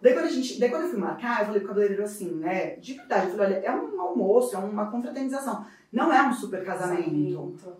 Daí 0.00 0.12
quando, 0.12 0.24
a 0.24 0.30
gente, 0.30 0.58
daí 0.58 0.68
quando 0.68 0.82
eu 0.82 0.88
fui 0.88 0.98
marcar, 0.98 1.40
eu 1.40 1.46
falei 1.46 1.60
pro 1.60 1.68
cabeleireiro 1.68 2.02
assim, 2.02 2.34
né? 2.34 2.74
De 2.76 2.94
verdade, 2.94 3.26
eu 3.26 3.36
falei, 3.36 3.58
olha, 3.58 3.64
é 3.64 3.70
um 3.70 4.00
almoço, 4.00 4.56
é 4.56 4.58
uma 4.58 4.90
confraternização. 4.90 5.64
Não 5.92 6.12
é 6.12 6.20
um 6.20 6.32
super 6.32 6.64
casamento. 6.64 7.76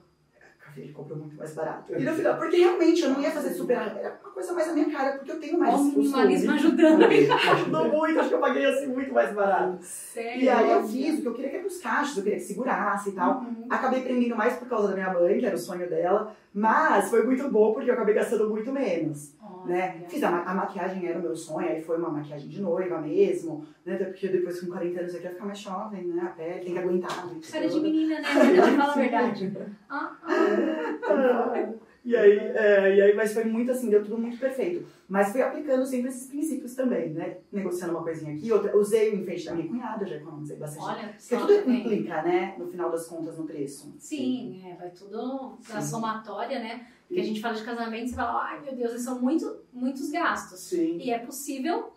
Ele 0.77 0.93
comprou 0.93 1.19
muito 1.19 1.37
mais 1.37 1.55
barato. 1.55 1.93
E 1.95 2.03
no 2.03 2.13
final, 2.13 2.37
porque 2.37 2.57
realmente 2.57 3.03
eu 3.03 3.11
não 3.11 3.21
ia 3.21 3.31
fazer 3.31 3.51
super. 3.51 3.77
Era 3.77 4.19
uma 4.23 4.33
coisa 4.33 4.53
mais 4.53 4.69
a 4.69 4.73
minha 4.73 4.91
cara, 4.91 5.17
porque 5.17 5.33
eu 5.33 5.41
tenho 5.41 5.59
mais. 5.59 5.75
O 5.75 5.85
minimalismo 5.85 6.53
ajudando. 6.53 7.03
Ajudou 7.53 7.89
muito, 7.89 8.21
acho 8.21 8.29
que 8.29 8.35
eu 8.35 8.41
paguei 8.41 8.67
assim 8.67 8.87
muito 8.87 9.13
mais 9.13 9.35
barato. 9.35 9.79
Sério? 9.83 10.43
E 10.43 10.49
aí 10.49 10.71
eu 10.71 10.87
fiz 10.87 11.19
o 11.19 11.23
que 11.23 11.29
eu 11.29 11.35
queria 11.35 11.51
que 11.51 11.57
era 11.57 11.67
os 11.67 11.79
cachos, 11.79 12.17
eu 12.17 12.23
queria 12.23 12.39
que 12.39 12.45
segurasse 12.45 13.11
e 13.11 13.13
tal. 13.13 13.41
Uhum. 13.41 13.67
Acabei 13.69 14.03
prendendo 14.03 14.37
mais 14.37 14.55
por 14.55 14.69
causa 14.69 14.89
da 14.89 14.95
minha 14.95 15.13
mãe, 15.13 15.39
que 15.39 15.47
era 15.47 15.57
o 15.57 15.59
sonho 15.59 15.89
dela, 15.89 16.35
mas 16.55 17.11
foi 17.11 17.25
muito 17.25 17.49
bom 17.51 17.73
porque 17.73 17.91
eu 17.91 17.95
acabei 17.95 18.15
gastando 18.15 18.49
muito 18.49 18.73
menos. 18.73 19.35
Né? 19.65 20.05
Fiz 20.09 20.23
a, 20.23 20.31
ma- 20.31 20.43
a 20.45 20.55
maquiagem, 20.55 21.07
era 21.07 21.19
o 21.19 21.23
meu 21.23 21.35
sonho, 21.37 21.69
aí 21.69 21.81
foi 21.83 21.97
uma 21.99 22.11
maquiagem 22.11 22.49
de 22.49 22.61
noiva 22.61 23.01
mesmo, 23.01 23.65
né? 23.85 23.95
Até 23.95 24.05
porque 24.07 24.29
depois 24.29 24.61
com 24.61 24.67
40 24.71 25.01
anos 25.01 25.13
você 25.13 25.19
quer 25.21 25.31
ficar 25.33 25.45
mais 25.47 25.59
jovem, 25.59 26.05
né? 26.05 26.23
A 26.23 26.27
pele 26.31 26.61
tem 26.61 26.73
que 26.73 26.79
aguentar. 26.79 27.27
noite 27.27 27.51
Cara 27.53 27.69
de 27.69 27.81
menina, 27.81 28.21
né? 28.21 28.25
Fala 28.25 28.93
a 28.93 28.95
verdade. 28.97 29.53
Ah, 29.89 30.13
ah. 30.25 31.69
E 32.05 32.17
aí, 32.17 32.37
é, 32.39 32.97
e 32.97 33.01
aí, 33.01 33.15
mas 33.15 33.33
foi 33.33 33.45
muito 33.45 33.71
assim, 33.71 33.89
deu 33.89 34.03
tudo 34.03 34.19
muito 34.19 34.37
perfeito. 34.37 34.85
Mas 35.09 35.31
fui 35.31 35.41
aplicando 35.41 35.87
sempre 35.87 36.09
esses 36.09 36.27
princípios 36.27 36.75
também, 36.75 37.11
né? 37.11 37.39
Negociando 37.53 37.93
uma 37.95 38.03
coisinha 38.03 38.35
aqui, 38.35 38.51
outra. 38.51 38.77
Usei 38.77 39.11
o 39.11 39.21
enfeite 39.21 39.45
da 39.45 39.55
minha 39.55 39.69
cunhada, 39.69 40.05
já 40.05 40.17
economizei 40.17 40.57
bastante. 40.57 40.85
Olha, 40.85 41.15
Porque 41.17 41.37
tudo 41.37 41.63
também. 41.63 41.81
implica, 41.81 42.23
né? 42.23 42.55
No 42.59 42.67
final 42.67 42.91
das 42.91 43.07
contas, 43.07 43.39
no 43.39 43.45
preço. 43.45 43.95
Sim, 43.99 44.63
é, 44.67 44.75
vai 44.75 44.91
tudo 44.91 45.57
na 45.69 45.81
Sim. 45.81 45.91
somatória, 45.91 46.59
né? 46.59 46.87
Porque 47.07 47.21
a 47.21 47.25
gente 47.25 47.41
fala 47.41 47.55
de 47.55 47.63
casamento 47.63 48.07
e 48.07 48.09
você 48.09 48.15
fala, 48.17 48.43
ai 48.43 48.61
meu 48.63 48.75
Deus, 48.75 49.01
são 49.01 49.21
muito, 49.21 49.59
muitos 49.73 50.11
gastos. 50.11 50.61
Sim. 50.61 50.99
E 50.99 51.11
é 51.11 51.19
possível 51.19 51.93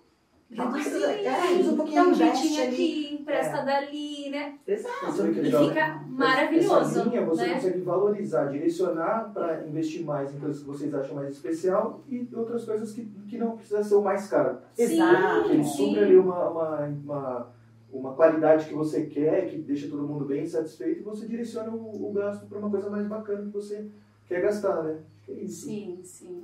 reduzir, 0.63 0.95
ajuda- 1.05 1.11
é, 1.11 1.59
usa 1.59 1.71
um 1.71 1.75
pouquinho, 1.77 2.03
dá 2.03 2.09
um 2.09 2.13
jeitinho 2.13 2.61
ali. 2.63 2.73
aqui, 2.73 3.13
empresta 3.21 3.57
É. 3.57 3.65
dali, 3.65 4.29
né? 4.29 4.57
Exato. 4.67 5.27
E 5.27 5.51
fica 5.67 6.03
maravilhoso, 6.07 6.75
Essa 6.99 7.03
linha 7.03 7.25
você 7.25 7.47
né? 7.47 7.53
consegue 7.55 7.79
valorizar, 7.81 8.45
direcionar 8.45 9.31
para 9.33 9.65
investir 9.67 10.03
mais 10.05 10.33
em 10.33 10.39
coisas 10.39 10.59
que 10.61 10.67
vocês 10.67 10.93
acham 10.93 11.15
mais 11.15 11.29
especial 11.29 12.01
e 12.09 12.27
outras 12.33 12.65
coisas 12.65 12.91
que, 12.91 13.05
que 13.29 13.37
não 13.37 13.57
precisa 13.57 13.83
ser 13.83 13.95
o 13.95 14.01
mais 14.01 14.27
caro. 14.27 14.57
Exato. 14.77 15.49
Ele 15.51 15.63
sim. 15.63 15.71
supre 15.89 16.03
ali 16.03 16.17
uma, 16.17 16.49
uma, 16.49 16.79
uma, 16.85 17.47
uma 17.91 18.13
qualidade 18.13 18.65
que 18.67 18.73
você 18.73 19.05
quer, 19.05 19.49
que 19.49 19.57
deixa 19.57 19.87
todo 19.87 20.03
mundo 20.07 20.25
bem 20.25 20.45
satisfeito, 20.45 20.99
e 20.99 21.03
você 21.03 21.25
direciona 21.27 21.71
o, 21.71 22.09
o 22.09 22.13
gasto 22.13 22.45
para 22.47 22.59
uma 22.59 22.69
coisa 22.69 22.89
mais 22.89 23.05
bacana 23.07 23.41
que 23.45 23.49
você 23.53 23.85
quer 24.27 24.41
gastar, 24.41 24.83
né? 24.83 24.99
É 25.29 25.33
isso. 25.33 25.65
Sim, 25.65 25.99
sim. 26.03 26.43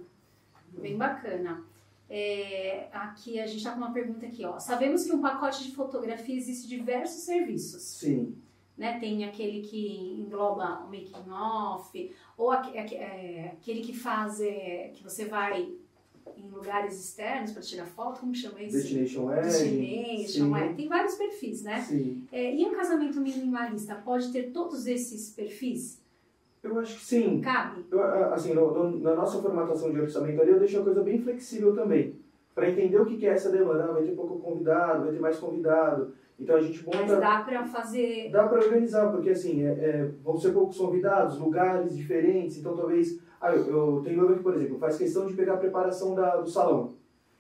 Bem 0.81 0.97
bacana. 0.97 1.63
É, 2.13 2.89
aqui 2.91 3.39
a 3.39 3.47
gente 3.47 3.59
está 3.59 3.71
com 3.71 3.77
uma 3.77 3.93
pergunta 3.93 4.25
aqui, 4.25 4.43
ó. 4.43 4.59
Sabemos 4.59 5.05
que 5.05 5.13
um 5.13 5.21
pacote 5.21 5.63
de 5.63 5.71
fotografia 5.73 6.35
existe 6.35 6.67
diversos 6.67 7.21
serviços. 7.21 7.81
Sim. 7.83 8.35
né? 8.77 8.99
Tem 8.99 9.23
aquele 9.25 9.61
que 9.61 10.15
engloba 10.19 10.79
o 10.83 10.87
making 10.87 11.29
off, 11.31 12.11
ou 12.37 12.49
aque- 12.51 12.77
aque- 12.77 12.95
é, 12.95 13.51
aquele 13.53 13.81
que 13.81 13.93
faz 13.93 14.41
é, 14.41 14.91
que 14.93 15.03
você 15.03 15.25
vai 15.25 15.71
em 16.35 16.49
lugares 16.49 16.99
externos 16.99 17.51
para 17.51 17.61
tirar 17.61 17.85
foto, 17.85 18.19
como 18.21 18.33
chama 18.33 18.61
isso? 18.61 18.75
Destination 18.77 19.25
Wedding. 19.25 19.49
Destination, 20.17 20.55
é. 20.57 20.73
Tem 20.73 20.87
vários 20.87 21.15
perfis, 21.15 21.61
né? 21.61 21.81
Sim. 21.81 22.23
É, 22.31 22.55
e 22.55 22.65
um 22.65 22.73
casamento 22.75 23.19
minimalista 23.21 23.95
pode 23.95 24.31
ter 24.31 24.51
todos 24.51 24.87
esses 24.87 25.29
perfis? 25.29 26.00
Eu 26.63 26.77
acho 26.79 26.99
que 26.99 27.05
sim. 27.05 27.41
Cabe? 27.41 27.85
Eu, 27.89 28.01
assim, 28.33 28.53
no- 28.53 28.71
no- 28.71 28.99
na 28.99 29.15
nossa 29.15 29.41
formatação 29.41 29.91
de 29.91 29.99
orçamento 29.99 30.41
ali, 30.41 30.51
eu 30.51 30.59
deixo 30.59 30.79
a 30.79 30.83
coisa 30.83 31.01
bem 31.01 31.19
flexível 31.19 31.73
também. 31.73 32.15
Para 32.53 32.69
entender 32.69 32.99
o 32.99 33.05
que 33.05 33.17
que 33.17 33.25
é 33.25 33.31
essa 33.31 33.49
demanda. 33.51 33.87
Vai 33.91 34.03
ter 34.03 34.11
pouco 34.15 34.37
convidado, 34.39 35.03
vai 35.05 35.13
ter 35.13 35.19
mais 35.19 35.37
convidado. 35.39 36.13
Então 36.39 36.55
a 36.55 36.61
gente 36.61 36.83
Mas 36.87 37.01
monta. 37.01 37.19
dá 37.19 37.41
para 37.41 37.63
fazer. 37.65 38.29
Dá 38.31 38.47
para 38.47 38.59
organizar, 38.59 39.11
porque 39.11 39.29
assim, 39.31 39.63
é, 39.63 39.69
é, 39.71 40.09
vão 40.23 40.37
ser 40.37 40.51
poucos 40.51 40.77
convidados, 40.77 41.39
lugares 41.39 41.95
diferentes, 41.95 42.57
então 42.57 42.75
talvez. 42.75 43.19
Ah, 43.39 43.55
eu, 43.55 43.65
eu 43.67 44.01
tenho 44.03 44.17
noiva 44.17 44.35
que, 44.35 44.43
por 44.43 44.53
exemplo, 44.55 44.77
faz 44.77 44.97
questão 44.97 45.25
de 45.25 45.33
pegar 45.33 45.53
a 45.53 45.57
preparação 45.57 46.13
da, 46.13 46.35
do 46.37 46.47
salão. 46.49 46.93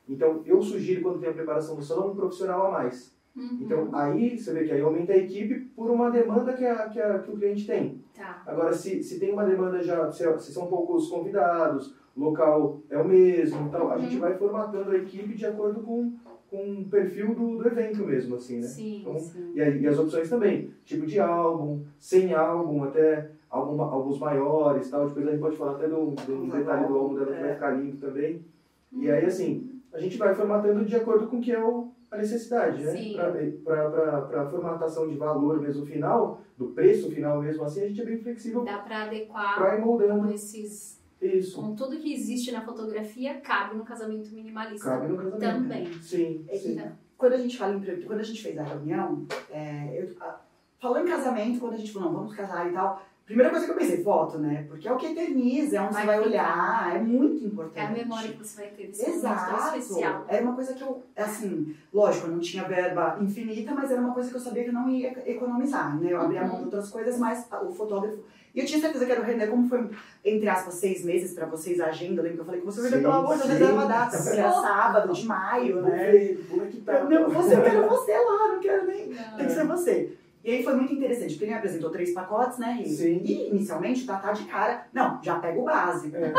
Então 0.09 0.41
eu 0.45 0.61
sugiro, 0.61 1.01
quando 1.01 1.19
tem 1.19 1.29
a 1.29 1.33
preparação 1.33 1.75
do 1.75 1.83
salão, 1.83 2.11
um 2.11 2.15
profissional 2.15 2.67
a 2.67 2.71
mais. 2.71 3.15
Uhum. 3.35 3.57
Então 3.61 3.89
aí 3.95 4.37
você 4.37 4.53
vê 4.53 4.65
que 4.65 4.71
aí 4.73 4.81
aumenta 4.81 5.13
a 5.13 5.17
equipe 5.17 5.59
por 5.75 5.89
uma 5.89 6.09
demanda 6.11 6.53
que, 6.53 6.65
a, 6.65 6.89
que, 6.89 6.99
a, 6.99 7.19
que 7.19 7.31
o 7.31 7.35
cliente 7.37 7.65
tem. 7.65 8.01
Tá. 8.13 8.43
Agora, 8.45 8.73
se, 8.73 9.01
se 9.03 9.19
tem 9.19 9.31
uma 9.31 9.45
demanda 9.45 9.81
já, 9.81 10.11
se, 10.11 10.23
se 10.39 10.51
são 10.53 10.67
poucos 10.67 11.07
convidados, 11.09 11.93
local 12.15 12.81
é 12.89 12.97
o 12.97 13.07
mesmo, 13.07 13.67
então 13.67 13.89
a 13.89 13.95
Uhum. 13.95 14.01
gente 14.01 14.17
vai 14.17 14.33
formatando 14.37 14.91
a 14.91 14.97
equipe 14.97 15.33
de 15.33 15.45
acordo 15.45 15.81
com, 15.81 16.13
com 16.49 16.81
o 16.81 16.85
perfil 16.89 17.33
do, 17.33 17.57
do 17.57 17.67
evento 17.67 18.03
mesmo, 18.03 18.35
assim, 18.35 18.57
né? 18.57 18.67
Sim, 18.67 18.99
Então, 19.01 19.17
sim. 19.17 19.51
E, 19.53 19.61
aí- 19.61 19.81
e 19.81 19.87
as 19.87 19.97
opções 19.97 20.29
também, 20.29 20.71
tipo 20.83 21.05
de 21.05 21.19
álbum, 21.19 21.83
sem 21.99 22.33
álbum, 22.33 22.83
até 22.83 23.31
álbuns 23.49 24.19
maiores 24.19 24.89
tal. 24.89 25.07
Depois 25.07 25.27
a 25.27 25.31
gente 25.31 25.39
pode 25.39 25.55
falar 25.57 25.71
até 25.73 25.87
do, 25.87 26.11
do 26.11 26.51
detalhe 26.51 26.87
do 26.87 26.97
álbum 26.97 27.15
dela 27.15 27.33
que 27.33 27.41
vai 27.41 27.53
ficar 27.53 27.71
lindo 27.71 27.97
também. 27.97 28.41
E 28.99 29.09
aí, 29.09 29.25
assim, 29.25 29.69
a 29.93 29.99
gente 29.99 30.17
vai 30.17 30.33
formatando 30.35 30.85
de 30.85 30.95
acordo 30.95 31.27
com 31.27 31.37
o 31.37 31.41
que 31.41 31.51
é 31.51 31.59
o, 31.63 31.89
a 32.11 32.17
necessidade, 32.17 32.83
né? 32.83 32.91
Sim. 32.91 33.15
Para 33.63 34.41
a 34.41 34.49
formatação 34.49 35.07
de 35.07 35.15
valor 35.15 35.61
mesmo 35.61 35.85
final, 35.85 36.41
do 36.57 36.67
preço 36.67 37.09
final 37.09 37.41
mesmo 37.41 37.63
assim, 37.63 37.83
a 37.83 37.87
gente 37.87 38.01
é 38.01 38.05
bem 38.05 38.17
flexível 38.17 38.63
Dá 38.65 38.79
para 38.79 39.03
adequar 39.05 39.55
para 39.55 39.77
ir 39.77 39.79
com 39.79 39.85
moldando 39.87 40.29
esses. 40.31 41.01
isso. 41.21 41.61
Com 41.61 41.73
tudo 41.73 41.97
que 41.97 42.13
existe 42.13 42.51
na 42.51 42.61
fotografia, 42.65 43.39
cabe 43.39 43.77
no 43.77 43.85
casamento 43.85 44.29
minimalista 44.35 44.89
Cabe 44.89 45.07
no 45.07 45.17
casamento. 45.17 45.39
também. 45.41 45.93
Sim, 46.01 46.45
É 46.49 46.57
sim. 46.57 46.73
Então, 46.73 46.91
Quando 47.17 47.33
a 47.33 47.37
gente 47.37 47.57
fala 47.57 47.75
em 47.75 48.01
quando 48.01 48.19
a 48.19 48.23
gente 48.23 48.43
fez 48.43 48.57
a 48.57 48.63
reunião, 48.63 49.25
é, 49.49 50.01
eu, 50.01 50.13
a, 50.21 50.41
falou 50.79 50.99
em 50.99 51.05
casamento, 51.05 51.59
quando 51.61 51.75
a 51.75 51.77
gente 51.77 51.93
falou, 51.93 52.09
não, 52.11 52.17
vamos 52.19 52.35
casar 52.35 52.69
e 52.69 52.73
tal. 52.73 53.01
Primeira 53.25 53.49
coisa 53.49 53.65
que 53.65 53.71
eu 53.71 53.77
pensei, 53.77 54.03
foto, 54.03 54.37
né? 54.39 54.65
Porque 54.67 54.87
é 54.87 54.91
o 54.91 54.97
que 54.97 55.05
eterniza, 55.05 55.77
é 55.77 55.81
onde 55.81 55.93
Vai 55.93 56.01
você 56.01 56.07
vai 56.07 56.17
ficar. 56.17 56.29
olhar, 56.29 56.95
é 56.95 56.99
muito 56.99 57.45
importante. 57.45 57.79
é 57.79 57.85
a 57.85 57.91
memória 57.91 58.29
que 58.29 58.37
você 58.37 58.61
vai 58.61 58.71
ter 58.71 58.87
desse 58.87 59.09
Exato. 59.09 59.77
especial. 59.77 60.25
Era 60.27 60.43
uma 60.43 60.53
coisa 60.53 60.73
que 60.73 60.81
eu, 60.81 61.01
assim, 61.15 61.75
lógico, 61.93 62.27
eu 62.27 62.31
não 62.33 62.39
tinha 62.39 62.63
verba 62.65 63.17
infinita, 63.21 63.73
mas 63.73 63.89
era 63.89 64.01
uma 64.01 64.13
coisa 64.13 64.29
que 64.29 64.35
eu 64.35 64.41
sabia 64.41 64.63
que 64.63 64.69
eu 64.69 64.73
não 64.73 64.89
ia 64.89 65.13
economizar, 65.25 65.97
né? 65.97 66.11
Eu 66.11 66.19
abria 66.19 66.41
a 66.41 66.47
mão 66.47 66.57
de 66.57 66.63
outras 66.65 66.89
coisas, 66.89 67.17
mas 67.17 67.47
o 67.63 67.71
fotógrafo. 67.71 68.19
E 68.53 68.59
eu 68.59 68.65
tinha 68.65 68.81
certeza 68.81 69.05
que 69.05 69.11
era 69.13 69.21
o 69.21 69.23
René, 69.23 69.47
como 69.47 69.65
foi, 69.69 69.89
entre 70.25 70.49
aspas, 70.49 70.73
seis 70.73 71.05
meses 71.05 71.33
pra 71.33 71.45
vocês 71.45 71.79
a 71.79 71.85
agenda, 71.85 72.19
eu 72.19 72.23
lembro 72.23 72.35
que 72.35 72.41
eu 72.41 72.45
falei 72.45 72.59
que 72.59 72.65
você, 72.65 72.89
pelo 72.89 73.13
amor 73.13 73.37
de 73.37 73.43
Deus, 73.43 73.53
sim. 73.53 73.59
reserva 73.59 73.81
a 73.83 73.85
data, 73.85 74.17
porque 74.17 74.37
era 74.37 74.51
sábado 74.51 75.13
de 75.13 75.25
maio, 75.25 75.81
né? 75.83 76.35
Como 76.49 76.63
é 76.63 76.65
que 76.67 76.81
tá? 76.81 77.03
Não, 77.05 77.29
você, 77.29 77.55
eu 77.55 77.63
quero 77.63 77.87
você 77.87 78.11
lá, 78.11 78.47
não 78.49 78.59
quero 78.59 78.87
nem. 78.87 79.07
Não. 79.07 79.37
Tem 79.37 79.45
que 79.45 79.53
ser 79.53 79.65
você. 79.65 80.17
E 80.43 80.49
aí 80.51 80.63
foi 80.63 80.75
muito 80.75 80.93
interessante, 80.93 81.33
porque 81.33 81.45
ele 81.45 81.51
me 81.51 81.57
apresentou 81.57 81.89
três 81.91 82.13
pacotes, 82.13 82.57
né, 82.57 82.71
Rê? 82.79 82.85
Sim. 82.85 83.21
E 83.23 83.49
inicialmente 83.49 84.03
o 84.03 84.07
Tatá 84.07 84.31
de 84.31 84.45
cara, 84.45 84.87
não, 84.91 85.21
já 85.21 85.37
pega 85.39 85.59
o 85.59 85.63
básico. 85.63 86.15
É. 86.15 86.33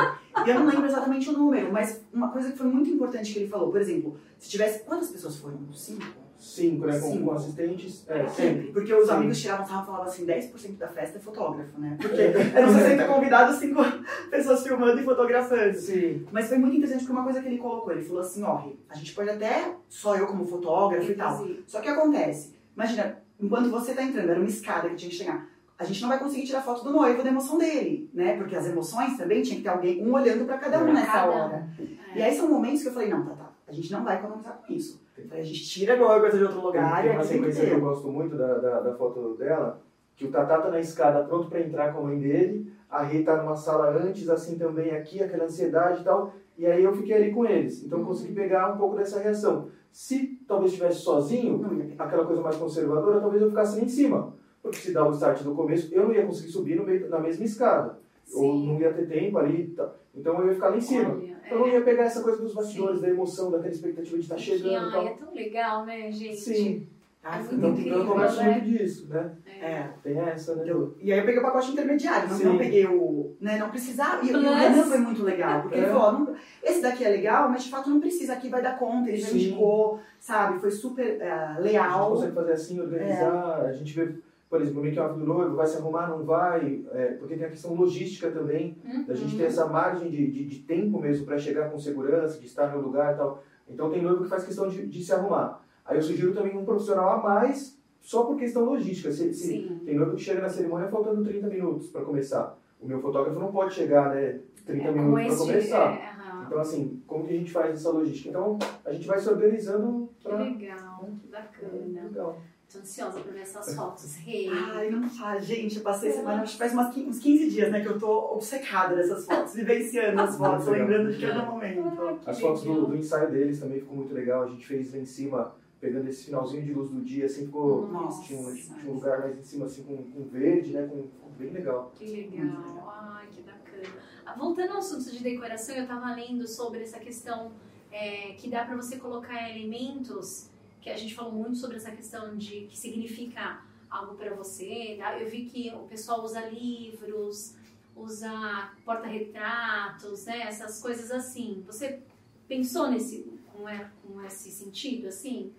E 0.45 0.51
eu 0.51 0.59
não 0.59 0.67
lembro 0.67 0.87
exatamente 0.87 1.29
o 1.31 1.33
número, 1.33 1.73
mas 1.73 2.03
uma 2.13 2.31
coisa 2.31 2.51
que 2.51 2.59
foi 2.59 2.67
muito 2.67 2.91
importante 2.91 3.33
que 3.33 3.39
ele 3.41 3.49
falou, 3.49 3.71
por 3.71 3.81
exemplo, 3.81 4.19
se 4.39 4.51
tivesse. 4.51 4.83
Quantas 4.85 5.11
pessoas 5.11 5.37
foram? 5.37 5.73
Cinco? 5.73 6.23
Cinco, 6.43 6.87
né? 6.87 6.99
Com, 6.99 7.13
Cinco. 7.13 7.25
com 7.27 7.33
assistentes. 7.35 8.05
É, 8.09 8.27
sempre. 8.27 8.73
Porque 8.73 8.93
os 8.93 9.07
Sim. 9.07 9.13
amigos 9.13 9.41
tiravam 9.41 9.65
sarro 9.65 9.83
e 9.85 9.87
falavam 9.87 10.07
assim: 10.07 10.27
10% 10.27 10.77
da 10.77 10.89
festa 10.89 11.19
é 11.19 11.21
fotógrafo, 11.21 11.81
né? 11.81 11.97
Porque 12.01 12.21
eram 12.21 12.73
60 12.75 13.05
convidados, 13.07 13.57
5 13.61 13.81
pessoas 14.29 14.65
filmando 14.65 15.01
e 15.01 15.05
fotografando. 15.05 15.79
Sim. 15.79 16.27
Mas 16.33 16.49
foi 16.49 16.59
muito 16.59 16.77
interessante 16.77 17.05
porque 17.05 17.13
uma 17.13 17.23
coisa 17.23 17.41
que 17.41 17.47
ele 17.47 17.59
colocou, 17.59 17.93
ele 17.93 18.03
falou 18.03 18.23
assim: 18.23 18.43
ó, 18.43 18.61
a 18.89 18.95
gente 18.97 19.15
pode 19.15 19.31
até, 19.31 19.77
só 19.89 20.17
eu 20.17 20.27
como 20.27 20.45
fotógrafo 20.45 21.13
e 21.13 21.15
tal. 21.15 21.35
Inclusive. 21.35 21.65
Só 21.69 21.81
que 21.81 21.89
acontece, 21.89 22.57
imagina, 22.75 23.22
enquanto 23.43 23.71
você 23.71 23.93
tá 23.95 24.03
entrando, 24.03 24.31
era 24.31 24.39
uma 24.41 24.49
escada 24.49 24.89
que 24.89 24.95
tinha 24.97 25.11
que 25.11 25.17
chegar. 25.17 25.47
A 25.79 25.85
gente 25.85 26.01
não 26.01 26.09
vai 26.09 26.19
conseguir 26.19 26.47
tirar 26.47 26.63
foto 26.63 26.85
do 26.85 26.93
noivo 26.93 27.23
da 27.25 27.31
emoção 27.31 27.59
dele, 27.59 28.09
né? 28.15 28.37
Porque 28.37 28.55
as 28.55 28.67
emoções 28.67 29.17
também 29.17 29.43
tinha 29.43 29.57
que 29.57 29.63
ter 29.63 29.69
alguém, 29.69 30.07
um 30.07 30.13
olhando 30.15 30.45
pra 30.45 30.57
cada 30.59 30.79
um 30.79 30.85
Pra 30.85 30.93
nessa 30.93 31.13
cada 31.13 31.31
um. 31.31 31.35
hora. 31.35 31.69
É. 32.15 32.19
E 32.19 32.23
aí 32.23 32.35
são 32.37 32.49
momentos 32.49 32.83
que 32.83 32.89
eu 32.89 32.93
falei, 32.93 33.09
não, 33.09 33.25
tá, 33.25 33.33
tá, 33.33 33.51
a 33.67 33.73
gente 33.73 33.91
não 33.91 34.05
vai 34.05 34.17
economizar 34.17 34.61
com 34.65 34.73
isso. 34.73 35.03
Eu 35.19 35.27
falei, 35.27 35.43
a 35.43 35.45
gente 35.47 35.69
tira 35.69 35.95
alguma 35.95 36.21
coisa 36.21 36.39
de 36.39 36.45
outro 36.45 36.61
lugar 36.61 37.03
Tem 37.03 37.11
uma 37.13 37.21
tem 37.25 37.29
que 37.29 37.35
sequência 37.53 37.67
que 37.67 37.73
eu 37.73 37.81
gosto 37.81 38.09
muito 38.09 38.37
da, 38.37 38.59
da, 38.59 38.81
da 38.81 38.95
foto 38.95 39.35
dela, 39.37 39.83
que 40.15 40.25
o 40.27 40.31
Tatá 40.31 40.61
tá 40.61 40.71
na 40.71 40.79
escada 40.79 41.25
pronto 41.25 41.49
para 41.49 41.61
entrar 41.61 41.93
com 41.93 41.99
a 42.01 42.03
mãe 42.05 42.19
dele, 42.21 42.73
a 42.89 43.03
Rê 43.03 43.23
tá 43.23 43.37
numa 43.39 43.57
sala 43.57 43.91
antes, 43.91 44.29
assim 44.29 44.57
também 44.59 44.91
aqui, 44.93 45.21
aquela 45.23 45.45
ansiedade 45.45 46.03
e 46.03 46.05
tal, 46.05 46.33
e 46.63 46.67
aí 46.67 46.85
eu 46.85 46.95
fiquei 46.95 47.15
ali 47.17 47.33
com 47.33 47.45
eles. 47.45 47.83
Então 47.85 47.99
eu 47.99 48.05
consegui 48.07 48.35
pegar 48.35 48.73
um 48.73 48.77
pouco 48.79 48.95
dessa 48.97 49.19
reação. 49.19 49.69
Se 49.91 50.39
talvez 50.47 50.71
estivesse 50.71 51.01
sozinho, 51.01 51.59
Não 51.59 51.95
aquela 51.99 52.25
coisa 52.25 52.41
mais 52.41 52.55
conservadora, 52.55 53.21
talvez 53.21 53.43
eu 53.43 53.49
ficasse 53.49 53.77
ali 53.77 53.87
em 53.87 53.89
cima. 53.89 54.33
Porque 54.63 54.77
se 54.79 54.93
dá 54.93 55.05
o 55.05 55.11
start 55.11 55.43
do 55.43 55.57
começo, 55.57 55.93
eu 55.93 56.05
não 56.05 56.15
ia 56.15 56.25
conseguir 56.25 56.53
subir 56.53 56.77
no 56.77 56.85
meio, 56.85 57.09
na 57.09 57.19
mesma 57.19 57.45
escada. 57.45 57.99
Ou 58.33 58.53
Sim. 58.53 58.69
não 58.69 58.81
ia 58.81 58.93
ter 58.93 59.09
tempo 59.09 59.39
ali. 59.39 59.75
tal. 59.77 59.93
Então 60.15 60.41
eu 60.41 60.47
ia 60.47 60.55
ficar 60.55 60.69
lá 60.69 60.77
em 60.77 60.81
cima. 60.81 61.15
Olha, 61.15 61.37
Eu 61.51 61.59
não 61.59 61.67
é. 61.67 61.73
ia 61.73 61.81
pegar 61.83 62.05
essa 62.05 62.23
coisa 62.23 62.41
dos 62.41 62.55
bastidores, 62.55 63.01
da 63.01 63.09
emoção, 63.09 63.51
daquela 63.51 63.73
expectativa 63.75 64.17
de 64.17 64.23
estar 64.23 64.37
Que, 64.37 64.43
chegando 64.43 64.71
e 64.71 64.77
ai, 64.77 65.07
é 65.09 65.15
tão 65.15 65.35
legal, 65.35 65.85
né, 65.85 66.13
gente? 66.13 66.37
Sim. 66.37 66.87
Ah, 67.25 67.39
É 67.39 67.43
foi 67.43 67.57
Então, 67.57 67.71
então 67.71 67.79
eu 67.83 67.87
incrível, 67.87 68.07
converso 68.07 68.37
né? 68.43 68.51
muito 68.53 68.65
disso, 68.65 69.09
né? 69.09 69.31
É. 69.61 69.89
Tem 70.03 70.19
essa, 70.19 70.57
né? 70.57 70.65
Eu- 70.67 70.97
e 71.01 71.13
aí 71.13 71.21
eu 71.21 71.25
peguei 71.25 71.41
o 71.41 71.45
pacote 71.45 71.71
intermediário, 71.71 72.29
não, 72.29 72.37
Sim. 72.37 72.45
não 72.47 72.59
peguei 72.59 72.85
o. 72.87 73.37
Né, 73.41 73.59
não 73.59 73.71
precisava. 73.71 74.25
E, 74.25 74.29
e 74.31 74.35
o 74.35 74.41
Plus. 74.41 74.57
Renan 74.59 74.83
foi 74.85 74.99
muito 74.99 75.23
legal, 75.23 75.63
porque 75.63 75.79
ele 75.79 75.87
É. 75.87 75.91
falou: 75.91 76.03
ó, 76.03 76.13
não- 76.13 76.35
esse 76.65 76.83
daqui 76.83 77.05
é 77.05 77.09
legal, 77.09 77.49
mas 77.49 77.63
de 77.65 77.71
fato 77.71 77.89
não 77.89 78.01
precisa, 78.01 78.33
aqui 78.33 78.49
vai 78.49 78.61
dar 78.61 78.77
conta, 78.77 79.09
ele 79.09 79.19
já 79.19 79.31
indicou, 79.31 80.01
sabe? 80.19 80.59
Foi 80.59 80.71
super 80.71 81.21
eh, 81.21 81.31
A 81.31 81.55
gente 81.55 81.63
leal. 81.63 82.11
consegue 82.11 82.33
fazer 82.35 82.53
assim, 82.53 82.81
organizar, 82.81 83.61
a 83.67 83.73
gente 83.73 83.95
vê, 83.95 84.15
por 84.51 84.61
exemplo, 84.61 84.81
o 84.81 84.85
make-off 84.85 85.17
do 85.17 85.25
noivo, 85.25 85.55
vai 85.55 85.67
se 85.69 85.77
arrumar, 85.77 86.09
não 86.09 86.25
vai, 86.25 86.83
é, 86.93 87.07
porque 87.13 87.37
tem 87.37 87.47
a 87.47 87.51
questão 87.51 87.73
logística 87.75 88.31
também, 88.33 88.77
da 89.07 89.15
gente 89.15 89.33
Uhum. 89.35 89.39
ter 89.39 89.45
essa 89.45 89.67
margem 89.67 90.11
de, 90.11 90.27
de, 90.29 90.45
de 90.45 90.59
tempo 90.61 90.99
mesmo 91.01 91.25
para 91.25 91.39
chegar 91.39 91.71
com 91.71 91.79
segurança, 91.79 92.41
de 92.41 92.47
estar 92.47 92.75
no 92.75 92.81
lugar 92.81 93.15
e 93.15 93.17
tal. 93.17 93.43
Então 93.69 93.91
tem 93.91 94.03
noivo 94.03 94.25
que 94.25 94.29
faz 94.29 94.43
questão 94.45 94.69
de, 94.69 94.87
de 94.89 95.05
se 95.05 95.13
arrumar. 95.13 95.61
Aí 95.85 95.97
eu 95.97 96.03
sugiro 96.03 96.33
também 96.35 96.57
um 96.57 96.65
profissional 96.65 97.11
a 97.11 97.17
mais, 97.23 97.79
só 98.01 98.25
por 98.25 98.37
questão 98.37 98.65
logística. 98.65 99.11
Se, 99.13 99.33
se- 99.35 99.73
tem 99.85 99.97
noivo 99.97 100.15
que 100.17 100.23
chega 100.23 100.41
na 100.41 100.49
cerimônia 100.49 100.89
faltando 100.89 101.25
30 101.25 101.47
minutos 101.49 101.89
para 101.89 102.03
começar. 102.05 102.57
O 102.81 102.87
meu 102.87 103.01
fotógrafo 103.01 103.39
não 103.39 103.53
pode 103.53 103.75
chegar, 103.75 104.15
né, 104.15 104.41
30 104.67 104.89
É, 104.89 104.93
minutos 104.93 105.25
para 105.27 105.37
começar. 105.37 105.93
é, 105.95 106.07
aham. 106.09 106.45
Então, 106.47 106.59
assim, 106.59 107.03
como 107.07 107.25
que 107.27 107.33
a 107.35 107.37
gente 107.37 107.51
faz 107.53 107.75
essa 107.75 107.91
logística? 107.91 108.31
Então, 108.31 108.59
a 108.85 108.93
gente 108.93 109.07
vai 109.07 109.19
se 109.21 109.29
organizando 109.29 110.09
Que 110.19 110.29
para... 110.29 110.39
legal, 110.45 111.09
que 111.21 111.29
bacana. 111.29 112.03
Legal. 112.05 112.41
Tô 112.73 112.79
ansiosa 112.79 113.21
pra 113.21 113.33
ver 113.33 113.41
essas 113.41 113.75
fotos. 113.77 114.17
Rei. 114.25 114.49
Ai, 114.51 114.91
não 114.91 115.09
fala, 115.09 115.39
gente, 115.39 115.77
eu 115.77 115.83
passei 115.83 116.11
semana, 116.11 116.43
acho 116.43 116.53
que 116.55 116.59
faz 116.59 116.73
umas, 116.73 116.97
uns 116.97 117.19
15 117.21 117.51
dias, 117.51 117.71
né, 117.71 117.81
que 117.83 117.89
eu 117.89 117.99
tô 117.99 118.33
obcecada 118.35 118.97
nessas 118.97 119.27
fotos, 119.27 119.53
vivenciando 119.55 120.21
as 120.21 120.37
fotos, 120.39 120.67
lembrando 120.67 121.13
de 121.13 121.21
cada 121.25 121.45
momento. 121.45 121.81
Ah, 122.01 122.17
que 122.25 122.31
As 122.31 122.41
fotos 122.41 122.63
do, 122.65 122.87
do 122.87 122.97
ensaio 122.97 123.31
deles 123.31 123.61
também 123.61 123.79
ficou 123.81 123.97
muito 123.97 124.13
legal. 124.15 124.43
A 124.45 124.49
gente 124.49 124.67
fez 124.67 124.93
lá 124.93 124.99
em 124.99 125.05
cima, 125.07 125.55
pegando 125.83 126.09
esse 126.09 126.27
finalzinho 126.27 126.63
de 126.65 126.73
luz 126.73 126.91
do 126.91 127.01
dia, 127.03 127.27
assim, 127.27 127.47
ficou... 127.47 127.89
Nossa. 127.89 128.23
Tinha 128.23 128.39
um, 128.39 128.55
tinha 128.55 128.89
um 128.89 128.95
lugar 128.95 129.19
mais 129.19 129.37
em 129.37 129.43
cima, 129.43 129.67
assim, 129.67 129.83
com, 129.83 129.97
com 130.13 130.23
verde, 130.29 130.73
né? 130.73 130.87
Com, 130.87 131.03
ficou 131.03 131.31
bem 131.37 131.51
legal. 131.51 131.91
Que 131.97 132.05
legal, 132.05 132.89
ai 133.03 133.27
que 133.27 133.43
bacana. 133.43 134.01
Ah, 134.25 134.35
Voltando 134.35 134.71
ao 134.75 134.79
assunto 134.79 135.11
de 135.11 135.21
decoração, 135.21 135.75
eu 135.75 135.83
estava 135.83 136.15
lendo 136.15 136.47
sobre 136.47 136.83
essa 136.85 137.01
questão 137.01 137.51
é, 137.91 138.35
que 138.35 138.49
dá 138.49 138.65
para 138.65 138.77
você 138.77 138.97
colocar 138.97 139.51
elementos, 139.51 140.49
que 140.81 140.89
a 140.89 140.97
gente 140.97 141.17
falou 141.17 141.33
muito 141.33 141.57
sobre 141.57 141.79
essa 141.79 141.91
questão 141.91 142.37
de 142.37 142.67
que 142.67 142.79
significa 142.79 143.61
algo 143.91 144.15
para 144.15 144.33
você. 144.37 144.95
tá? 145.01 145.19
Eu 145.19 145.29
vi 145.29 145.47
que 145.47 145.69
o 145.75 145.81
pessoal 145.89 146.23
usa 146.23 146.49
livros, 146.49 147.57
usa 147.97 148.73
porta-retratos, 148.85 150.27
né? 150.27 150.43
essas 150.43 150.81
coisas 150.81 151.11
assim. 151.11 151.65
Você 151.67 151.99
pensou 152.47 152.89
nesse, 152.89 153.27
com, 153.53 153.69
é- 153.69 153.91
com 154.07 154.23
esse 154.25 154.49
sentido, 154.49 155.09
assim? 155.09 155.53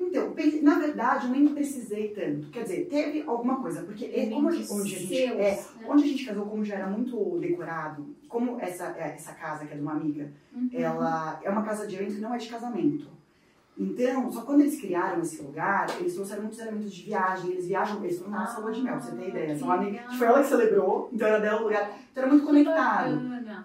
Então, 0.00 0.32
na 0.62 0.78
verdade, 0.78 1.26
eu 1.26 1.32
nem 1.32 1.48
precisei 1.48 2.08
tanto. 2.08 2.50
Quer 2.50 2.62
dizer, 2.62 2.86
teve 2.86 3.24
alguma 3.26 3.60
coisa, 3.60 3.82
porque 3.82 4.04
é, 4.06 4.26
como 4.30 4.48
a 4.48 4.52
gente, 4.52 4.72
onde 4.72 4.94
a 4.94 4.98
gente, 4.98 5.22
é, 5.24 5.34
né? 5.56 5.64
onde 5.88 6.04
a 6.04 6.06
gente 6.06 6.24
casou, 6.24 6.46
como 6.46 6.64
já 6.64 6.76
era 6.76 6.86
muito 6.86 7.38
decorado, 7.40 8.14
como 8.28 8.60
essa, 8.60 8.94
é, 8.96 9.14
essa 9.14 9.32
casa 9.32 9.66
que 9.66 9.72
é 9.72 9.76
de 9.76 9.82
uma 9.82 9.92
amiga, 9.92 10.32
Uhum. 10.54 10.68
ela 10.72 11.40
é 11.42 11.50
uma 11.50 11.62
casa 11.62 11.86
de 11.86 11.94
evento 11.96 12.20
não 12.20 12.34
é 12.34 12.38
de 12.38 12.48
casamento. 12.48 13.08
Então, 13.78 14.30
só 14.32 14.40
quando 14.42 14.62
eles 14.62 14.80
criaram 14.80 15.20
esse 15.22 15.40
lugar, 15.40 15.86
eles 16.00 16.14
trouxeram 16.14 16.42
muitos 16.42 16.58
elementos 16.58 16.92
de 16.92 17.02
viagem, 17.04 17.52
eles 17.52 17.66
viajam, 17.68 18.02
eles 18.02 18.18
foram 18.18 18.32
na 18.32 18.40
nossa 18.40 18.60
lua 18.60 18.72
de 18.72 18.82
mel, 18.82 18.94
pra 18.94 19.00
você 19.02 19.16
ter 19.16 19.28
ideia. 19.28 19.54
que 19.54 19.60
São 19.60 19.68
legal. 19.80 20.10
foi 20.18 20.26
ela 20.26 20.42
que 20.42 20.48
celebrou, 20.48 21.08
então 21.12 21.28
era 21.28 21.38
dela 21.38 21.60
o 21.60 21.64
lugar, 21.64 21.90
então 22.10 22.22
era 22.24 22.32
muito 22.32 22.44
conectado. 22.44 23.20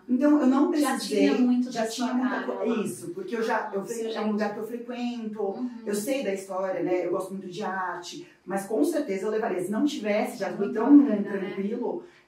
Então 0.07 0.39
eu 0.39 0.45
não 0.47 0.73
Já 0.75 0.91
precisei. 0.91 1.29
tinha 1.29 1.33
muito 1.41 1.71
já 1.71 1.87
tinha 1.87 2.13
muita 2.13 2.43
coisa. 2.43 2.81
Isso, 2.83 3.07
porque 3.11 3.35
eu 3.35 3.41
já. 3.41 3.71
Eu, 3.73 3.83
é 4.13 4.21
um 4.21 4.31
lugar 4.33 4.53
que 4.53 4.59
eu 4.59 4.67
frequento, 4.67 5.41
Uhum. 5.41 5.69
eu 5.85 5.95
sei 5.95 6.23
da 6.23 6.33
história, 6.33 6.81
né? 6.83 7.05
Eu 7.05 7.11
gosto 7.11 7.31
muito 7.33 7.47
de 7.47 7.63
arte, 7.63 8.27
mas 8.45 8.65
com 8.67 8.83
certeza 8.83 9.25
eu 9.25 9.31
levaria. 9.31 9.63
Se 9.63 9.71
não 9.71 9.83
tivesse, 9.85 10.37
já 10.37 10.49
foi 10.51 10.67
Muito 10.67 10.73
tão 10.73 10.97
bacana, 10.99 11.21
né? 11.21 11.55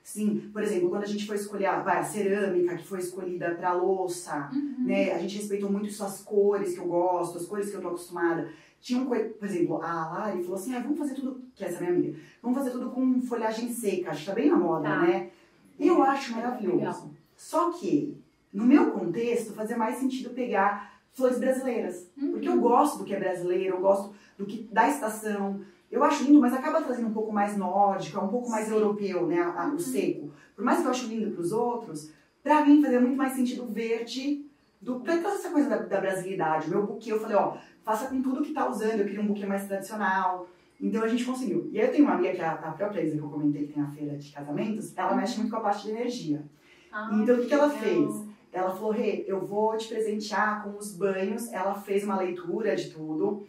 Sim, 0.07 0.51
por 0.53 0.61
exemplo, 0.61 0.87
quando 0.89 1.01
a 1.01 1.07
gente 1.07 1.25
foi 1.25 1.35
escolher 1.35 1.65
a, 1.65 1.79
vai, 1.81 1.97
a 1.97 2.03
cerâmica 2.03 2.77
que 2.77 2.85
foi 2.85 2.99
escolhida 2.99 3.55
para 3.55 3.73
louça, 3.73 4.51
Uhum. 4.53 4.75
né? 4.85 5.11
A 5.11 5.17
gente 5.17 5.35
respeitou 5.37 5.67
muito 5.71 5.91
suas 5.91 6.21
cores 6.21 6.75
que 6.75 6.79
eu 6.79 6.85
gosto, 6.85 7.39
as 7.39 7.45
cores 7.47 7.71
que 7.71 7.75
eu 7.75 7.81
tô 7.81 7.87
acostumada. 7.87 8.47
Tinha 8.79 9.01
um, 9.01 9.05
por 9.07 9.17
exemplo, 9.47 9.81
a 9.81 10.09
Lari 10.11 10.43
falou 10.43 10.57
assim: 10.59 10.75
ah, 10.75 10.79
vamos 10.79 10.99
fazer 10.99 11.15
tudo, 11.15 11.41
que 11.55 11.65
essa 11.65 11.77
é 11.77 11.79
minha 11.81 11.91
amiga, 11.91 12.19
vamos 12.39 12.55
fazer 12.55 12.69
tudo 12.69 12.91
com 12.91 13.19
folhagem 13.23 13.73
seca, 13.73 14.11
acho 14.11 14.19
que 14.21 14.25
tá 14.27 14.33
bem 14.35 14.51
na 14.51 14.57
moda, 14.57 14.87
Tá. 14.87 14.99
né? 15.01 15.31
Eu 15.79 16.03
acho 16.03 16.33
maravilhoso. 16.35 16.77
Legal. 16.77 17.09
Só 17.35 17.71
que, 17.71 18.15
no 18.53 18.63
meu 18.63 18.91
contexto, 18.91 19.53
fazia 19.53 19.75
mais 19.75 19.95
sentido 19.97 20.29
pegar 20.35 20.99
flores 21.13 21.39
brasileiras. 21.39 22.07
Uhum. 22.15 22.31
Porque 22.33 22.47
eu 22.47 22.59
gosto 22.61 22.99
do 22.99 23.05
que 23.05 23.13
é 23.15 23.19
brasileiro, 23.19 23.77
eu 23.77 23.81
gosto 23.81 24.13
do 24.37 24.45
que 24.45 24.69
da 24.71 24.87
estação. 24.87 25.61
Eu 25.95 26.03
acho 26.03 26.25
lindo, 26.25 26.41
mas 26.41 26.53
acaba 26.53 26.81
trazendo 26.81 27.07
um 27.07 27.13
pouco 27.13 27.31
mais 27.31 27.55
nórdico, 27.55 28.17
é 28.19 28.21
um 28.21 28.27
pouco 28.27 28.49
mais 28.49 28.67
Sim. 28.67 28.73
europeu, 28.73 29.25
né? 29.27 29.39
a- 29.39 29.61
a- 29.63 29.67
Uhum. 29.67 29.75
O 29.75 29.79
seco. 29.79 30.29
Por 30.55 30.63
mais 30.65 30.79
que 30.81 30.85
eu 30.85 30.91
acho 30.91 31.07
lindo 31.07 31.31
para 31.31 31.41
os 31.41 31.51
outros, 31.53 32.11
pra 32.43 32.65
mim 32.65 32.81
fazia 32.81 32.99
muito 32.99 33.15
mais 33.15 33.33
sentido 33.33 33.65
verde 33.65 34.45
do 34.81 34.99
toda 34.99 35.29
essa 35.29 35.49
coisa 35.49 35.69
da, 35.69 35.77
da 35.77 36.01
brasilidade. 36.01 36.67
O 36.67 36.69
meu 36.71 36.85
buquê, 36.85 37.11
eu 37.13 37.19
falei, 37.19 37.35
ó, 37.37 37.55
faça 37.83 38.07
com 38.07 38.21
tudo 38.21 38.41
que 38.41 38.53
tá 38.53 38.69
usando. 38.69 38.99
Eu 38.99 39.05
queria 39.05 39.21
um 39.21 39.27
buquê 39.27 39.45
mais 39.45 39.65
tradicional. 39.67 40.47
Então 40.79 41.01
a 41.01 41.07
gente 41.07 41.23
conseguiu. 41.23 41.69
E 41.71 41.79
aí 41.79 41.87
eu 41.87 41.91
tenho 41.91 42.03
uma 42.03 42.15
amiga 42.15 42.33
que 42.35 42.41
é 42.41 42.45
a, 42.45 42.51
a 42.53 42.71
própria 42.73 43.01
Isa 43.01 43.15
que 43.17 43.23
eu 43.23 43.29
comentei 43.29 43.65
que 43.65 43.73
tem 43.73 43.81
a 43.81 43.87
feira 43.87 44.17
de 44.17 44.29
casamentos, 44.31 44.91
ela 44.97 45.15
mexe 45.15 45.37
muito 45.39 45.49
com 45.49 45.57
a 45.57 45.61
parte 45.61 45.83
de 45.85 45.91
energia. 45.91 46.43
Ah, 46.91 47.09
Então, 47.13 47.35
o 47.37 47.39
que 47.39 47.47
que 47.47 47.53
ela 47.53 47.69
fez? 47.69 48.09
Ela 48.51 48.71
falou, 48.71 48.91
Rê, 48.91 49.23
eu 49.27 49.39
vou 49.45 49.75
te 49.77 49.87
presentear 49.87 50.63
com 50.63 50.77
os 50.77 50.93
banhos. 50.95 51.51
Ela 51.53 51.73
fez 51.75 52.03
uma 52.03 52.17
leitura 52.17 52.75
de 52.75 52.89
tudo. 52.89 53.45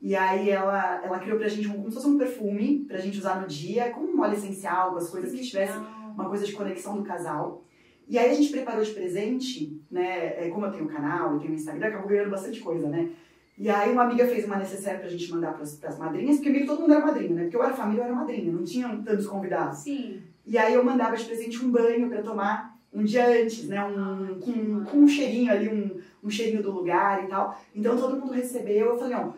E 0.00 0.16
aí 0.16 0.48
ela, 0.48 1.02
ela 1.04 1.18
criou 1.18 1.38
pra 1.38 1.48
gente 1.48 1.68
um, 1.68 1.74
como 1.74 1.88
se 1.90 1.94
fosse 1.96 2.08
um 2.08 2.16
perfume 2.18 2.86
pra 2.88 2.98
gente 2.98 3.18
usar 3.18 3.40
no 3.40 3.46
dia, 3.46 3.90
com 3.90 4.00
um 4.00 4.20
óleo 4.20 4.32
essencial, 4.32 4.96
as 4.96 5.10
coisas 5.10 5.30
que 5.32 5.44
tivessem 5.46 5.76
Legal. 5.76 6.12
uma 6.14 6.28
coisa 6.28 6.46
de 6.46 6.52
conexão 6.52 6.96
do 6.96 7.02
casal. 7.02 7.64
E 8.08 8.18
aí 8.18 8.30
a 8.30 8.34
gente 8.34 8.50
preparou 8.50 8.82
de 8.82 8.90
presente, 8.92 9.80
né? 9.90 10.44
é, 10.44 10.50
Como 10.50 10.66
eu 10.66 10.72
tenho 10.72 10.84
um 10.84 10.88
canal, 10.88 11.34
eu 11.34 11.38
tenho 11.38 11.52
um 11.52 11.54
Instagram, 11.54 11.88
acabou 11.88 12.08
ganhando 12.08 12.30
bastante 12.30 12.60
coisa, 12.60 12.88
né? 12.88 13.10
E 13.58 13.68
aí 13.68 13.92
uma 13.92 14.04
amiga 14.04 14.26
fez 14.26 14.46
uma 14.46 14.56
necessária 14.56 14.98
pra 14.98 15.08
gente 15.08 15.30
mandar 15.30 15.52
pras, 15.52 15.76
pras 15.76 15.98
madrinhas, 15.98 16.36
porque 16.36 16.48
meio 16.48 16.62
que 16.62 16.66
todo 16.66 16.80
mundo 16.80 16.94
era 16.94 17.04
madrinha, 17.04 17.34
né? 17.34 17.42
Porque 17.42 17.56
eu 17.56 17.62
era 17.62 17.74
família, 17.74 18.00
eu 18.00 18.06
era 18.06 18.14
madrinha, 18.14 18.50
não 18.50 18.64
tinham 18.64 19.02
tantos 19.02 19.26
convidados. 19.26 19.80
Sim. 19.80 20.22
E 20.46 20.56
aí 20.56 20.72
eu 20.72 20.82
mandava 20.82 21.14
de 21.14 21.24
presente 21.26 21.62
um 21.62 21.70
banho 21.70 22.08
pra 22.08 22.22
tomar 22.22 22.74
um 22.92 23.04
dia 23.04 23.28
antes, 23.42 23.68
né? 23.68 23.84
Um, 23.84 24.40
com, 24.40 24.84
com 24.86 24.96
um 24.96 25.06
cheirinho 25.06 25.52
ali, 25.52 25.68
um, 25.68 26.00
um 26.26 26.30
cheirinho 26.30 26.62
do 26.62 26.72
lugar 26.72 27.22
e 27.22 27.28
tal. 27.28 27.56
Então 27.74 27.96
todo 27.96 28.18
mundo 28.18 28.32
recebeu. 28.32 28.86
Eu 28.86 28.98
falei, 28.98 29.14
não, 29.14 29.34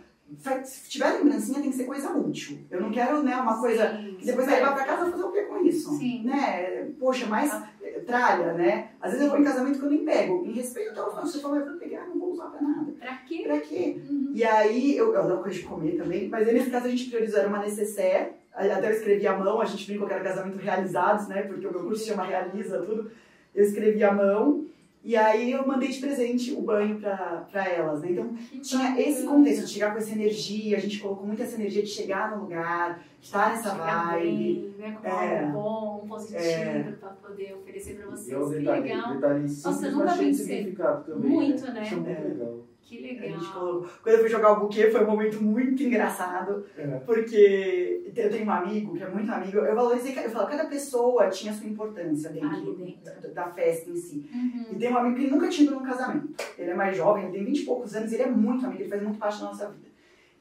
se 0.65 0.89
tiver 0.89 1.19
lembrancinha 1.19 1.61
tem 1.61 1.71
que 1.71 1.77
ser 1.77 1.85
coisa 1.85 2.11
útil. 2.11 2.59
Eu 2.71 2.81
não 2.81 2.91
quero, 2.91 3.23
né, 3.23 3.37
uma 3.37 3.61
coisa 3.61 3.97
Sim, 3.97 4.17
que 4.19 4.27
depois 4.27 4.47
vai 4.47 4.57
levar 4.57 4.75
pra 4.75 4.85
casa 4.85 5.11
fazer 5.11 5.23
o 5.23 5.33
que 5.33 5.43
com 5.43 5.65
isso? 5.65 5.97
Sim. 5.97 6.25
Né? 6.25 6.89
Poxa, 6.99 7.27
mais 7.27 7.53
eh, 7.83 8.01
tralha, 8.07 8.53
né? 8.53 8.91
Às 9.01 9.13
vezes 9.13 9.27
eu 9.27 9.31
vou 9.31 9.41
em 9.41 9.45
casamento 9.45 9.79
que 9.79 9.85
eu 9.85 9.91
nem 9.91 10.05
pego. 10.05 10.45
Em 10.47 10.53
respeito 10.53 10.99
ao 11.01 11.13
você 11.15 11.41
falou, 11.41 11.59
eu 11.59 11.67
vou 11.67 11.77
pegar, 11.79 12.07
não 12.07 12.19
vou 12.19 12.33
usar 12.33 12.47
pra 12.47 12.61
nada. 12.61 12.93
Pra 12.93 13.17
quê? 13.27 13.43
Pra 13.45 13.61
quê? 13.61 14.01
Uhum. 14.09 14.31
E 14.35 14.45
aí, 14.45 14.97
eu, 14.97 15.13
eu 15.13 15.21
adoro 15.21 15.43
coisa 15.43 15.59
de 15.59 15.65
comer 15.65 15.97
também, 15.97 16.29
mas 16.29 16.49
aí 16.49 16.55
nesse 16.55 16.71
caso 16.71 16.87
a 16.87 16.91
gente 16.91 17.09
priorizou, 17.09 17.41
era 17.41 17.49
uma 17.49 17.59
necessaire, 17.59 18.33
até 18.55 18.89
eu 18.89 18.93
escrevi 18.93 19.27
à 19.27 19.37
mão, 19.37 19.61
a 19.61 19.65
gente 19.65 19.87
brincou 19.87 20.07
que 20.07 20.15
era 20.15 20.23
casamento 20.23 20.57
realizados, 20.57 21.29
né, 21.29 21.43
porque 21.43 21.67
o 21.67 21.71
meu 21.71 21.83
curso 21.85 22.07
chama 22.07 22.25
Realiza, 22.25 22.83
tudo, 22.83 23.11
eu 23.55 23.65
escrevi 23.65 24.03
à 24.03 24.13
mão, 24.13 24.65
e 25.05 25.17
aí 25.17 25.51
eu 25.53 25.67
mandei 25.67 25.89
de 25.89 25.99
presente 25.99 26.53
o 26.53 26.63
banho 26.63 26.99
pra, 27.01 27.47
pra 27.51 27.69
elas, 27.69 28.01
né, 28.03 28.09
então 28.13 28.29
Que 28.35 28.61
tinha 28.61 29.01
esse 29.01 29.25
contexto 29.27 29.67
de 29.67 29.73
chegar 29.73 29.93
com 29.93 29.99
essa 29.99 30.13
energia, 30.13 30.77
a 30.77 30.81
gente 30.81 30.99
colocou 31.01 31.27
muito 31.27 31.43
essa 31.43 31.57
energia 31.57 31.83
de 31.83 31.89
chegar 31.89 32.31
no 32.37 32.43
lugar, 32.45 33.03
de 33.21 33.27
estar 33.27 33.51
nessa 33.51 33.71
Chegar 33.71 34.11
vibe, 34.13 34.25
bem, 34.29 34.75
né, 34.79 34.99
com 35.01 35.09
É. 35.09 35.41
algo 35.45 35.53
bom, 35.53 36.07
positivo 36.09 36.39
É. 36.41 36.93
pra 37.01 37.09
poder 37.11 37.55
oferecer 37.55 37.95
pra 37.97 38.07
E 38.07 38.11
vocês. 38.11 38.33
é 38.33 38.39
um 38.39 38.49
que 38.51 38.59
detalhe, 38.59 38.83
legal. 38.83 39.15
detalhe 39.15 39.49
simples, 39.49 39.81
nunca 39.93 40.05
mas 40.05 40.17
cheio 40.17 40.31
de 40.31 40.37
significado 40.37 41.05
também. 41.15 41.31
Muito, 41.31 41.73
né? 41.73 41.83
Isso 41.83 41.95
é 41.95 41.97
muito 41.97 42.11
É. 42.11 42.21
legal. 42.29 42.57
Que 42.85 42.99
a 42.99 43.01
legal. 43.23 43.41
gente 43.41 43.53
colocou. 43.53 43.89
Quando 44.03 44.15
eu 44.17 44.21
fui 44.21 44.29
jogar 44.29 44.53
o 44.53 44.61
buquê 44.61 44.91
foi 44.91 45.03
um 45.05 45.07
momento 45.07 45.43
muito 45.43 45.83
engraçado, 45.83 46.65
É. 46.77 46.87
porque 47.07 48.13
eu 48.15 48.31
tenho 48.31 48.47
um 48.47 48.51
amigo 48.51 48.95
que 48.97 49.03
é 49.03 49.09
muito 49.09 49.31
amigo, 49.33 49.59
eu 49.59 49.75
valorizei, 49.75 50.15
eu 50.19 50.31
falo, 50.31 50.49
cada 50.49 50.67
pessoa 50.67 51.29
tinha 51.29 51.53
sua 51.53 51.67
importância 51.69 52.31
dentro, 52.31 52.75
dentro. 52.75 53.03
Da, 53.33 53.45
da 53.45 53.51
festa 53.53 53.89
em 53.91 53.97
si. 53.97 54.29
Uhum. 54.35 54.67
E 54.73 54.77
tem 54.77 54.93
um 54.93 54.99
amigo 54.99 55.17
que 55.17 55.23
ele 55.23 55.31
nunca 55.31 55.49
tinha 55.49 55.67
ido 55.67 55.77
num 55.79 55.83
casamento. 55.87 56.29
Ele 56.59 56.71
é 56.71 56.75
mais 56.75 56.97
jovem, 56.97 57.25
ele 57.25 57.33
tem 57.33 57.45
20 57.45 57.59
e 57.61 57.65
poucos 57.65 57.95
anos, 57.95 58.13
ele 58.13 58.23
é 58.23 58.31
muito 58.31 58.67
amigo, 58.67 58.83
ele 58.83 58.91
faz 58.91 59.03
muito 59.03 59.19
parte 59.19 59.41
da 59.41 59.47
nossa 59.47 59.69
vida. 59.69 59.87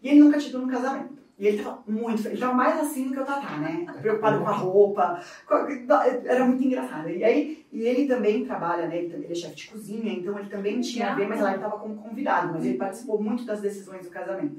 E 0.01 0.09
ele 0.09 0.19
nunca 0.19 0.37
tinha 0.37 0.49
ido 0.49 0.59
num 0.59 0.67
casamento. 0.67 1.21
E 1.39 1.47
ele 1.47 1.63
tava 1.63 1.79
muito, 1.87 2.27
ele 2.27 2.37
tava 2.37 2.53
mais 2.53 2.79
assim 2.79 3.05
do 3.07 3.13
que 3.13 3.19
o 3.19 3.25
Tatá, 3.25 3.57
né? 3.57 3.85
Preocupado 4.01 4.39
com 4.41 4.47
a 4.47 4.51
roupa, 4.51 5.19
com 5.47 5.53
a- 5.55 6.07
era 6.25 6.45
muito 6.45 6.63
engraçado. 6.63 7.09
E 7.09 7.23
aí, 7.23 7.65
e 7.71 7.81
ele 7.81 8.05
também 8.07 8.45
trabalha, 8.45 8.85
né? 8.87 8.97
Ele, 8.97 9.27
é 9.29 9.33
chefe 9.33 9.55
de 9.55 9.67
cozinha, 9.69 10.13
então 10.13 10.37
ele 10.37 10.49
também 10.49 10.79
tinha 10.81 11.11
a 11.11 11.15
ver, 11.15 11.27
mas 11.27 11.41
lá 11.41 11.51
ele 11.53 11.61
tava 11.61 11.77
como 11.79 11.95
convidado, 11.95 12.53
mas 12.53 12.63
ele 12.65 12.77
participou 12.77 13.21
muito 13.21 13.43
das 13.43 13.59
decisões 13.59 14.05
do 14.05 14.11
casamento. 14.11 14.57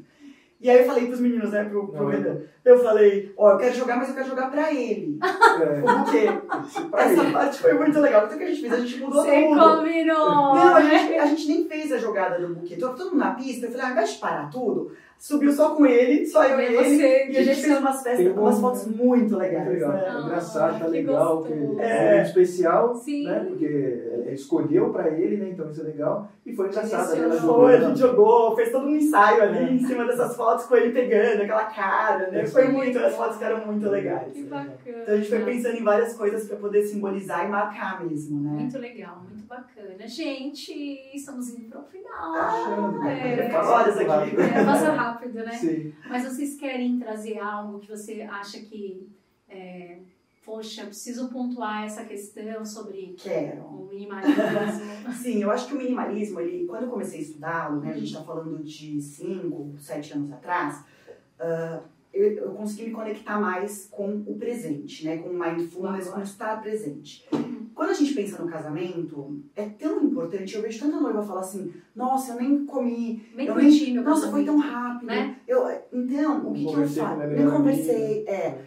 E 0.60 0.70
aí 0.70 0.78
eu 0.78 0.84
falei 0.84 1.06
pros 1.06 1.18
meninos, 1.18 1.50
né, 1.50 1.64
pro, 1.64 1.88
pro 1.88 2.04
Não, 2.04 2.08
Renan, 2.08 2.40
eu 2.64 2.78
falei, 2.84 3.32
ó, 3.36 3.50
eu 3.52 3.58
quero 3.58 3.74
jogar, 3.74 3.96
mas 3.96 4.08
eu 4.10 4.14
quero 4.14 4.28
jogar 4.28 4.48
pra 4.50 4.72
ele. 4.72 5.18
É. 5.62 6.66
Isso 6.66 6.88
pra 6.88 7.02
Essa 7.02 7.22
ele. 7.22 7.32
parte 7.32 7.58
foi 7.58 7.74
muito 7.74 7.98
legal. 8.00 8.24
Então 8.24 8.36
o 8.36 8.38
que 8.38 8.44
a 8.44 8.48
gente 8.48 8.60
fez? 8.60 8.72
A 8.72 8.80
gente 8.80 9.00
mudou 9.00 9.22
Você 9.24 9.42
tudo. 9.42 9.60
combinou! 9.60 10.16
Não, 10.54 10.74
a 10.76 10.80
né? 10.80 10.98
gente, 10.98 11.18
a 11.18 11.26
gente 11.26 11.48
nem 11.48 11.68
fez 11.68 11.92
a 11.92 11.98
jogada 11.98 12.38
do 12.38 12.54
buquê. 12.54 12.76
Tava 12.76 12.94
todo 12.96 13.10
mundo 13.10 13.18
na 13.18 13.32
pista. 13.34 13.66
Eu 13.66 13.70
falei, 13.72 13.84
ah, 13.84 13.88
ao 13.88 13.92
invés 13.92 14.12
de 14.12 14.18
parar 14.18 14.50
tudo, 14.50 14.92
subiu 15.22 15.52
só 15.52 15.76
com 15.76 15.86
ele, 15.86 16.26
só 16.26 16.44
eu 16.44 16.58
e 16.58 16.62
E 16.62 16.66
ele. 16.66 16.96
você, 16.96 17.26
E 17.30 17.36
a 17.38 17.42
gente 17.44 17.62
fez 17.62 17.78
umas 17.78 18.02
festas, 18.02 18.26
um- 18.36 18.40
umas 18.40 18.60
fotos 18.60 18.86
muito 18.88 19.36
legais. 19.36 19.64
Muito 19.68 19.74
legal. 19.78 19.92
né? 19.92 20.04
Ah, 20.08 20.16
É 20.18 20.20
engraçado, 20.22 20.78
tá 20.80 20.86
legal. 20.88 21.42
Que 21.44 21.52
é 21.52 21.56
um 21.56 21.60
momento 21.68 22.26
especial, 22.26 22.94
Sim. 22.96 23.24
né? 23.26 23.44
Porque 23.48 23.64
ele 23.64 24.30
escolheu 24.32 24.90
pra 24.90 25.08
ele, 25.10 25.36
né? 25.36 25.50
Então 25.52 25.70
isso 25.70 25.80
é 25.80 25.84
legal. 25.84 26.26
E 26.44 26.52
foi 26.56 26.66
engraçado. 26.66 27.14
né, 27.16 27.24
ela 27.38 27.68
a 27.68 27.80
gente 27.88 28.00
jogou, 28.00 28.56
fez 28.56 28.72
todo 28.72 28.86
um 28.86 28.96
ensaio 28.96 29.42
ali 29.44 29.58
É. 29.58 29.72
em 29.72 29.78
cima 29.78 30.04
dessas 30.06 30.34
fotos 30.34 30.66
com 30.66 30.74
ele 30.76 30.90
pegando, 30.92 31.42
aquela 31.42 31.64
cara, 31.66 32.28
né? 32.32 32.44
Foi 32.46 32.66
muito, 32.66 32.98
as 32.98 33.14
fotos 33.14 33.34
ficaram 33.36 33.64
muito 33.64 33.88
legais. 33.88 34.32
Que 34.32 34.42
bacana. 34.42 34.72
Então 35.02 35.14
a 35.14 35.16
gente 35.18 35.28
foi 35.28 35.38
pensando 35.44 35.76
em 35.76 35.84
várias 35.84 36.14
coisas 36.14 36.48
pra 36.48 36.56
poder 36.56 36.82
simbolizar 36.82 37.46
e 37.46 37.48
marcar 37.48 38.04
mesmo, 38.04 38.40
né? 38.40 38.50
Muito 38.60 38.76
legal, 38.76 39.22
muito 39.30 39.41
bacana. 39.52 40.08
Gente, 40.08 40.72
estamos 41.14 41.50
indo 41.50 41.68
para 41.68 41.80
o 41.80 41.84
final. 41.84 42.34
Achando, 42.34 43.02
É. 43.06 43.36
né? 43.36 43.48
Passa 43.50 43.70
Horas 43.70 43.96
aqui. 43.98 44.08
rápido. 44.08 44.40
É, 44.40 44.64
passa 44.64 44.92
rápido, 44.92 45.34
né? 45.34 45.52
Sim. 45.52 45.92
Mas 46.08 46.24
vocês 46.24 46.56
querem 46.58 46.98
trazer 46.98 47.38
algo 47.38 47.78
que 47.78 47.88
você 47.88 48.22
acha 48.22 48.58
que 48.60 49.06
é, 49.48 49.98
poxa, 50.44 50.86
preciso 50.86 51.28
pontuar 51.28 51.84
essa 51.84 52.04
questão 52.04 52.64
sobre 52.64 53.14
Quero. 53.18 53.62
o 53.62 53.88
minimalismo. 53.90 55.12
Sim, 55.22 55.42
eu 55.42 55.50
acho 55.50 55.68
que 55.68 55.74
o 55.74 55.78
minimalismo, 55.78 56.40
ele, 56.40 56.66
quando 56.66 56.84
eu 56.84 56.90
comecei 56.90 57.18
a 57.18 57.22
estudá-lo, 57.22 57.80
né, 57.80 57.90
a 57.90 57.94
gente 57.94 58.06
está 58.06 58.22
falando 58.22 58.62
de 58.64 59.00
5, 59.00 59.74
7 59.78 60.14
anos 60.14 60.32
atrás, 60.32 60.82
uh, 61.38 61.82
eu, 62.12 62.32
eu, 62.32 62.52
consegui 62.54 62.86
me 62.86 62.90
conectar 62.92 63.40
mais 63.40 63.88
com 63.90 64.22
o 64.26 64.36
presente, 64.38 65.04
né, 65.04 65.18
com 65.18 65.30
o 65.30 65.38
mindfulness, 65.38 66.08
com 66.08 66.20
estar 66.20 66.60
presente. 66.60 67.26
Quando 67.74 67.90
a 67.90 67.94
gente 67.94 68.14
pensa 68.14 68.42
no 68.42 68.50
casamento, 68.50 69.40
é 69.56 69.66
tão 69.68 70.02
importante, 70.04 70.54
eu 70.54 70.62
vejo 70.62 70.80
tanta 70.80 71.00
noiva 71.00 71.22
falar 71.22 71.40
assim, 71.40 71.72
nossa, 71.96 72.32
eu 72.32 72.40
nem 72.40 72.64
comi, 72.66 73.22
Bem 73.34 73.46
eu 73.46 73.54
curti 73.54 73.84
nem, 73.84 73.94
meu 73.94 74.02
nossa, 74.04 74.30
foi 74.30 74.44
tão 74.44 74.58
rápido. 74.58 75.06
né? 75.06 75.36
Eu, 75.46 75.66
então, 75.92 76.48
o 76.50 76.52
que, 76.54 76.60
que 76.60 76.66
eu 76.66 76.88
faço? 76.88 77.26
Nem 77.28 77.50
conversei, 77.50 78.24
é. 78.26 78.58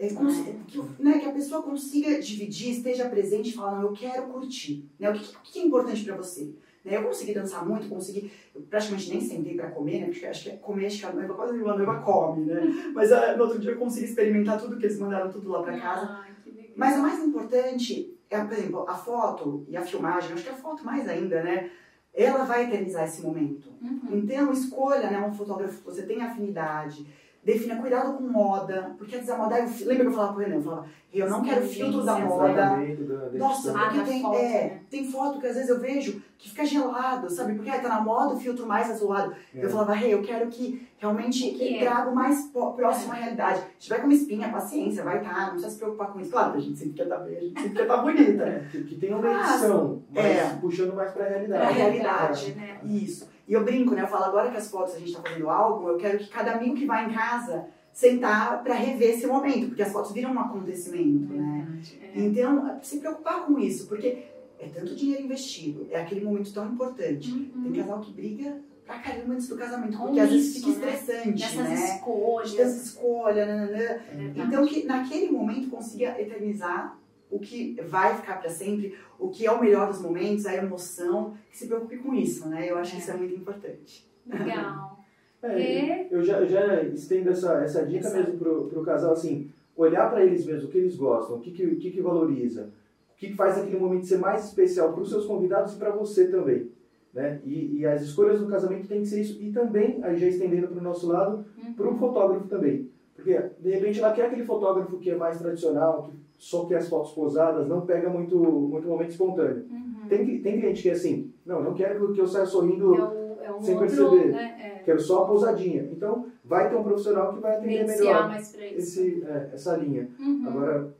É, 0.00 0.08
cons- 0.14 0.44
que, 0.68 0.78
o- 0.78 0.88
né, 1.00 1.18
que 1.18 1.26
a 1.26 1.32
pessoa 1.32 1.60
consiga 1.62 2.20
dividir, 2.20 2.70
esteja 2.70 3.08
presente 3.08 3.50
e 3.50 3.52
falar, 3.52 3.76
não, 3.76 3.82
eu 3.88 3.92
quero 3.92 4.28
curtir. 4.28 4.88
Né? 4.98 5.10
O 5.10 5.12
que, 5.12 5.34
o 5.34 5.38
que 5.42 5.58
é 5.58 5.64
importante 5.64 6.04
pra 6.04 6.16
você? 6.16 6.52
Né? 6.84 6.96
Eu 6.96 7.02
consegui 7.02 7.34
dançar 7.34 7.66
muito, 7.68 7.88
consegui. 7.88 8.30
Eu 8.54 8.62
praticamente 8.62 9.10
nem 9.10 9.20
sentei 9.20 9.54
pra 9.56 9.72
comer, 9.72 10.00
né? 10.00 10.06
Porque 10.06 10.24
acho 10.24 10.44
que 10.50 10.56
comer, 10.58 10.86
acho 10.86 11.00
que 11.00 11.06
a 11.06 11.12
noiva, 11.12 11.34
quase 11.34 11.58
uma 11.58 11.76
noiva 11.76 11.98
come, 12.00 12.44
né? 12.46 12.60
Mas 12.94 13.10
ah, 13.10 13.36
no 13.36 13.42
outro 13.42 13.58
dia 13.58 13.72
eu 13.72 13.76
consegui 13.76 14.06
experimentar 14.06 14.60
tudo 14.60 14.76
que 14.78 14.86
eles 14.86 14.98
mandaram 15.00 15.32
tudo 15.32 15.48
lá 15.50 15.62
pra 15.64 15.76
casa. 15.76 16.20
Que 16.44 16.50
legal. 16.52 16.70
Mas 16.76 16.96
o 16.96 17.02
mais 17.02 17.18
importante 17.24 18.14
é, 18.30 18.38
por 18.40 18.52
exemplo, 18.52 18.84
a 18.88 18.94
foto 18.94 19.64
e 19.68 19.76
a 19.76 19.82
filmagem, 19.82 20.32
acho 20.32 20.44
que 20.44 20.50
a 20.50 20.54
foto 20.54 20.84
mais 20.84 21.08
ainda, 21.08 21.42
né? 21.42 21.70
Ela 22.14 22.44
vai 22.44 22.64
eternizar 22.64 23.04
esse 23.04 23.22
momento. 23.22 23.68
Uhum. 23.80 24.00
Então, 24.10 24.52
escolha 24.52 25.10
né, 25.10 25.20
um 25.20 25.32
fotógrafo 25.32 25.78
que 25.78 25.84
você 25.84 26.02
tem 26.02 26.20
afinidade, 26.20 27.06
defina 27.44 27.76
cuidado 27.76 28.16
com 28.16 28.24
moda, 28.24 28.94
porque 28.98 29.16
antes 29.16 29.30
a 29.30 29.36
moda, 29.38 29.58
eu, 29.58 29.66
lembra 29.86 30.04
que 30.04 30.10
eu 30.10 30.12
falava 30.12 30.32
pro 30.32 30.42
Renan, 30.42 30.56
eu 30.56 30.62
falava, 30.62 30.86
eu 31.12 31.30
não 31.30 31.42
quero 31.42 31.66
filtro 31.66 32.02
da 32.04 32.18
moda. 32.18 32.54
Da- 32.54 33.28
da 33.28 33.38
Nossa, 33.38 33.72
porque 33.72 33.98
da 33.98 34.04
tem, 34.04 34.26
é, 34.36 34.64
né? 34.64 34.80
tem 34.90 35.10
foto 35.10 35.40
que 35.40 35.46
às 35.46 35.54
vezes 35.54 35.70
eu 35.70 35.80
vejo 35.80 36.22
que 36.38 36.50
fica 36.50 36.64
gelado, 36.64 37.28
sabe? 37.28 37.54
Porque 37.54 37.68
ah, 37.68 37.80
tá 37.80 37.88
na 37.88 38.00
moda 38.00 38.34
o 38.34 38.38
filtro 38.38 38.64
mais 38.64 38.88
azulado. 38.88 39.34
É. 39.52 39.64
Eu 39.64 39.68
falava, 39.68 39.96
hey, 39.96 40.12
eu 40.12 40.22
quero 40.22 40.48
que 40.48 40.88
realmente 40.96 41.50
que 41.50 41.76
é? 41.76 41.80
traga 41.80 42.10
o 42.10 42.14
mais 42.14 42.46
próximo 42.46 43.12
à 43.12 43.16
realidade. 43.16 43.60
Se 43.76 43.88
tiver 43.88 43.98
com 43.98 44.04
uma 44.04 44.14
espinha, 44.14 44.48
paciência, 44.48 45.02
vai 45.02 45.18
estar, 45.18 45.40
não 45.40 45.50
precisa 45.50 45.70
se 45.72 45.78
preocupar 45.78 46.12
com 46.12 46.20
isso. 46.20 46.30
Claro, 46.30 46.56
a 46.56 46.60
gente 46.60 46.78
sempre 46.78 46.94
quer 46.94 47.02
estar 47.02 47.18
bem, 47.18 47.36
a 47.36 47.40
gente 47.40 47.60
sempre 47.60 47.76
quer 47.76 47.82
estar 47.82 47.96
bonita. 48.02 48.44
É, 48.44 48.68
que, 48.70 48.84
que 48.84 48.94
tem 48.94 49.12
uma 49.12 49.32
edição, 49.32 50.02
mas 50.10 50.24
é. 50.24 50.58
puxando 50.60 50.94
mais 50.94 51.10
pra 51.10 51.28
realidade. 51.28 51.60
Pra 51.60 51.74
realidade. 51.74 52.52
né? 52.52 52.80
Isso. 52.84 53.28
E 53.48 53.52
eu 53.52 53.64
brinco, 53.64 53.94
né? 53.94 54.02
Eu 54.02 54.08
falo, 54.08 54.24
agora 54.26 54.50
que 54.50 54.56
as 54.56 54.70
fotos 54.70 54.94
a 54.94 54.98
gente 55.00 55.12
tá 55.12 55.20
fazendo 55.20 55.50
álbum, 55.50 55.88
eu 55.88 55.96
quero 55.96 56.18
que 56.18 56.28
cada 56.28 56.52
amigo 56.52 56.76
que 56.76 56.86
vai 56.86 57.06
em 57.06 57.12
casa 57.12 57.66
sentar 57.92 58.62
pra 58.62 58.74
rever 58.74 59.16
esse 59.16 59.26
momento, 59.26 59.68
porque 59.68 59.82
as 59.82 59.90
fotos 59.90 60.12
viram 60.12 60.32
um 60.32 60.38
acontecimento, 60.38 61.32
né? 61.32 61.66
É. 62.14 62.20
Então, 62.20 62.78
se 62.80 63.00
preocupar 63.00 63.44
com 63.44 63.58
isso, 63.58 63.88
porque 63.88 64.22
é 64.58 64.66
tanto 64.68 64.94
dinheiro 64.94 65.24
investido, 65.24 65.86
é 65.90 66.00
aquele 66.00 66.24
momento 66.24 66.52
tão 66.52 66.66
importante. 66.72 67.30
Uhum. 67.32 67.62
Tem 67.72 67.80
casal 67.82 68.00
que 68.00 68.12
briga 68.12 68.56
pra 68.84 68.98
caramba 68.98 69.34
antes 69.34 69.48
do 69.48 69.56
casamento, 69.56 69.96
Com 69.98 70.06
porque 70.06 70.20
às 70.20 70.30
vezes 70.30 70.56
isso, 70.56 70.66
fica 70.70 70.80
né? 70.86 70.94
estressante, 70.94 71.40
Nessas 71.40 71.56
né? 71.68 71.74
De 71.76 71.82
escolhas. 71.92 72.54
tanta 72.54 72.70
escolha, 72.76 73.46
nananã. 73.46 73.78
é. 73.78 74.00
Então, 74.36 74.66
que 74.66 74.84
naquele 74.84 75.30
momento 75.30 75.68
consiga 75.70 76.20
eternizar 76.20 76.98
o 77.30 77.38
que 77.38 77.78
vai 77.88 78.16
ficar 78.16 78.40
para 78.40 78.48
sempre, 78.48 78.94
o 79.18 79.28
que 79.28 79.44
é 79.46 79.52
o 79.52 79.60
melhor 79.60 79.88
dos 79.88 80.00
momentos, 80.00 80.46
a 80.46 80.54
emoção, 80.54 81.34
que 81.50 81.58
se 81.58 81.66
preocupe 81.66 81.98
com 81.98 82.14
isso, 82.14 82.48
né? 82.48 82.70
Eu 82.70 82.78
acho 82.78 82.92
que 82.92 82.96
É. 82.96 83.00
isso 83.00 83.10
é 83.10 83.16
muito 83.16 83.34
importante. 83.34 84.08
Legal. 84.26 84.96
É, 85.40 86.08
eu 86.10 86.20
já, 86.24 86.40
eu 86.40 86.48
já 86.48 86.82
estendo 86.82 87.30
essa, 87.30 87.62
essa 87.62 87.86
dica 87.86 88.08
Essa- 88.08 88.16
mesmo 88.18 88.38
pro, 88.38 88.64
pro 88.66 88.82
casal, 88.82 89.12
assim, 89.12 89.48
olhar 89.76 90.10
para 90.10 90.24
eles 90.24 90.44
mesmo, 90.44 90.66
o 90.68 90.70
que 90.72 90.78
eles 90.78 90.96
gostam, 90.96 91.36
o 91.36 91.40
que, 91.40 91.52
que, 91.52 91.76
que, 91.76 91.90
que 91.92 92.00
valoriza, 92.00 92.70
que, 93.18 93.28
que 93.28 93.34
faz 93.34 93.58
aquele 93.58 93.78
momento 93.78 94.06
ser 94.06 94.18
mais 94.18 94.46
especial 94.46 94.92
para 94.92 95.02
os 95.02 95.10
seus 95.10 95.26
convidados 95.26 95.74
e 95.74 95.78
para 95.78 95.90
você 95.90 96.28
também. 96.28 96.70
Né? 97.12 97.40
E, 97.44 97.78
e 97.78 97.86
as 97.86 98.02
escolhas 98.02 98.38
do 98.40 98.46
casamento 98.46 98.86
tem 98.86 99.00
que 99.00 99.06
ser 99.06 99.20
isso. 99.20 99.42
E 99.42 99.50
também, 99.50 99.98
aí 100.02 100.16
já 100.16 100.26
estendendo 100.28 100.68
para 100.68 100.78
o 100.78 100.82
nosso 100.82 101.06
lado, 101.08 101.44
Uhum. 101.62 101.72
para 101.74 101.88
o 101.88 101.96
fotógrafo 101.96 102.46
também. 102.48 102.88
Porque, 103.16 103.36
de 103.60 103.70
repente, 103.70 103.98
ela 103.98 104.12
quer 104.12 104.26
aquele 104.26 104.44
fotógrafo 104.44 104.96
que 104.98 105.10
é 105.10 105.16
mais 105.16 105.38
tradicional, 105.38 106.04
que 106.36 106.44
só 106.44 106.64
quer 106.66 106.76
as 106.76 106.88
fotos 106.88 107.10
posadas, 107.12 107.66
não 107.66 107.80
pega 107.80 108.08
muito, 108.08 108.36
muito 108.38 108.86
momento 108.86 109.10
espontâneo. 109.10 109.64
Uhum. 109.68 110.08
Tem, 110.08 110.40
tem 110.40 110.60
cliente 110.60 110.82
que 110.82 110.88
é 110.90 110.92
assim, 110.92 111.32
não, 111.44 111.60
não 111.62 111.74
quero 111.74 112.12
que 112.12 112.20
eu 112.20 112.26
saia 112.26 112.46
sorrindo, 112.46 112.94
É, 112.94 113.00
o, 113.00 113.38
é 113.42 113.52
um 113.52 113.60
sem 113.60 113.74
outro, 113.76 113.88
perceber. 113.96 114.32
né? 114.32 114.54
Quero 114.84 115.00
só 115.00 115.22
a 115.22 115.26
pousadinha. 115.26 115.88
Então, 115.92 116.26
vai 116.44 116.68
ter 116.68 116.76
um 116.76 116.82
profissional 116.82 117.34
que 117.34 117.40
vai 117.40 117.56
atender 117.56 117.82
iniciar 117.82 117.98
melhor 117.98 118.28
mais 118.28 118.52
pra 118.52 118.66
isso. 118.66 118.78
esse, 118.78 119.24
é, 119.24 119.50
essa 119.52 119.76
linha. 119.76 120.08
Uhum. 120.18 120.44
Agora, 120.46 120.94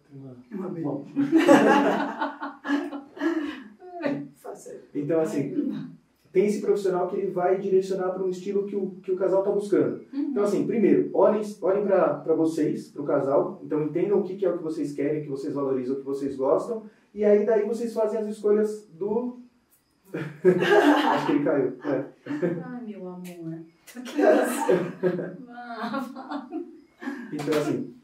Uma 0.52 0.68
bom, 0.68 1.06
então 4.94 5.20
assim, 5.20 5.54
tem 6.32 6.46
esse 6.46 6.60
profissional 6.60 7.08
que 7.08 7.16
ele 7.16 7.30
vai 7.30 7.58
direcionar 7.58 8.10
para 8.10 8.22
um 8.22 8.28
estilo 8.28 8.66
que 8.66 8.76
o, 8.76 8.90
que 9.02 9.12
o 9.12 9.16
casal 9.16 9.40
está 9.40 9.50
buscando. 9.50 10.00
Uhum. 10.12 10.28
Então 10.30 10.44
assim, 10.44 10.66
primeiro, 10.66 11.10
olhem, 11.14 11.42
olhem 11.62 11.86
para 11.86 12.34
vocês, 12.34 12.88
para 12.88 13.02
o 13.02 13.06
casal, 13.06 13.60
então 13.64 13.82
entendam 13.82 14.20
o 14.20 14.22
que, 14.22 14.36
que 14.36 14.44
é 14.44 14.50
o 14.50 14.58
que 14.58 14.64
vocês 14.64 14.92
querem, 14.92 15.20
o 15.20 15.24
que 15.24 15.30
vocês 15.30 15.54
valorizam, 15.54 15.96
o 15.96 15.98
que 15.98 16.04
vocês 16.04 16.36
gostam, 16.36 16.84
e 17.14 17.24
aí 17.24 17.44
daí 17.44 17.66
vocês 17.66 17.92
fazem 17.92 18.20
as 18.20 18.26
escolhas 18.26 18.86
do... 18.92 19.37
Acho 20.14 21.26
que 21.26 21.32
ele 21.32 21.44
caiu. 21.44 21.76
É. 21.84 22.04
Ai, 22.64 22.86
meu 22.86 23.08
amor. 23.08 23.58
Então, 27.32 27.58
assim, 27.58 27.94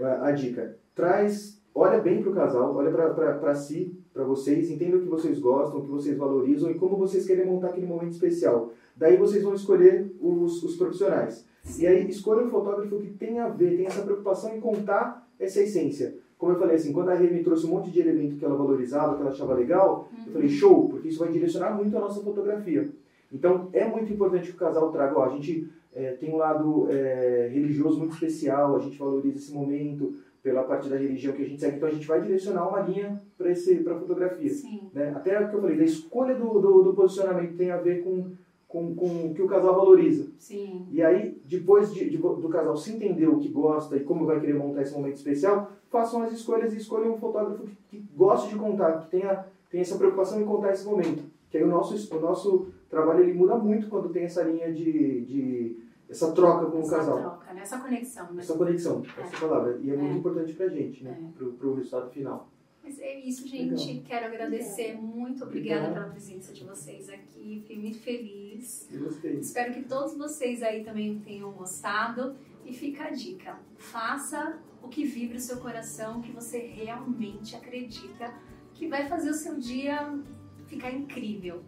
a, 0.00 0.30
dica, 0.32 0.76
traz, 0.94 1.60
olha 1.74 2.00
bem 2.00 2.22
pro 2.22 2.32
casal, 2.32 2.74
olha 2.76 2.90
para 2.90 3.54
si, 3.54 3.98
para 4.12 4.24
vocês, 4.24 4.70
entenda 4.70 4.96
o 4.96 5.00
que 5.00 5.08
vocês 5.08 5.38
gostam, 5.38 5.80
o 5.80 5.82
que 5.82 5.90
vocês 5.90 6.16
valorizam 6.16 6.70
e 6.70 6.74
como 6.74 6.96
vocês 6.96 7.26
querem 7.26 7.46
montar 7.46 7.68
aquele 7.68 7.86
momento 7.86 8.12
especial. 8.12 8.72
Daí 8.96 9.16
vocês 9.16 9.42
vão 9.42 9.54
escolher 9.54 10.14
os, 10.20 10.62
os 10.62 10.76
profissionais. 10.76 11.46
E 11.78 11.86
aí, 11.86 12.08
escolha 12.08 12.44
um 12.44 12.50
fotógrafo 12.50 12.98
que 12.98 13.10
tenha 13.10 13.46
a 13.46 13.48
ver, 13.48 13.76
tenha 13.76 13.88
essa 13.88 14.02
preocupação 14.02 14.54
em 14.54 14.60
contar 14.60 15.26
essa 15.38 15.62
essência. 15.62 16.16
Como 16.44 16.56
eu 16.56 16.60
falei 16.60 16.76
assim, 16.76 16.92
quando 16.92 17.08
a 17.08 17.14
Rê 17.14 17.30
me 17.30 17.42
trouxe 17.42 17.64
um 17.64 17.70
monte 17.70 17.90
de 17.90 18.00
elemento 18.00 18.36
que 18.36 18.44
ela 18.44 18.54
valorizava, 18.54 19.14
que 19.14 19.22
ela 19.22 19.30
achava 19.30 19.54
legal, 19.54 20.10
eu 20.26 20.30
falei, 20.30 20.46
show, 20.46 20.90
porque 20.90 21.08
isso 21.08 21.20
vai 21.20 21.32
direcionar 21.32 21.70
muito 21.74 21.96
a 21.96 22.00
nossa 22.00 22.20
fotografia. 22.20 22.86
Então, 23.32 23.70
é 23.72 23.86
muito 23.86 24.12
importante 24.12 24.50
que 24.50 24.54
o 24.54 24.58
casal 24.58 24.92
traga, 24.92 25.18
ó, 25.18 25.24
a 25.24 25.30
gente 25.30 25.66
é, 25.94 26.10
tem 26.12 26.30
um 26.30 26.36
lado 26.36 26.86
é, 26.90 27.48
religioso 27.50 27.98
muito 27.98 28.12
especial, 28.12 28.76
a 28.76 28.78
gente 28.78 28.98
valoriza 28.98 29.38
esse 29.38 29.54
momento 29.54 30.16
pela 30.42 30.64
parte 30.64 30.86
da 30.86 30.98
religião 30.98 31.32
que 31.32 31.40
a 31.40 31.46
gente 31.46 31.58
segue, 31.58 31.78
então 31.78 31.88
a 31.88 31.92
gente 31.92 32.06
vai 32.06 32.20
direcionar 32.20 32.68
uma 32.68 32.80
linha 32.80 33.22
para 33.38 33.50
a 33.50 33.98
fotografia. 33.98 34.50
Né? 34.92 35.14
Até 35.16 35.40
o 35.40 35.48
que 35.48 35.56
eu 35.56 35.62
falei, 35.62 35.80
a 35.80 35.84
escolha 35.84 36.34
do, 36.34 36.60
do, 36.60 36.82
do 36.82 36.92
posicionamento 36.92 37.56
tem 37.56 37.70
a 37.70 37.78
ver 37.78 38.04
com, 38.04 38.32
com, 38.74 38.92
com 38.92 39.26
o 39.30 39.34
que 39.34 39.40
o 39.40 39.46
casal 39.46 39.72
valoriza. 39.76 40.26
Sim. 40.36 40.88
E 40.90 41.00
aí, 41.00 41.40
depois 41.44 41.94
de, 41.94 42.10
de- 42.10 42.16
do 42.18 42.48
casal 42.48 42.76
se 42.76 42.90
entender 42.92 43.28
o 43.28 43.38
que 43.38 43.48
gosta 43.48 43.96
e 43.96 44.00
como 44.00 44.26
vai 44.26 44.40
querer 44.40 44.54
montar 44.54 44.82
esse 44.82 44.92
momento 44.92 45.14
especial, 45.14 45.70
façam 45.88 46.22
as 46.22 46.32
escolhas 46.32 46.74
e 46.74 46.78
escolham 46.78 47.14
um 47.14 47.16
fotógrafo 47.18 47.62
que, 47.62 47.76
que 47.88 48.04
goste 48.16 48.48
de 48.48 48.56
contar, 48.56 48.98
que 49.02 49.10
tenha, 49.12 49.44
tenha 49.70 49.82
essa 49.82 49.96
preocupação 49.96 50.40
em 50.40 50.44
contar 50.44 50.72
esse 50.72 50.84
momento. 50.84 51.22
Que 51.48 51.58
aí 51.58 51.62
o 51.62 51.68
nosso, 51.68 52.16
o 52.16 52.20
nosso 52.20 52.66
trabalho 52.90 53.20
ele 53.22 53.32
muda 53.32 53.54
muito 53.56 53.88
quando 53.88 54.08
tem 54.08 54.24
essa 54.24 54.42
linha 54.42 54.72
de, 54.72 55.20
de 55.20 55.76
essa 56.10 56.32
troca 56.32 56.66
com 56.66 56.78
o 56.78 56.80
Essa 56.80 56.96
casal. 56.96 57.18
troca, 57.20 57.54
né? 57.54 57.60
essa 57.62 57.78
conexão, 57.78 58.24
né? 58.32 58.40
Essa 58.42 58.54
conexão, 58.58 59.02
essa 59.22 59.36
palavra. 59.46 59.78
E 59.80 59.88
é, 59.90 59.96
muito 59.96 60.14
É. 60.14 60.18
importante 60.18 60.52
pra 60.52 60.66
gente, 60.66 61.04
né? 61.04 61.16
É. 61.16 61.38
Pro, 61.38 61.52
pro 61.52 61.74
resultado 61.74 62.10
final. 62.10 62.48
Mas 62.84 62.98
é 62.98 63.18
isso, 63.18 63.48
gente. 63.48 63.86
Legal. 63.86 64.04
Quero 64.04 64.26
agradecer. 64.26 64.94
Muito 64.94 65.42
obrigada 65.42 65.84
Obrigado. 65.84 66.02
pela 66.02 66.12
presença 66.12 66.52
de 66.52 66.64
vocês 66.64 67.08
aqui. 67.08 67.60
Fiquei 67.62 67.78
muito 67.78 67.98
feliz. 67.98 68.86
Eu 68.92 69.04
gostei. 69.04 69.38
Espero 69.38 69.72
que 69.72 69.84
todos 69.84 70.14
vocês 70.18 70.62
aí 70.62 70.84
também 70.84 71.18
tenham 71.20 71.50
gostado. 71.52 72.36
E 72.62 72.74
fica 72.74 73.04
a 73.04 73.10
dica: 73.10 73.58
faça 73.78 74.58
o 74.82 74.88
que 74.88 75.04
vibra 75.06 75.38
o 75.38 75.40
seu 75.40 75.56
coração, 75.58 76.20
que 76.20 76.30
você 76.30 76.58
realmente 76.58 77.56
acredita 77.56 78.34
que 78.74 78.86
vai 78.86 79.08
fazer 79.08 79.30
o 79.30 79.34
seu 79.34 79.58
dia 79.58 80.20
ficar 80.66 80.90
incrível. 80.90 81.62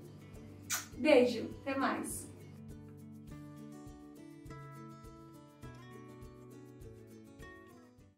Beijo, 0.99 1.49
até 1.63 1.79
mais. 1.79 2.26